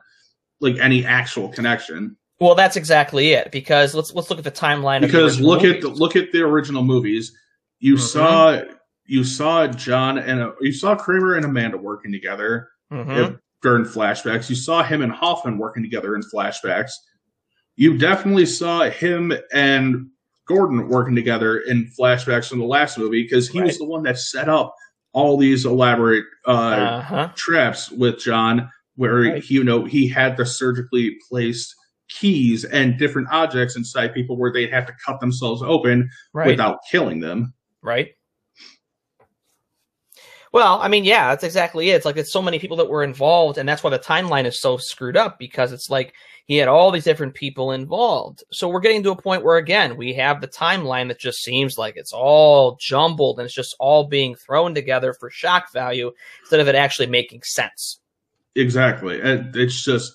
like 0.61 0.77
any 0.79 1.05
actual 1.05 1.49
connection? 1.49 2.17
Well, 2.41 2.55
that's 2.55 2.77
exactly 2.77 3.31
it. 3.33 3.51
Because 3.51 3.95
let's 3.95 4.15
let's 4.15 4.31
look 4.31 4.39
at 4.39 4.45
the 4.45 4.51
timeline. 4.51 5.01
because 5.01 5.35
of 5.37 5.43
the 5.43 5.47
look 5.49 5.63
original 5.65 5.75
at 5.77 5.81
the, 5.83 6.01
look 6.01 6.17
at 6.17 6.33
the 6.33 6.41
original 6.43 6.83
movies. 6.85 7.33
You 7.81 7.95
Mhm. 7.95 8.01
saw 8.01 8.61
you 9.07 9.25
saw 9.25 9.67
John 9.67 10.19
and 10.19 10.41
uh 10.41 10.53
you 10.61 10.73
saw 10.73 10.95
Kramer 10.95 11.35
and 11.35 11.45
Amanda 11.45 11.77
working 11.79 12.13
together 12.13 12.69
Mhm. 12.93 13.25
uh, 13.25 13.33
during 13.63 13.85
flashbacks. 13.85 14.49
You 14.51 14.57
saw 14.57 14.83
him 14.83 15.03
and 15.03 15.11
Hoffman 15.13 15.59
working 15.59 15.83
together 15.83 16.15
in 16.15 16.23
flashbacks. 16.35 16.93
You 17.77 17.97
definitely 17.99 18.47
saw 18.47 18.89
him 18.91 19.33
and 19.53 20.07
Gordon 20.47 20.89
working 20.89 21.15
together 21.15 21.59
in 21.59 21.91
flashbacks 21.99 22.49
from 22.49 22.59
the 22.61 22.65
last 22.65 22.99
movie 22.99 23.23
because 23.23 23.49
he 23.49 23.61
was 23.61 23.79
the 23.79 23.85
one 23.85 24.03
that 24.05 24.19
set 24.19 24.49
up 24.49 24.75
all 25.13 25.37
these 25.37 25.65
elaborate 25.67 26.25
uh, 26.47 26.51
Uh-huh. 26.51 27.29
traps 27.35 27.91
with 27.91 28.19
John, 28.19 28.71
where 28.97 29.21
Right. 29.23 29.43
he, 29.45 29.55
you 29.55 29.65
know 29.65 29.85
he 29.85 30.07
had 30.09 30.37
the 30.37 30.47
surgically 30.47 31.17
placed 31.29 31.75
keys 32.09 32.65
and 32.65 32.99
different 32.99 33.29
objects 33.31 33.77
inside 33.77 34.15
people 34.15 34.37
where 34.37 34.53
they'd 34.53 34.73
have 34.73 34.87
to 34.87 34.95
cut 35.05 35.21
themselves 35.21 35.63
open 35.63 36.09
Right. 36.33 36.47
without 36.49 36.79
killing 36.91 37.21
them. 37.21 37.55
right? 37.83 38.09
Well, 40.53 40.81
I 40.81 40.89
mean, 40.89 41.05
yeah, 41.05 41.29
that's 41.29 41.45
exactly 41.45 41.91
it. 41.91 41.97
It's 41.97 42.07
like 42.07 42.17
it's 42.17 42.33
so 42.33 42.41
many 42.41 42.59
people 42.59 42.79
that 42.79 42.89
were 42.89 43.05
involved, 43.05 43.59
and 43.59 43.69
that's 43.69 43.83
why 43.83 43.91
the 43.91 43.99
timeline 43.99 44.47
is 44.47 44.61
so 44.61 44.79
screwed 44.79 45.17
up 45.17 45.39
because 45.39 45.73
it's 45.73 45.91
like 45.91 46.15
he 46.47 46.57
had 46.57 46.69
all 46.69 46.91
these 46.91 47.05
different 47.05 47.35
people 47.35 47.73
involved. 47.73 48.43
So 48.51 48.67
we're 48.67 48.81
getting 48.81 49.03
to 49.03 49.11
a 49.11 49.17
point 49.23 49.45
where 49.45 49.59
again 49.59 49.99
we 49.99 50.15
have 50.15 50.41
the 50.41 50.49
timeline 50.49 51.09
that 51.09 51.21
just 51.21 51.43
seems 51.43 51.77
like 51.77 51.97
it's 51.99 52.15
all 52.15 52.79
jumbled 52.81 53.39
and 53.39 53.45
it's 53.45 53.55
just 53.55 53.77
all 53.79 54.05
being 54.09 54.35
thrown 54.37 54.75
together 54.75 55.13
for 55.13 55.29
shock 55.29 55.71
value 55.71 56.11
instead 56.41 56.61
of 56.61 56.69
it 56.69 56.75
actually 56.75 57.09
making 57.09 57.43
sense. 57.43 58.01
Exactly. 58.55 59.19
It, 59.19 59.55
it's 59.55 59.85
just, 59.85 60.15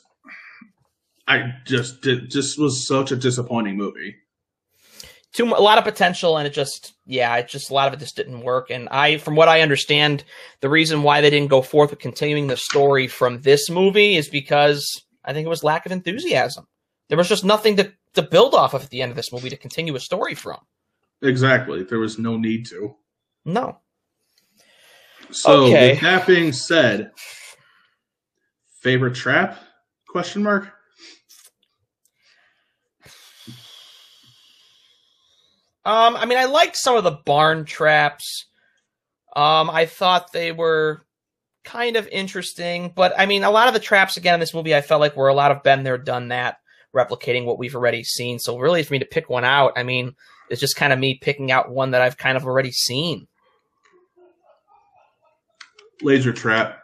I 1.27 1.53
just 1.65 2.05
it 2.05 2.29
just 2.29 2.59
was 2.59 2.87
such 2.87 3.11
a 3.11 3.15
disappointing 3.15 3.77
movie. 3.77 4.15
Too 5.33 5.45
a 5.45 5.61
lot 5.61 5.77
of 5.77 5.83
potential, 5.83 6.37
and 6.37 6.45
it 6.45 6.53
just 6.53 6.93
yeah, 7.05 7.35
it 7.37 7.47
just 7.47 7.71
a 7.71 7.73
lot 7.73 7.87
of 7.87 7.93
it 7.93 7.99
just 7.99 8.15
didn't 8.15 8.41
work. 8.41 8.69
And 8.69 8.87
I, 8.89 9.17
from 9.17 9.35
what 9.35 9.47
I 9.47 9.61
understand, 9.61 10.23
the 10.61 10.69
reason 10.69 11.03
why 11.03 11.21
they 11.21 11.29
didn't 11.29 11.49
go 11.49 11.61
forth 11.61 11.89
with 11.89 11.99
continuing 11.99 12.47
the 12.47 12.57
story 12.57 13.07
from 13.07 13.41
this 13.41 13.69
movie 13.69 14.15
is 14.15 14.29
because 14.29 15.03
I 15.25 15.33
think 15.33 15.45
it 15.45 15.49
was 15.49 15.63
lack 15.63 15.85
of 15.85 15.91
enthusiasm. 15.91 16.67
There 17.09 17.17
was 17.17 17.29
just 17.29 17.45
nothing 17.45 17.77
to 17.77 17.91
to 18.13 18.21
build 18.21 18.53
off 18.53 18.73
of 18.73 18.83
at 18.83 18.89
the 18.89 19.01
end 19.01 19.09
of 19.09 19.15
this 19.15 19.31
movie 19.31 19.49
to 19.49 19.57
continue 19.57 19.95
a 19.95 19.99
story 19.99 20.35
from. 20.35 20.59
Exactly. 21.21 21.83
There 21.83 21.99
was 21.99 22.19
no 22.19 22.37
need 22.37 22.65
to. 22.67 22.95
No. 23.45 23.79
So 25.31 25.63
okay. 25.65 25.91
with 25.91 26.01
that 26.01 26.27
being 26.27 26.51
said, 26.51 27.11
favorite 28.81 29.15
trap? 29.15 29.57
Question 30.07 30.43
mark. 30.43 30.71
Um, 35.85 36.15
I 36.15 36.25
mean, 36.25 36.37
I 36.37 36.45
liked 36.45 36.77
some 36.77 36.95
of 36.95 37.03
the 37.03 37.11
barn 37.11 37.65
traps. 37.65 38.45
Um, 39.35 39.69
I 39.69 39.85
thought 39.85 40.31
they 40.31 40.51
were 40.51 41.01
kind 41.63 41.95
of 41.95 42.07
interesting, 42.07 42.91
but 42.95 43.13
I 43.17 43.25
mean, 43.25 43.43
a 43.43 43.51
lot 43.51 43.67
of 43.67 43.73
the 43.73 43.79
traps 43.79 44.17
again 44.17 44.33
in 44.33 44.39
this 44.39 44.53
movie, 44.53 44.75
I 44.75 44.81
felt 44.81 45.01
like 45.01 45.15
were 45.15 45.27
a 45.27 45.33
lot 45.33 45.51
of 45.51 45.63
been 45.63 45.83
there, 45.83 45.97
done 45.97 46.29
that, 46.29 46.57
replicating 46.95 47.45
what 47.45 47.57
we've 47.57 47.75
already 47.75 48.03
seen. 48.03 48.39
So 48.39 48.57
really, 48.57 48.83
for 48.83 48.93
me 48.93 48.99
to 48.99 49.05
pick 49.05 49.29
one 49.29 49.43
out, 49.43 49.73
I 49.75 49.83
mean, 49.83 50.15
it's 50.49 50.61
just 50.61 50.75
kind 50.75 50.93
of 50.93 50.99
me 50.99 51.15
picking 51.15 51.51
out 51.51 51.71
one 51.71 51.91
that 51.91 52.01
I've 52.01 52.17
kind 52.17 52.37
of 52.37 52.45
already 52.45 52.71
seen. 52.71 53.27
Laser 56.01 56.33
trap. 56.33 56.79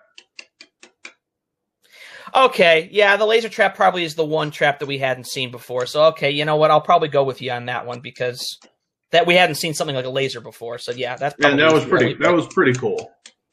Okay, 2.34 2.90
yeah, 2.92 3.18
the 3.18 3.26
laser 3.26 3.50
trap 3.50 3.76
probably 3.76 4.04
is 4.04 4.16
the 4.16 4.26
one 4.26 4.52
trap 4.52 4.80
that 4.80 4.86
we 4.86 4.98
hadn't 4.98 5.28
seen 5.28 5.52
before. 5.52 5.86
So 5.86 6.06
okay, 6.06 6.32
you 6.32 6.46
know 6.46 6.58
what? 6.58 6.72
I'll 6.72 6.82
probably 6.82 7.08
go 7.08 7.24
with 7.24 7.42
you 7.42 7.52
on 7.52 7.66
that 7.66 7.86
one 7.86 8.02
because 8.02 8.60
that 9.12 9.26
we 9.26 9.36
hadn't 9.36 9.56
seen 9.56 9.74
something 9.74 9.96
like 9.96 10.06
a 10.06 10.10
laser 10.10 10.42
before. 10.42 10.78
So 10.78 10.92
yeah, 10.92 11.16
that's 11.16 11.36
and 11.44 11.60
that 11.60 11.74
was 11.74 11.86
pretty. 11.86 12.14
That 12.16 12.34
was 12.34 12.48
pretty 12.48 12.74
cool. 12.74 13.12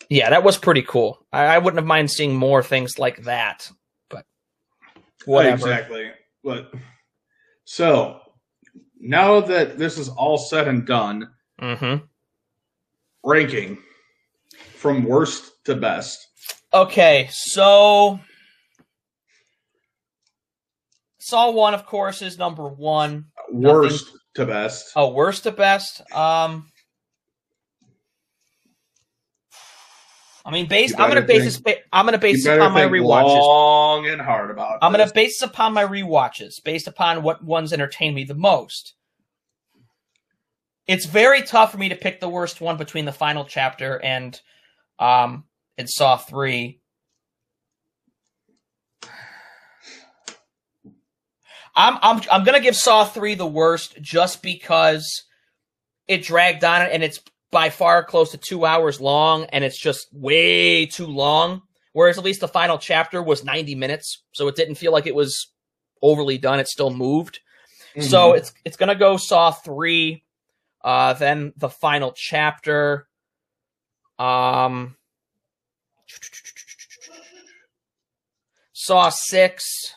Yeah, 0.09 0.31
that 0.31 0.45
was 0.45 0.57
pretty 0.57 0.83
cool. 0.83 1.19
I, 1.33 1.47
I, 1.47 1.59
wouldn't 1.59 1.79
have 1.79 1.87
mind 1.87 2.13
seeing 2.13 2.37
more 2.37 2.63
things 2.63 2.97
like 2.97 3.25
that, 3.25 3.69
but 4.09 4.25
whatever. 5.25 5.55
Exactly. 5.69 6.11
But 6.45 6.73
so 7.65 8.21
now 9.01 9.41
that 9.41 9.79
this 9.79 9.99
is 9.99 10.09
all 10.09 10.39
said 10.39 10.69
and 10.69 10.87
done, 10.87 11.29
mm-hmm. 11.61 12.05
ranking 13.25 13.79
from 14.77 15.03
worst 15.03 15.51
to 15.65 15.75
best. 15.75 16.25
Okay, 16.73 17.29
so 17.33 18.21
Saw 21.27 21.51
one, 21.51 21.75
of 21.75 21.87
course, 21.87 22.23
is 22.23 22.39
number 22.39 22.69
one. 22.69 23.25
Worst 23.51 24.05
Nothing... 24.05 24.21
to 24.37 24.47
best. 24.47 24.93
Oh, 24.97 25.11
worst 25.11 25.45
to 25.45 25.53
best. 25.53 26.01
Um, 26.13 26.71
I 30.45 30.53
mean, 30.53 30.69
base. 30.69 30.95
I'm 30.97 31.09
gonna 31.09 31.23
base 31.23 31.55
think, 31.55 31.65
this. 31.65 31.77
I'm 31.93 32.07
gonna 32.07 32.19
base 32.19 32.45
this 32.45 32.57
upon 32.57 32.73
my 32.73 32.85
rewatches. 32.85 33.41
Long 33.41 34.07
and 34.07 34.21
hard 34.21 34.51
about. 34.51 34.79
I'm 34.81 34.93
this. 34.93 35.01
gonna 35.01 35.13
base 35.13 35.41
this 35.41 35.49
upon 35.49 35.73
my 35.73 35.85
rewatches, 35.85 36.63
based 36.65 36.87
upon 36.87 37.23
what 37.23 37.43
ones 37.43 37.73
entertain 37.73 38.15
me 38.15 38.25
the 38.25 38.35
most. 38.35 38.95
It's 40.87 41.05
very 41.05 41.43
tough 41.43 41.73
for 41.73 41.79
me 41.79 41.89
to 41.89 41.97
pick 41.97 42.21
the 42.21 42.29
worst 42.29 42.61
one 42.61 42.77
between 42.77 43.07
the 43.07 43.13
final 43.13 43.45
chapter 43.45 44.01
and, 44.01 44.41
um, 45.01 45.43
and 45.77 45.91
Saw 45.91 46.17
three. 46.17 46.81
I'm 51.77 51.99
I'm 52.03 52.23
I'm 52.31 52.45
gonna 52.45 52.61
give 52.61 52.75
Saw 52.75 53.05
three 53.05 53.35
the 53.35 53.47
worst 53.47 54.01
just 54.01 54.43
because 54.43 55.25
it 56.09 56.23
dragged 56.23 56.65
on 56.65 56.83
and 56.83 57.05
it's 57.05 57.21
by 57.51 57.71
far 57.71 58.03
close 58.03 58.31
to 58.31 58.39
two 58.39 58.65
hours 58.65 59.01
long 59.01 59.45
and 59.47 59.63
it's 59.63 59.79
just 59.79 60.09
way 60.13 60.87
too 60.87 61.07
long. 61.07 61.63
Whereas 61.93 62.19
at 62.19 62.25
least 62.25 62.41
the 62.41 62.49
final 62.49 62.77
chapter 62.77 63.23
was 63.23 63.45
90 63.45 63.75
minutes, 63.75 64.23
so 64.33 64.49
it 64.49 64.57
didn't 64.57 64.75
feel 64.75 64.93
like 64.93 65.07
it 65.07 65.15
was 65.15 65.49
overly 66.03 66.37
done. 66.39 66.61
It 66.61 66.69
still 66.69 66.91
moved. 66.91 67.41
Mm-hmm. 67.97 68.09
So 68.09 68.33
it's 68.33 68.53
it's 68.65 68.77
gonna 68.77 68.95
go 68.95 69.17
Saw 69.17 69.51
three, 69.51 70.25
uh, 70.83 71.13
then 71.15 71.53
the 71.57 71.69
final 71.69 72.13
chapter. 72.15 73.07
Um, 74.19 74.97
Saw 78.73 79.11
six. 79.11 79.96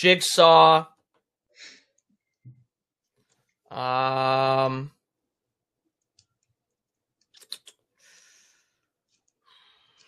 Jigsaw. 0.00 0.86
Um, 3.70 4.92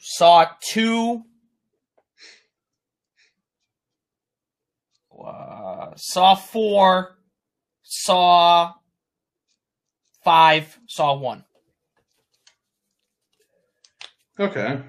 Saw 0.00 0.46
2. 0.60 1.22
Uh, 5.24 5.90
saw 5.96 6.34
4. 6.36 7.16
Saw 7.82 8.72
5. 10.24 10.78
Saw 10.86 11.14
1. 11.14 11.44
Okay. 14.40 14.80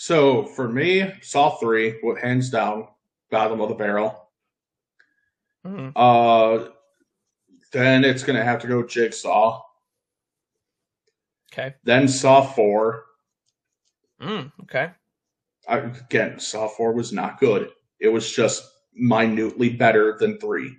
So 0.00 0.46
for 0.46 0.66
me, 0.66 1.12
Saw 1.20 1.50
three, 1.56 1.98
what 2.00 2.16
hands 2.18 2.48
down, 2.48 2.88
bottom 3.30 3.60
of 3.60 3.68
the 3.68 3.74
barrel. 3.74 4.30
Mm-hmm. 5.66 5.90
Uh, 5.94 6.70
then 7.70 8.06
it's 8.06 8.22
gonna 8.22 8.42
have 8.42 8.62
to 8.62 8.66
go 8.66 8.82
Jigsaw. 8.82 9.60
Okay. 11.52 11.74
Then 11.84 12.08
Saw 12.08 12.40
four. 12.40 13.04
Mm, 14.22 14.50
okay. 14.62 14.92
I, 15.68 15.76
again, 15.80 16.40
Saw 16.40 16.66
four 16.66 16.94
was 16.94 17.12
not 17.12 17.38
good. 17.38 17.68
It 18.00 18.08
was 18.08 18.32
just 18.32 18.66
minutely 18.94 19.68
better 19.68 20.16
than 20.18 20.38
three. 20.38 20.78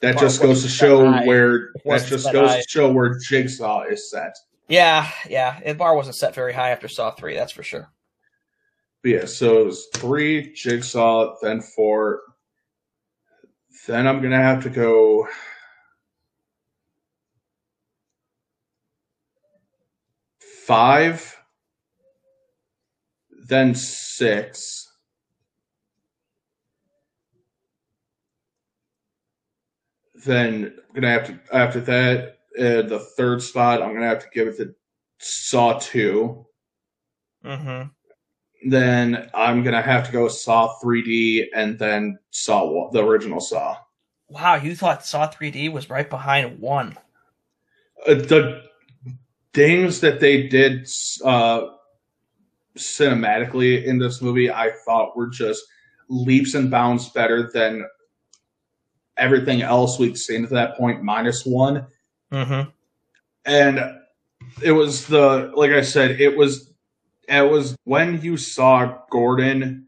That 0.00 0.18
just 0.18 0.42
goes 0.42 0.64
to 0.64 0.68
show 0.68 1.08
where 1.24 1.70
that 1.84 2.04
just 2.08 2.32
goes 2.32 2.50
high. 2.50 2.62
to 2.62 2.68
show 2.68 2.92
where 2.92 3.16
Jigsaw 3.16 3.84
is 3.84 4.10
set. 4.10 4.34
Yeah, 4.66 5.08
yeah. 5.30 5.60
The 5.64 5.74
bar 5.74 5.94
wasn't 5.94 6.16
set 6.16 6.34
very 6.34 6.52
high 6.52 6.70
after 6.70 6.88
Saw 6.88 7.12
three, 7.12 7.36
that's 7.36 7.52
for 7.52 7.62
sure. 7.62 7.93
Yeah, 9.04 9.26
so 9.26 9.60
it 9.60 9.66
was 9.66 9.88
three 9.94 10.54
Jigsaw, 10.54 11.36
then 11.42 11.60
four. 11.60 12.22
Then 13.86 14.06
I'm 14.06 14.22
gonna 14.22 14.42
have 14.42 14.62
to 14.62 14.70
go. 14.70 15.28
Five, 20.66 21.36
then 23.46 23.74
six, 23.74 24.90
then 30.24 30.74
I'm 30.88 30.94
gonna 30.94 31.10
have 31.10 31.26
to 31.26 31.38
after 31.54 31.80
that 31.80 32.38
uh, 32.58 32.88
the 32.88 33.06
third 33.16 33.42
spot 33.42 33.82
I'm 33.82 33.92
gonna 33.92 34.08
have 34.08 34.20
to 34.20 34.30
give 34.32 34.48
it 34.48 34.56
to 34.56 34.74
Saw 35.18 35.78
2 35.78 36.46
Mm-hmm 37.44 37.88
then 38.64 39.30
I'm 39.34 39.62
gonna 39.62 39.82
have 39.82 40.06
to 40.06 40.12
go 40.12 40.28
Saw 40.28 40.74
3D 40.82 41.46
and 41.54 41.78
then 41.78 42.18
Saw 42.30 42.90
the 42.90 43.04
original 43.04 43.40
Saw. 43.40 43.76
Wow, 44.28 44.56
you 44.56 44.74
thought 44.74 45.04
Saw 45.04 45.30
3D 45.30 45.72
was 45.72 45.90
right 45.90 46.08
behind 46.08 46.58
one. 46.58 46.96
Uh, 48.06 48.14
the 48.14 48.62
things 49.52 50.00
that 50.00 50.20
they 50.20 50.48
did 50.48 50.88
uh, 51.24 51.68
cinematically 52.76 53.84
in 53.84 53.98
this 53.98 54.20
movie, 54.20 54.50
I 54.50 54.72
thought 54.84 55.16
were 55.16 55.28
just 55.28 55.64
leaps 56.08 56.54
and 56.54 56.70
bounds 56.70 57.08
better 57.10 57.50
than 57.52 57.86
everything 59.16 59.62
else 59.62 59.98
we'd 59.98 60.18
seen 60.18 60.42
to 60.42 60.48
that 60.48 60.76
point, 60.76 61.02
minus 61.02 61.46
one. 61.46 61.86
Mm-hmm. 62.32 62.70
And 63.44 63.98
it 64.62 64.72
was 64.72 65.06
the 65.06 65.52
like 65.54 65.70
I 65.70 65.82
said, 65.82 66.20
it 66.20 66.36
was 66.36 66.73
it 67.28 67.50
was 67.50 67.76
when 67.84 68.20
you 68.22 68.36
saw 68.36 68.98
Gordon 69.10 69.86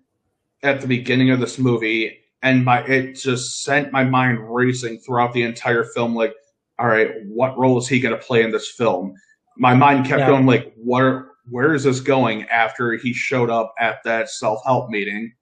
at 0.62 0.80
the 0.80 0.86
beginning 0.86 1.30
of 1.30 1.40
this 1.40 1.58
movie, 1.58 2.18
and 2.42 2.64
my 2.64 2.82
it 2.84 3.14
just 3.14 3.62
sent 3.62 3.92
my 3.92 4.04
mind 4.04 4.38
racing 4.54 4.98
throughout 4.98 5.32
the 5.32 5.42
entire 5.42 5.84
film. 5.84 6.14
Like, 6.14 6.34
all 6.78 6.86
right, 6.86 7.10
what 7.26 7.56
role 7.58 7.78
is 7.78 7.88
he 7.88 8.00
going 8.00 8.14
to 8.18 8.22
play 8.24 8.42
in 8.42 8.50
this 8.50 8.70
film? 8.70 9.14
My 9.56 9.74
mind 9.74 10.06
kept 10.06 10.20
Yeah. 10.20 10.28
going 10.28 10.46
like, 10.46 10.72
where 10.76 11.30
where 11.50 11.74
is 11.74 11.84
this 11.84 12.00
going? 12.00 12.42
After 12.44 12.92
he 12.92 13.12
showed 13.12 13.50
up 13.50 13.72
at 13.78 14.02
that 14.04 14.28
self 14.28 14.60
help 14.66 14.90
meeting, 14.90 15.32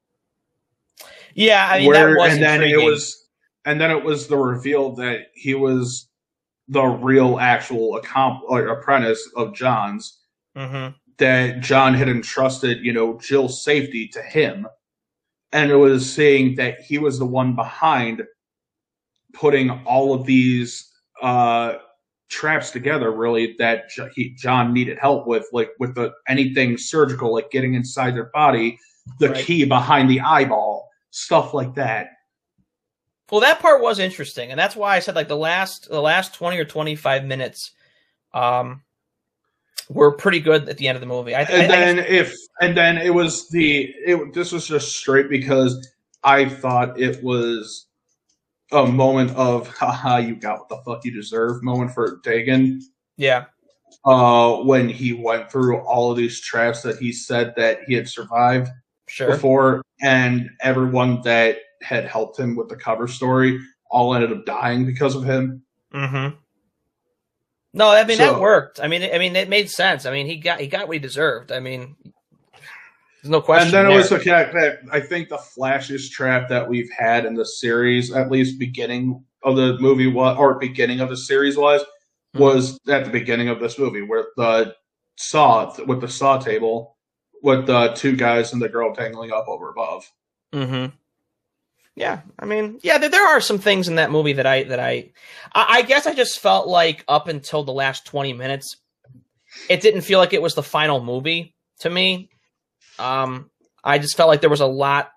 Yeah, 1.35 1.69
I 1.71 1.79
mean 1.81 1.89
where 1.89 2.11
that 2.15 2.19
was 2.19 2.35
and 2.35 2.43
then 2.43 2.63
it 2.63 2.77
was 2.83 3.27
and 3.65 3.81
then 3.81 3.91
it 3.91 4.05
was 4.05 4.27
the 4.27 4.37
reveal 4.37 4.95
that 4.97 5.29
he 5.35 5.55
was 5.55 6.09
the 6.69 6.83
real 6.85 7.39
actual 7.39 8.01
accomp- 8.01 8.41
apprentice 8.71 9.27
of 9.37 9.55
John's 9.55 10.21
Mhm. 10.57 10.95
That 11.19 11.61
John 11.61 11.95
had 11.95 12.09
entrusted, 12.09 12.85
you 12.85 12.93
know, 12.93 13.19
Jill's 13.21 13.63
safety 13.63 14.09
to 14.09 14.23
him. 14.23 14.67
And 15.53 15.71
it 15.71 15.77
was 15.77 16.13
saying 16.13 16.57
that 16.57 16.81
he 16.81 16.99
was 16.99 17.19
the 17.19 17.27
one 17.27 17.55
behind 17.55 18.23
putting 19.33 19.71
all 19.71 20.13
of 20.13 20.27
these 20.27 20.91
uh, 21.23 21.75
traps 22.29 22.71
together, 22.73 23.13
really, 23.13 23.55
that 23.59 23.91
J- 23.91 24.09
he, 24.15 24.31
John 24.31 24.73
needed 24.73 24.99
help 24.99 25.27
with, 25.27 25.47
like 25.53 25.71
with 25.79 25.95
the 25.95 26.13
anything 26.29 26.77
surgical, 26.77 27.33
like 27.33 27.51
getting 27.51 27.75
inside 27.75 28.17
their 28.17 28.31
body, 28.35 28.79
the 29.21 29.31
Right. 29.31 29.45
key 29.45 29.65
behind 29.65 30.11
the 30.11 30.21
eyeball, 30.21 30.89
stuff 31.11 31.55
like 31.55 31.75
that. 31.75 32.09
Well, 33.31 33.41
that 33.41 33.61
part 33.61 33.81
was 33.81 33.99
interesting, 33.99 34.51
and 34.51 34.59
that's 34.59 34.77
why 34.77 34.97
I 34.97 35.01
said 35.01 35.15
like 35.15 35.29
the 35.29 35.37
last 35.37 35.89
the 35.89 36.01
last 36.01 36.35
twenty 36.35 36.59
or 36.59 36.65
twenty 36.65 36.95
five 36.95 37.25
minutes, 37.25 37.73
um, 38.33 38.83
were 39.89 40.13
pretty 40.13 40.41
good 40.41 40.69
at 40.69 40.79
the 40.79 40.89
end 40.89 40.97
of 40.97 41.01
the 41.01 41.07
movie. 41.07 41.35
I, 41.35 41.43
and 41.43 41.73
I 41.73 41.77
then 41.77 41.99
if 41.99 42.35
and 42.61 42.77
then 42.77 42.99
it 42.99 43.13
was 43.13 43.49
the 43.51 43.93
it 44.07 44.35
this 44.35 44.53
was 44.53 44.67
just 44.67 44.97
straight 44.97 45.29
because 45.29 45.87
I 46.23 46.49
thought 46.49 46.99
it 46.99 47.23
was 47.23 47.87
a 48.73 48.87
moment 48.87 49.31
of 49.33 49.69
haha 49.69 50.17
you 50.19 50.37
got 50.37 50.61
what 50.61 50.69
the 50.69 50.77
fuck 50.85 51.05
you 51.05 51.13
deserve 51.13 51.63
moment 51.63 51.93
for 51.93 52.21
Dagen 52.25 52.81
yeah, 53.17 53.45
uh 54.05 54.57
when 54.57 54.89
he 54.89 55.13
went 55.13 55.51
through 55.51 55.79
all 55.79 56.11
of 56.11 56.17
these 56.17 56.41
traps 56.41 56.83
that 56.83 56.99
he 56.99 57.13
said 57.13 57.55
that 57.57 57.81
he 57.87 57.95
had 57.95 58.09
survived 58.09 58.69
sure. 59.07 59.29
before 59.29 59.83
and 60.03 60.51
everyone 60.61 61.21
that 61.23 61.59
had 61.83 62.07
helped 62.07 62.39
him 62.39 62.57
with 62.57 62.69
the 62.69 62.77
cover 62.77 63.07
story 63.07 63.61
all 63.91 64.15
ended 64.15 64.33
up 64.33 64.47
dying 64.47 64.87
because 64.87 65.15
of 65.15 65.25
him 65.25 65.63
Mm-hmm. 65.95 66.37
No, 67.75 67.89
I 67.89 68.05
mean 68.05 68.19
that 68.19 68.41
worked. 68.41 68.81
I 68.81 68.87
mean, 68.89 69.03
I 69.03 69.19
mean 69.19 69.35
it 69.37 69.49
made 69.49 69.69
sense. 69.69 70.07
I 70.07 70.13
mean 70.13 70.27
he 70.27 70.37
got 70.37 70.61
he 70.61 70.67
got 70.69 70.87
what 70.87 70.95
he 70.95 71.01
deserved. 71.01 71.51
I 71.53 71.59
mean, 71.61 71.97
there's 73.23 73.31
no 73.31 73.41
question. 73.41 73.67
and 73.67 73.75
then 73.89 73.93
it 73.93 73.97
was 73.97 74.09
that 74.11 74.79
I 74.93 75.01
think 75.01 75.29
the 75.29 75.39
flashiest 75.39 76.11
trap 76.11 76.49
that 76.51 76.69
we've 76.69 76.91
had 76.97 77.25
in 77.27 77.35
the 77.35 77.45
series, 77.45 78.13
at 78.13 78.31
least 78.31 78.59
beginning 78.59 79.25
of 79.43 79.57
the 79.57 79.77
movie 79.81 80.07
was, 80.07 80.37
or 80.39 80.55
beginning 80.59 81.01
of 81.01 81.09
the 81.11 81.17
series 81.17 81.57
was, 81.57 81.83
Mhm. 82.35 82.41
was 82.41 82.79
at 82.89 83.05
the 83.05 83.11
beginning 83.11 83.49
of 83.49 83.61
this 83.61 83.79
movie 83.79 84.03
where 84.03 84.27
the 84.37 84.75
saw 85.17 85.75
with 85.85 86.01
the 86.01 86.09
saw 86.09 86.39
table 86.39 86.97
with 87.43 87.67
the 87.67 87.89
two 87.95 88.17
guys 88.17 88.53
and 88.53 88.63
the 88.63 88.69
girl 88.69 88.95
tangling 88.95 89.33
up 89.33 89.47
over 89.49 89.69
above. 89.71 90.11
Mm-hmm. 90.55 90.95
Yeah, 91.97 92.23
I 92.39 92.45
mean, 92.45 92.81
yeah, 92.83 92.99
there, 92.99 93.09
there 93.09 93.25
are 93.27 93.41
some 93.41 93.59
things 93.59 93.87
in 93.87 93.95
that 93.97 94.11
movie 94.11 94.33
that 94.33 94.47
I 94.47 94.65
that 94.65 94.81
I, 94.81 95.13
I, 95.55 95.67
I 95.79 95.83
guess 95.83 96.09
I 96.09 96.15
just 96.15 96.41
felt 96.41 96.67
like 96.67 97.05
up 97.07 97.29
until 97.29 97.63
the 97.63 97.73
last 97.73 98.05
twenty 98.05 98.33
minutes, 98.33 98.77
it 99.69 99.81
didn't 99.81 100.01
feel 100.01 100.19
like 100.19 100.33
it 100.33 100.43
was 100.43 100.55
the 100.55 100.63
final 100.63 101.01
movie 101.01 101.55
to 101.81 101.91
me. 101.91 102.31
Um, 102.99 103.49
I 103.85 103.99
just 103.99 104.17
felt 104.17 104.29
like 104.29 104.41
there 104.41 104.51
was 104.51 104.61
a 104.61 104.67
lot 104.67 105.11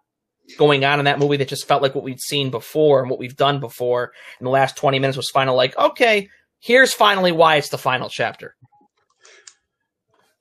going 0.57 0.85
on 0.85 0.99
in 0.99 1.05
that 1.05 1.17
movie 1.17 1.37
that 1.37 1.47
just 1.47 1.67
felt 1.67 1.81
like 1.81 1.95
what 1.95 2.03
we'd 2.03 2.21
seen 2.21 2.51
before 2.51 3.01
and 3.01 3.09
what 3.09 3.19
we've 3.19 3.35
done 3.35 3.59
before. 3.59 4.11
And 4.37 4.45
the 4.45 4.51
last 4.51 4.77
twenty 4.77 4.99
minutes 4.99 5.17
was 5.17 5.31
final, 5.31 5.55
like, 5.55 5.75
okay, 5.79 6.29
here's 6.59 6.93
finally 6.93 7.31
why 7.31 7.55
it's 7.55 7.69
the 7.69 7.79
final 7.79 8.07
chapter. 8.07 8.55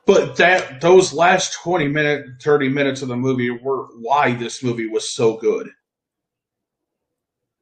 But 0.05 0.37
that 0.37 0.83
those 0.83 1.15
last 1.15 1.55
twenty 1.55 1.89
minute, 1.89 2.27
thirty 2.43 2.69
minutes 2.69 3.01
of 3.01 3.09
the 3.09 3.17
movie 3.17 3.51
were 3.51 3.87
why 4.01 4.35
this 4.35 4.63
movie 4.63 4.87
was 4.87 5.15
so 5.15 5.39
good. 5.39 5.71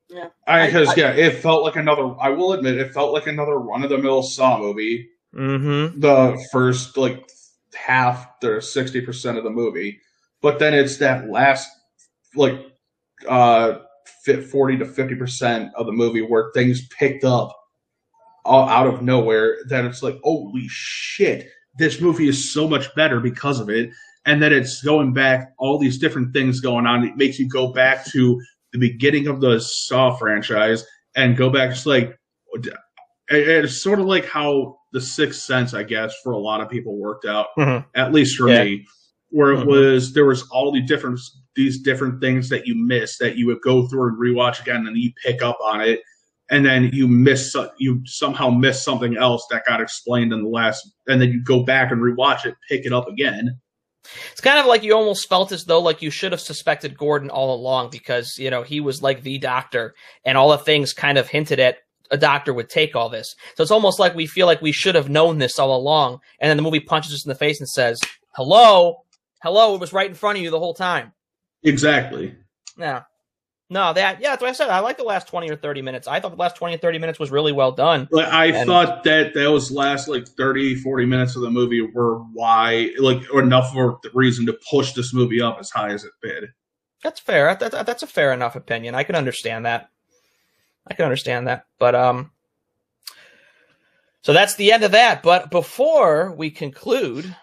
Yeah. 0.08 0.28
because 0.66 0.88
I- 0.90 0.94
yeah, 0.96 1.10
it 1.12 1.36
felt 1.36 1.62
like 1.64 1.76
another. 1.76 2.14
I 2.20 2.28
will 2.30 2.52
admit, 2.52 2.76
it 2.78 2.92
felt 2.92 3.12
like 3.12 3.26
another 3.26 3.58
run 3.58 3.82
of 3.82 3.90
the 3.90 3.98
mill 3.98 4.22
Saw 4.22 4.58
movie. 4.58 5.08
Mm-hmm. 5.34 5.98
the 5.98 6.46
first 6.52 6.96
like 6.96 7.28
half 7.74 8.28
or 8.44 8.58
60% 8.58 9.36
of 9.36 9.42
the 9.42 9.50
movie 9.50 9.98
but 10.40 10.60
then 10.60 10.72
it's 10.74 10.98
that 10.98 11.28
last 11.28 11.68
like 12.36 12.54
uh 13.28 13.78
fit 14.22 14.44
40 14.44 14.78
to 14.78 14.84
50% 14.84 15.72
of 15.74 15.86
the 15.86 15.92
movie 15.92 16.22
where 16.22 16.52
things 16.54 16.86
picked 16.86 17.24
up 17.24 17.50
all 18.44 18.68
out 18.68 18.86
of 18.86 19.02
nowhere 19.02 19.56
that 19.70 19.84
it's 19.84 20.04
like 20.04 20.20
holy 20.22 20.68
shit 20.68 21.48
this 21.80 22.00
movie 22.00 22.28
is 22.28 22.52
so 22.52 22.68
much 22.68 22.94
better 22.94 23.18
because 23.18 23.58
of 23.58 23.68
it 23.68 23.90
and 24.26 24.40
then 24.40 24.52
it's 24.52 24.84
going 24.84 25.12
back 25.12 25.52
all 25.58 25.78
these 25.78 25.98
different 25.98 26.32
things 26.32 26.60
going 26.60 26.86
on 26.86 27.02
it 27.04 27.16
makes 27.16 27.40
you 27.40 27.48
go 27.48 27.72
back 27.72 28.04
to 28.06 28.40
the 28.74 28.78
beginning 28.80 29.28
of 29.28 29.40
the 29.40 29.60
saw 29.60 30.14
franchise 30.16 30.84
and 31.14 31.36
go 31.36 31.48
back 31.48 31.70
just 31.70 31.86
like 31.86 32.18
it's 33.28 33.80
sort 33.80 34.00
of 34.00 34.06
like 34.06 34.26
how 34.26 34.76
the 34.92 35.00
sixth 35.00 35.42
sense 35.42 35.72
i 35.74 35.82
guess 35.82 36.12
for 36.22 36.32
a 36.32 36.38
lot 36.38 36.60
of 36.60 36.68
people 36.68 36.98
worked 36.98 37.24
out 37.24 37.46
Mhm. 37.56 37.86
at 37.94 38.12
least 38.12 38.36
for 38.36 38.48
Yeah. 38.50 38.64
me 38.64 38.84
where 39.30 39.52
it 39.52 39.58
Mhm. 39.60 39.66
was 39.66 40.12
there 40.12 40.26
was 40.26 40.42
all 40.50 40.72
the 40.72 40.82
different 40.82 41.20
these 41.54 41.80
different 41.80 42.20
things 42.20 42.48
that 42.48 42.66
you 42.66 42.74
missed 42.74 43.20
that 43.20 43.36
you 43.36 43.46
would 43.46 43.60
go 43.62 43.86
through 43.86 44.08
and 44.08 44.18
rewatch 44.18 44.60
again 44.60 44.86
and 44.88 44.96
you 44.96 45.12
pick 45.24 45.40
up 45.40 45.56
on 45.62 45.80
it 45.80 46.00
and 46.50 46.66
then 46.66 46.90
you 46.92 47.06
miss 47.06 47.56
you 47.78 48.02
somehow 48.04 48.50
miss 48.50 48.82
something 48.84 49.16
else 49.16 49.46
that 49.50 49.64
got 49.66 49.80
explained 49.80 50.32
in 50.32 50.42
the 50.42 50.48
last 50.48 50.90
and 51.06 51.22
then 51.22 51.30
you 51.30 51.42
go 51.44 51.62
back 51.62 51.92
and 51.92 52.02
rewatch 52.02 52.44
it 52.44 52.56
pick 52.68 52.84
it 52.84 52.92
up 52.92 53.06
again 53.08 53.56
It's 54.32 54.40
kind 54.40 54.58
of 54.58 54.66
like 54.66 54.82
you 54.82 54.94
almost 54.94 55.28
felt 55.28 55.52
as 55.52 55.64
though 55.64 55.80
like 55.80 56.02
you 56.02 56.10
should 56.10 56.32
have 56.32 56.40
suspected 56.40 56.98
Gordon 56.98 57.30
all 57.30 57.54
along 57.54 57.90
because 57.90 58.38
you 58.38 58.50
know 58.50 58.62
he 58.62 58.80
was 58.80 59.02
like 59.02 59.22
the 59.22 59.38
doctor, 59.38 59.94
and 60.24 60.36
all 60.36 60.50
the 60.50 60.58
things 60.58 60.92
kind 60.92 61.18
of 61.18 61.28
hinted 61.28 61.60
at 61.60 61.78
a 62.10 62.16
doctor 62.16 62.52
would 62.52 62.68
take 62.68 62.94
all 62.94 63.08
this. 63.08 63.34
So 63.56 63.62
it's 63.62 63.70
almost 63.70 63.98
like 63.98 64.14
we 64.14 64.26
feel 64.26 64.46
like 64.46 64.60
we 64.60 64.72
should 64.72 64.94
have 64.94 65.08
known 65.08 65.38
this 65.38 65.58
all 65.58 65.76
along, 65.76 66.18
and 66.40 66.48
then 66.48 66.56
the 66.56 66.62
movie 66.62 66.80
punches 66.80 67.14
us 67.14 67.24
in 67.24 67.28
the 67.30 67.34
face 67.34 67.60
and 67.60 67.68
says, 67.68 68.00
"Hello, 68.34 69.04
hello, 69.42 69.74
it 69.74 69.80
was 69.80 69.92
right 69.92 70.08
in 70.08 70.14
front 70.14 70.38
of 70.38 70.44
you 70.44 70.50
the 70.50 70.58
whole 70.58 70.74
time." 70.74 71.12
exactly. 71.62 72.34
No, 72.76 73.02
no, 73.70 73.92
that 73.92 74.20
yeah, 74.20 74.30
that's 74.30 74.42
what 74.42 74.50
I 74.50 74.52
said. 74.52 74.68
I 74.68 74.80
like 74.80 74.98
the 74.98 75.04
last 75.04 75.26
twenty 75.26 75.50
or 75.50 75.56
thirty 75.56 75.80
minutes. 75.82 76.06
I 76.06 76.20
thought 76.20 76.30
the 76.32 76.36
last 76.36 76.56
twenty 76.56 76.74
or 76.74 76.78
thirty 76.78 76.98
minutes 76.98 77.18
was 77.18 77.30
really 77.30 77.52
well 77.52 77.72
done. 77.72 78.08
But 78.10 78.26
I 78.26 78.46
And- 78.46 78.66
thought 78.66 79.04
that 79.04 79.32
those 79.34 79.70
last 79.70 80.06
like 80.08 80.26
30, 80.28 80.76
40 80.76 81.06
minutes 81.06 81.34
of 81.36 81.42
the 81.42 81.50
movie 81.50 81.80
were 81.80 82.18
why, 82.32 82.90
like, 82.98 83.22
enough 83.34 83.72
for 83.72 83.98
the 84.02 84.10
reason 84.14 84.44
to 84.46 84.58
push 84.70 84.92
this 84.92 85.14
movie 85.14 85.40
up 85.40 85.58
as 85.58 85.70
high 85.70 85.90
as 85.92 86.04
it 86.04 86.12
did. 86.22 86.50
That's 87.02 87.20
fair. 87.20 87.54
That, 87.54 87.72
that, 87.72 87.86
that's 87.86 88.02
a 88.02 88.06
fair 88.06 88.32
enough 88.32 88.54
opinion. 88.56 88.94
I 88.94 89.02
can 89.02 89.14
understand 89.16 89.66
that. 89.66 89.90
I 90.86 90.94
can 90.94 91.04
understand 91.06 91.48
that. 91.48 91.66
But 91.78 91.94
um 91.94 92.30
so 94.22 94.32
that's 94.32 94.54
the 94.54 94.72
end 94.72 94.84
of 94.84 94.92
that. 94.92 95.22
But 95.22 95.50
before 95.50 96.32
we 96.32 96.50
conclude, 96.50 97.34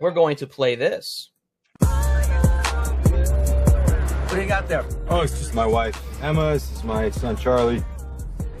we're 0.00 0.12
going 0.12 0.36
to 0.36 0.46
play 0.46 0.76
this. 0.76 1.30
What 4.32 4.36
do 4.36 4.42
you 4.44 4.48
got 4.48 4.66
there? 4.66 4.86
Oh, 5.10 5.20
it's 5.20 5.38
just 5.38 5.52
my 5.52 5.66
wife, 5.66 6.02
Emma. 6.22 6.54
This 6.54 6.72
is 6.72 6.84
my 6.84 7.10
son, 7.10 7.36
Charlie. 7.36 7.84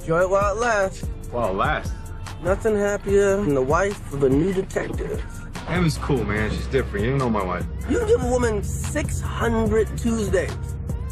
Enjoy 0.00 0.20
it 0.20 0.28
while 0.28 0.54
it 0.54 0.60
lasts. 0.60 1.08
Well, 1.32 1.54
last. 1.54 1.94
Nothing 2.42 2.76
happier 2.76 3.38
than 3.38 3.54
the 3.54 3.62
wife 3.62 4.12
of 4.12 4.22
a 4.22 4.28
new 4.28 4.52
detective. 4.52 5.24
Emma's 5.68 5.96
cool, 5.96 6.22
man. 6.24 6.50
She's 6.50 6.66
different. 6.66 7.06
You 7.06 7.12
don't 7.12 7.20
know 7.20 7.30
my 7.30 7.42
wife. 7.42 7.64
You 7.88 8.06
give 8.06 8.22
a 8.22 8.28
woman 8.28 8.62
600 8.62 9.96
Tuesdays. 9.96 10.54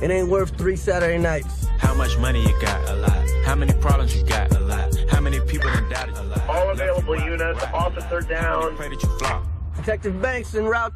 It 0.03 0.11
ain't 0.11 0.29
worth 0.29 0.55
three 0.59 0.77
Saturday 0.77 1.17
nights. 1.17 1.67
How 1.79 1.95
much 1.95 2.19
money 2.19 2.43
you 2.47 2.61
got? 2.61 2.87
A 2.91 2.97
lot. 2.97 3.31
How 3.47 3.55
many 3.55 3.73
problems 3.81 4.15
you 4.15 4.27
got? 4.27 4.55
A 4.55 4.61
lot. 4.61 4.95
How 5.09 5.23
many 5.23 5.41
people 5.41 5.71
done 5.71 5.89
doubted? 5.89 6.19
A 6.19 6.23
lot. 6.23 6.49
All 6.51 6.69
available 6.69 7.19
units, 7.19 7.65
officer 7.73 8.21
down. 8.21 8.77
Pray 8.77 8.91
that 8.91 9.03
you 9.03 9.09
flop. 9.19 9.43
Detective 9.75 10.21
Banks 10.21 10.55
en 10.55 10.67
route. 10.67 10.93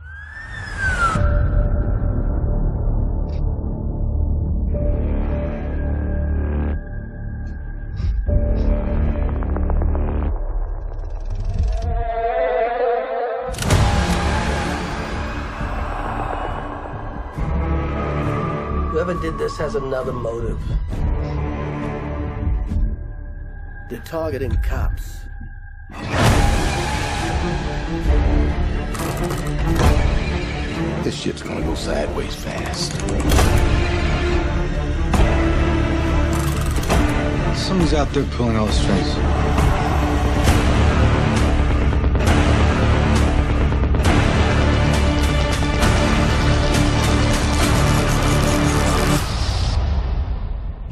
Whoever 19.15 19.31
did 19.31 19.39
this 19.39 19.57
has 19.59 19.77
another 19.77 20.13
motive. 20.13 20.61
They're 23.89 24.03
targeting 24.05 24.57
cops. 24.57 25.21
This 31.05 31.15
shit's 31.15 31.43
gonna 31.43 31.61
go 31.61 31.77
sideways 31.77 32.35
fast. 32.35 32.93
Someone's 37.57 37.95
out 37.95 38.11
there 38.13 38.25
pulling 38.33 38.57
all 38.57 38.67
the 38.67 38.73
strings. 38.73 39.44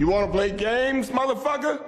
You 0.02 0.08
wanna 0.08 0.26
play 0.26 0.50
games, 0.50 1.10
motherfucker? 1.10 1.80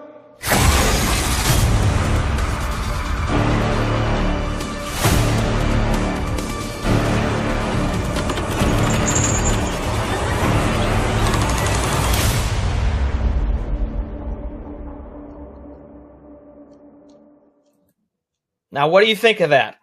Now, 18.70 18.86
what 18.86 19.00
do 19.00 19.08
you 19.08 19.16
think 19.16 19.40
of 19.40 19.50
that? 19.50 19.78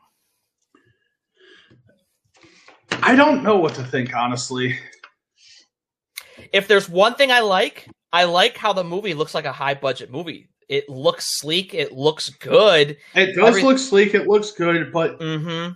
I 3.03 3.17
don't 3.17 3.43
know 3.43 3.57
what 3.57 3.75
to 3.75 3.83
think, 3.83 4.15
honestly. 4.15 4.79
If 6.53 6.69
there's 6.69 6.87
one 6.87 7.15
thing 7.15 7.29
I 7.29 7.41
like, 7.41 7.89
I 8.13 8.25
like 8.25 8.57
how 8.57 8.73
the 8.73 8.83
movie 8.83 9.13
looks 9.13 9.33
like 9.33 9.45
a 9.45 9.51
high 9.51 9.73
budget 9.73 10.11
movie. 10.11 10.49
It 10.67 10.87
looks 10.89 11.39
sleek. 11.39 11.73
It 11.73 11.91
looks 11.93 12.29
good. 12.29 12.97
It 13.15 13.35
does 13.35 13.49
Every- 13.49 13.63
look 13.63 13.77
sleek. 13.77 14.13
It 14.13 14.27
looks 14.27 14.51
good, 14.51 14.91
but 14.91 15.19
Mm-hmm. 15.19 15.73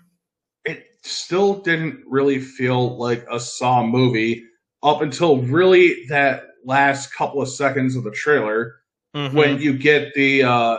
it 0.65 0.85
still 1.03 1.55
didn't 1.61 2.03
really 2.07 2.39
feel 2.39 2.97
like 2.97 3.25
a 3.31 3.39
Saw 3.39 3.83
movie 3.85 4.43
up 4.83 5.01
until 5.01 5.41
really 5.41 6.05
that 6.09 6.43
last 6.65 7.13
couple 7.13 7.41
of 7.41 7.49
seconds 7.49 7.95
of 7.95 8.03
the 8.03 8.11
trailer 8.11 8.75
mm-hmm. 9.15 9.35
when 9.35 9.59
you 9.59 9.77
get 9.77 10.13
the 10.13 10.43
uh, 10.43 10.77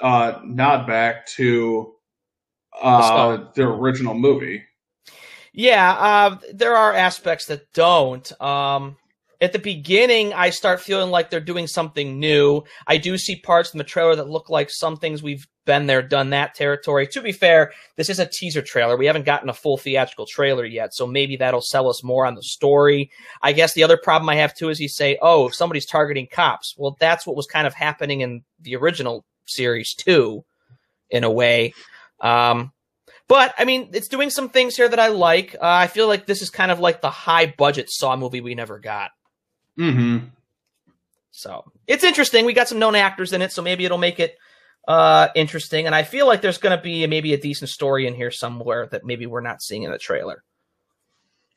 uh, 0.00 0.40
nod 0.44 0.86
back 0.86 1.26
to 1.26 1.94
uh, 2.80 3.44
the 3.54 3.62
original 3.62 4.14
movie. 4.14 4.62
Yeah, 5.52 5.92
uh, 5.92 6.38
there 6.52 6.74
are 6.76 6.92
aspects 6.92 7.46
that 7.46 7.72
don't. 7.72 8.40
Um, 8.42 8.96
at 9.40 9.52
the 9.52 9.58
beginning, 9.58 10.32
I 10.32 10.50
start 10.50 10.80
feeling 10.80 11.10
like 11.10 11.30
they're 11.30 11.40
doing 11.40 11.66
something 11.66 12.18
new. 12.18 12.62
I 12.86 12.96
do 12.96 13.18
see 13.18 13.36
parts 13.36 13.72
in 13.72 13.78
the 13.78 13.84
trailer 13.84 14.16
that 14.16 14.28
look 14.28 14.48
like 14.48 14.70
some 14.70 14.96
things 14.96 15.22
we've 15.22 15.46
been 15.66 15.86
there, 15.86 16.00
done 16.00 16.30
that 16.30 16.54
territory. 16.54 17.06
To 17.08 17.20
be 17.20 17.32
fair, 17.32 17.72
this 17.96 18.08
is 18.08 18.18
a 18.18 18.26
teaser 18.26 18.62
trailer. 18.62 18.96
We 18.96 19.06
haven't 19.06 19.26
gotten 19.26 19.48
a 19.48 19.54
full 19.54 19.76
theatrical 19.76 20.26
trailer 20.26 20.64
yet, 20.64 20.94
so 20.94 21.06
maybe 21.06 21.36
that'll 21.36 21.60
sell 21.60 21.88
us 21.88 22.02
more 22.02 22.24
on 22.24 22.34
the 22.34 22.42
story. 22.42 23.10
I 23.42 23.52
guess 23.52 23.74
the 23.74 23.84
other 23.84 23.98
problem 23.98 24.28
I 24.28 24.36
have 24.36 24.54
too 24.54 24.70
is 24.70 24.80
you 24.80 24.88
say, 24.88 25.18
oh, 25.20 25.48
if 25.48 25.54
somebody's 25.54 25.86
targeting 25.86 26.28
cops. 26.30 26.74
Well, 26.78 26.96
that's 26.98 27.26
what 27.26 27.36
was 27.36 27.46
kind 27.46 27.66
of 27.66 27.74
happening 27.74 28.22
in 28.22 28.42
the 28.60 28.76
original 28.76 29.24
series 29.44 29.94
too, 29.94 30.44
in 31.10 31.24
a 31.24 31.30
way. 31.30 31.74
Um, 32.20 32.72
but 33.28 33.54
I 33.58 33.64
mean, 33.64 33.90
it's 33.92 34.08
doing 34.08 34.30
some 34.30 34.48
things 34.48 34.76
here 34.76 34.88
that 34.88 35.00
I 35.00 35.08
like. 35.08 35.54
Uh, 35.56 35.58
I 35.62 35.88
feel 35.88 36.06
like 36.06 36.26
this 36.26 36.42
is 36.42 36.50
kind 36.50 36.70
of 36.70 36.78
like 36.78 37.00
the 37.00 37.10
high 37.10 37.46
budget 37.46 37.90
Saw 37.90 38.16
movie 38.16 38.40
we 38.40 38.54
never 38.54 38.78
got. 38.78 39.10
Mm-hmm. 39.78 40.26
So 41.30 41.70
it's 41.86 42.04
interesting. 42.04 42.44
We 42.46 42.52
got 42.52 42.68
some 42.68 42.78
known 42.78 42.94
actors 42.94 43.32
in 43.32 43.42
it, 43.42 43.52
so 43.52 43.62
maybe 43.62 43.84
it'll 43.84 43.98
make 43.98 44.20
it 44.20 44.36
uh, 44.88 45.28
interesting. 45.34 45.86
And 45.86 45.94
I 45.94 46.02
feel 46.02 46.26
like 46.26 46.40
there's 46.40 46.58
going 46.58 46.76
to 46.76 46.82
be 46.82 47.06
maybe 47.06 47.34
a 47.34 47.38
decent 47.38 47.70
story 47.70 48.06
in 48.06 48.14
here 48.14 48.30
somewhere 48.30 48.86
that 48.86 49.04
maybe 49.04 49.26
we're 49.26 49.40
not 49.40 49.62
seeing 49.62 49.82
in 49.82 49.90
the 49.90 49.98
trailer. 49.98 50.42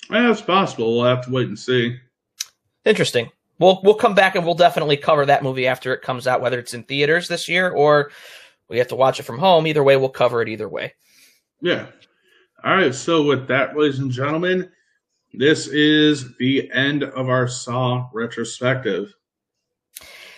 Yeah, 0.09 0.31
it's 0.31 0.41
possible. 0.41 0.97
We'll 0.97 1.05
have 1.05 1.25
to 1.25 1.31
wait 1.31 1.47
and 1.47 1.57
see. 1.57 1.97
Interesting. 2.85 3.31
We'll 3.59 3.81
we'll 3.83 3.95
come 3.95 4.15
back 4.15 4.35
and 4.35 4.45
we'll 4.45 4.55
definitely 4.55 4.97
cover 4.97 5.25
that 5.25 5.43
movie 5.43 5.67
after 5.67 5.93
it 5.93 6.01
comes 6.01 6.27
out, 6.27 6.41
whether 6.41 6.59
it's 6.59 6.73
in 6.73 6.83
theaters 6.83 7.27
this 7.27 7.49
year 7.49 7.69
or 7.69 8.11
we 8.69 8.77
have 8.77 8.87
to 8.87 8.95
watch 8.95 9.19
it 9.19 9.23
from 9.23 9.37
home. 9.37 9.67
Either 9.67 9.83
way, 9.83 9.97
we'll 9.97 10.09
cover 10.09 10.41
it 10.41 10.49
either 10.49 10.69
way. 10.69 10.93
Yeah. 11.61 11.87
All 12.63 12.75
right. 12.75 12.95
So 12.95 13.23
with 13.23 13.47
that, 13.47 13.77
ladies 13.77 13.99
and 13.99 14.11
gentlemen, 14.11 14.71
this 15.33 15.67
is 15.67 16.35
the 16.37 16.69
end 16.71 17.03
of 17.03 17.29
our 17.29 17.47
Saw 17.47 18.09
retrospective. 18.13 19.13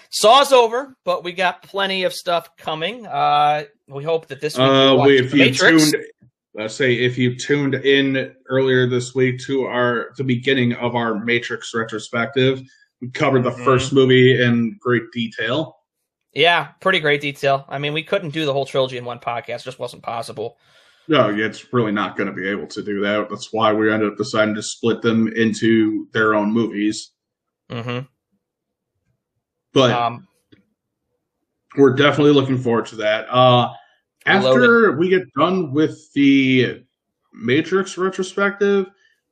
Saw's 0.09 0.51
over, 0.51 0.95
but 1.05 1.23
we 1.23 1.31
got 1.31 1.63
plenty 1.63 2.03
of 2.03 2.13
stuff 2.13 2.55
coming. 2.57 3.05
Uh, 3.07 3.63
we 3.87 4.03
hope 4.03 4.27
that 4.27 4.41
this 4.41 4.57
week 4.57 4.67
Uh, 4.67 4.95
watch 4.97 5.07
we, 5.07 5.17
The 5.21 5.25
if 5.25 5.33
you 5.33 5.39
Matrix. 5.39 5.91
tuned, 5.91 6.05
let's 6.53 6.75
say 6.75 6.93
if 6.95 7.17
you 7.17 7.35
tuned 7.37 7.75
in 7.75 8.35
earlier 8.49 8.87
this 8.87 9.15
week 9.15 9.39
to 9.45 9.63
our 9.65 10.11
the 10.17 10.23
beginning 10.25 10.73
of 10.73 10.95
our 10.95 11.15
Matrix 11.23 11.73
retrospective, 11.73 12.61
we 12.99 13.09
covered 13.09 13.43
the 13.43 13.51
Mhm. 13.51 13.63
first 13.63 13.93
movie 13.93 14.41
in 14.41 14.77
great 14.81 15.03
detail. 15.13 15.77
Yeah, 16.33 16.67
pretty 16.81 16.99
great 16.99 17.21
detail. 17.21 17.65
I 17.69 17.77
mean, 17.77 17.93
we 17.93 18.03
couldn't 18.03 18.29
do 18.31 18.45
the 18.45 18.53
whole 18.53 18.65
trilogy 18.65 18.97
in 18.97 19.05
one 19.05 19.19
podcast; 19.19 19.63
just 19.63 19.79
wasn't 19.79 20.03
possible. 20.03 20.57
No, 21.07 21.29
it's 21.29 21.73
really 21.73 21.91
not 21.91 22.15
going 22.15 22.27
to 22.27 22.35
be 22.35 22.47
able 22.47 22.67
to 22.67 22.81
do 22.81 23.01
that. 23.01 23.29
That's 23.29 23.51
why 23.51 23.73
we 23.73 23.91
ended 23.91 24.11
up 24.11 24.17
deciding 24.17 24.55
to 24.55 24.63
split 24.63 25.01
them 25.01 25.27
into 25.29 26.07
their 26.13 26.35
own 26.35 26.51
movies. 26.51 27.11
hmm 27.69 27.99
But 29.73 29.91
Um, 29.91 30.27
we're 31.77 31.95
definitely 31.95 32.33
looking 32.33 32.57
forward 32.57 32.85
to 32.87 32.95
that. 32.97 33.27
Uh, 33.29 33.71
after 34.25 34.97
we 34.97 35.09
get 35.09 35.23
done 35.33 35.73
with 35.73 36.11
the 36.13 36.83
Matrix 37.33 37.97
retrospective, 37.97 38.87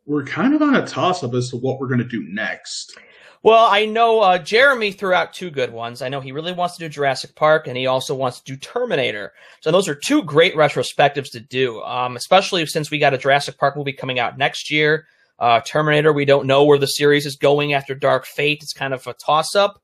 we're 0.06 0.24
kind 0.24 0.54
of 0.56 0.62
on 0.62 0.76
a 0.76 0.88
toss 0.88 1.24
up 1.24 1.34
as 1.34 1.50
to 1.52 1.58
what 1.58 1.80
we're 1.80 1.88
going 1.88 2.00
to 2.00 2.06
do 2.06 2.24
next. 2.30 2.98
Well, 3.42 3.68
I 3.70 3.86
know 3.86 4.20
uh, 4.20 4.38
Jeremy 4.38 4.92
threw 4.92 5.14
out 5.14 5.34
two 5.34 5.50
good 5.50 5.72
ones. 5.72 6.02
I 6.02 6.10
know 6.10 6.20
he 6.20 6.34
really 6.34 6.52
wants 6.52 6.76
to 6.76 6.86
do 6.86 6.90
Jurassic 6.90 7.36
Park, 7.36 7.68
and 7.68 7.78
he 7.78 7.88
also 7.88 8.14
wants 8.14 8.40
to 8.42 8.54
do 8.54 8.58
Terminator. 8.58 9.32
So 9.62 9.72
those 9.72 9.88
are 9.88 9.96
two 9.96 10.24
great 10.24 10.56
retrospectives 10.56 11.32
to 11.32 11.40
do, 11.40 11.82
um, 11.84 12.18
especially 12.18 12.66
since 12.66 12.92
we 12.92 13.00
got 13.00 13.14
a 13.14 13.18
Jurassic 13.18 13.58
Park 13.58 13.78
movie 13.78 13.94
coming 13.94 14.20
out 14.20 14.38
next 14.38 14.70
year. 14.70 15.06
Uh, 15.40 15.62
Terminator, 15.62 16.12
we 16.12 16.26
don't 16.26 16.48
know 16.48 16.66
where 16.66 16.78
the 16.78 16.88
series 16.88 17.26
is 17.26 17.38
going 17.38 17.74
after 17.74 17.96
Dark 17.96 18.26
Fate. 18.26 18.60
It's 18.62 18.74
kind 18.74 18.94
of 18.94 19.08
a 19.08 19.14
toss 19.14 19.56
up. 19.56 19.82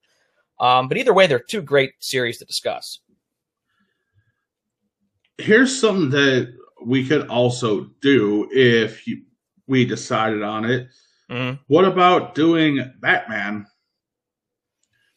Um, 0.59 0.89
but 0.89 0.97
either 0.97 1.13
way, 1.13 1.27
they're 1.27 1.39
two 1.39 1.61
great 1.61 1.93
series 1.99 2.37
to 2.39 2.45
discuss. 2.45 2.99
Here's 5.37 5.79
something 5.79 6.09
that 6.09 6.53
we 6.85 7.07
could 7.07 7.27
also 7.27 7.89
do 8.01 8.49
if 8.51 9.07
you, 9.07 9.21
we 9.67 9.85
decided 9.85 10.43
on 10.43 10.65
it. 10.65 10.87
Mhm. 11.29 11.59
What 11.67 11.85
about 11.85 12.35
doing 12.35 12.93
Batman? 12.99 13.65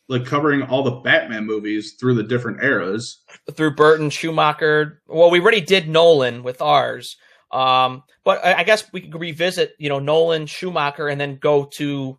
Like 0.09 0.24
covering 0.24 0.62
all 0.62 0.82
the 0.82 1.00
Batman 1.02 1.44
movies 1.44 1.96
through 2.00 2.14
the 2.14 2.22
different 2.22 2.62
eras. 2.62 3.18
through 3.52 3.74
Burton, 3.74 4.09
Schumacher. 4.11 5.02
Well, 5.06 5.30
we 5.30 5.40
already 5.40 5.61
did 5.61 5.88
Nolan 5.88 6.42
with 6.42 6.62
ours. 6.62 7.16
Um, 7.50 8.02
but 8.24 8.44
I 8.44 8.62
guess 8.62 8.90
we 8.92 9.02
could 9.02 9.18
revisit, 9.20 9.74
you 9.78 9.88
know, 9.88 9.98
Nolan, 9.98 10.46
Schumacher, 10.46 11.09
and 11.09 11.20
then 11.20 11.36
go 11.36 11.64
to 11.64 12.18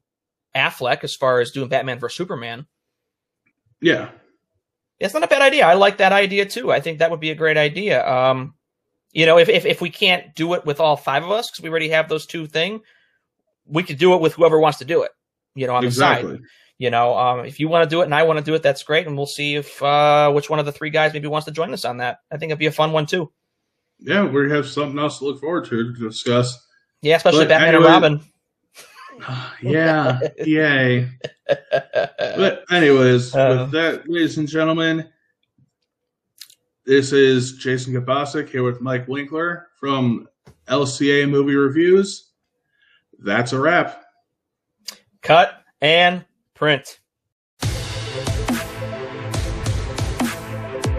Affleck 0.55 1.03
as 1.03 1.15
far 1.15 1.39
as 1.39 1.51
doing 1.51 1.69
Batman 1.69 1.99
vs 1.99 2.17
Superman. 2.17 2.65
Yeah. 3.81 4.09
It's 4.99 5.13
not 5.13 5.23
a 5.23 5.27
bad 5.27 5.41
idea. 5.41 5.65
I 5.65 5.75
like 5.75 5.97
that 5.97 6.11
idea 6.11 6.45
too. 6.45 6.71
I 6.71 6.79
think 6.81 6.99
that 6.99 7.09
would 7.11 7.19
be 7.19 7.29
a 7.31 7.35
great 7.35 7.57
idea. 7.57 8.05
Um, 8.07 8.55
you 9.13 9.25
know, 9.25 9.37
if 9.37 9.49
if, 9.49 9.65
if 9.65 9.81
we 9.81 9.89
can't 9.89 10.35
do 10.35 10.53
it 10.55 10.65
with 10.65 10.79
all 10.79 10.97
five 10.97 11.23
of 11.23 11.31
us 11.31 11.49
because 11.49 11.63
we 11.63 11.69
already 11.69 11.89
have 11.89 12.09
those 12.09 12.25
two 12.25 12.45
thing, 12.47 12.81
we 13.69 13.83
could 13.83 13.97
do 13.97 14.13
it 14.15 14.21
with 14.21 14.33
whoever 14.33 14.59
wants 14.59 14.79
to 14.79 14.85
do 14.85 15.03
it. 15.03 15.11
You 15.55 15.67
know, 15.67 15.75
on 15.75 15.83
the 15.85 15.91
side. 15.91 16.25
exactly. 16.25 16.45
You 16.77 16.89
know, 16.89 17.17
um, 17.17 17.45
if 17.45 17.59
you 17.59 17.67
want 17.67 17.83
to 17.83 17.89
do 17.93 18.01
it 18.01 18.05
and 18.05 18.15
I 18.15 18.23
want 18.23 18.39
to 18.39 18.45
do 18.45 18.53
it, 18.55 18.63
that's 18.63 18.83
great, 18.83 19.05
and 19.05 19.17
we'll 19.17 19.25
see 19.25 19.55
if 19.55 19.81
uh, 19.83 20.31
which 20.31 20.49
one 20.49 20.59
of 20.59 20.65
the 20.65 20.71
three 20.71 20.89
guys 20.89 21.11
maybe 21.13 21.27
wants 21.27 21.45
to 21.45 21.51
join 21.51 21.73
us 21.73 21.83
on 21.83 21.97
that. 21.97 22.19
I 22.31 22.37
think 22.37 22.51
it'd 22.51 22.59
be 22.59 22.67
a 22.67 22.71
fun 22.71 22.91
one 22.93 23.05
too. 23.05 23.31
Yeah, 23.99 24.25
we 24.25 24.49
have 24.51 24.65
something 24.65 24.97
else 24.97 25.19
to 25.19 25.25
look 25.25 25.41
forward 25.41 25.65
to 25.65 25.93
to 25.93 25.99
discuss. 26.07 26.57
Yeah, 27.01 27.17
especially 27.17 27.45
But 27.45 27.49
Batman 27.49 27.75
anyway- 27.75 27.85
and 27.91 28.21
Robin. 29.23 29.45
yeah, 29.61 30.19
yay. 30.37 31.09
But 32.19 32.63
anyways, 32.71 33.35
Uh. 33.35 33.57
with 33.63 33.71
that, 33.71 34.07
ladies 34.09 34.37
and 34.37 34.47
gentlemen, 34.47 35.09
this 36.85 37.11
is 37.11 37.53
Jason 37.57 37.93
Kabasic 37.93 38.49
here 38.49 38.63
with 38.63 38.81
Mike 38.81 39.07
Winkler 39.07 39.67
from 39.79 40.27
LCA 40.67 41.29
Movie 41.29 41.55
Reviews. 41.55 42.28
That's 43.21 43.53
a 43.53 43.59
wrap. 43.59 44.03
Cut 45.21 45.63
and 45.81 46.25
print. 46.55 46.99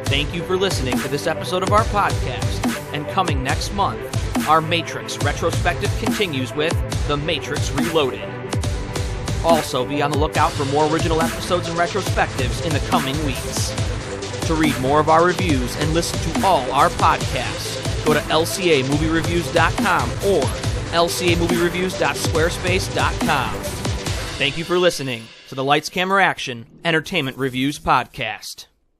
Thank 0.04 0.34
you 0.34 0.42
for 0.42 0.56
listening 0.56 0.98
to 0.98 1.08
this 1.08 1.26
episode 1.26 1.62
of 1.62 1.72
our 1.72 1.84
podcast. 1.84 2.66
And 2.92 3.06
coming 3.08 3.42
next 3.42 3.72
month, 3.74 4.00
our 4.48 4.60
Matrix 4.60 5.16
retrospective 5.18 5.96
continues 6.02 6.52
with 6.52 6.74
The 7.06 7.16
Matrix 7.16 7.70
Reloaded. 7.70 8.28
Also, 9.44 9.86
be 9.86 10.02
on 10.02 10.10
the 10.10 10.18
lookout 10.18 10.52
for 10.52 10.64
more 10.66 10.92
original 10.92 11.22
episodes 11.22 11.68
and 11.68 11.78
retrospectives 11.78 12.66
in 12.66 12.72
the 12.72 12.80
coming 12.90 13.16
weeks. 13.24 13.70
To 14.46 14.54
read 14.54 14.78
more 14.80 15.00
of 15.00 15.08
our 15.08 15.24
reviews 15.24 15.76
and 15.76 15.94
listen 15.94 16.18
to 16.32 16.46
all 16.46 16.70
our 16.72 16.88
podcasts, 16.90 18.04
go 18.04 18.12
to 18.12 18.20
lcamoviereviews.com 18.20 20.10
or 20.26 20.69
lcamoviereviews.squarespace.com. 20.90 23.54
Thank 24.38 24.56
you 24.56 24.64
for 24.64 24.78
listening. 24.78 25.24
to 25.50 25.56
the 25.56 25.64
Lights 25.64 25.88
Camera 25.88 26.24
Action 26.24 26.64
Entertainment 26.84 27.36
Reviews 27.36 27.80
podcast. 27.80 28.66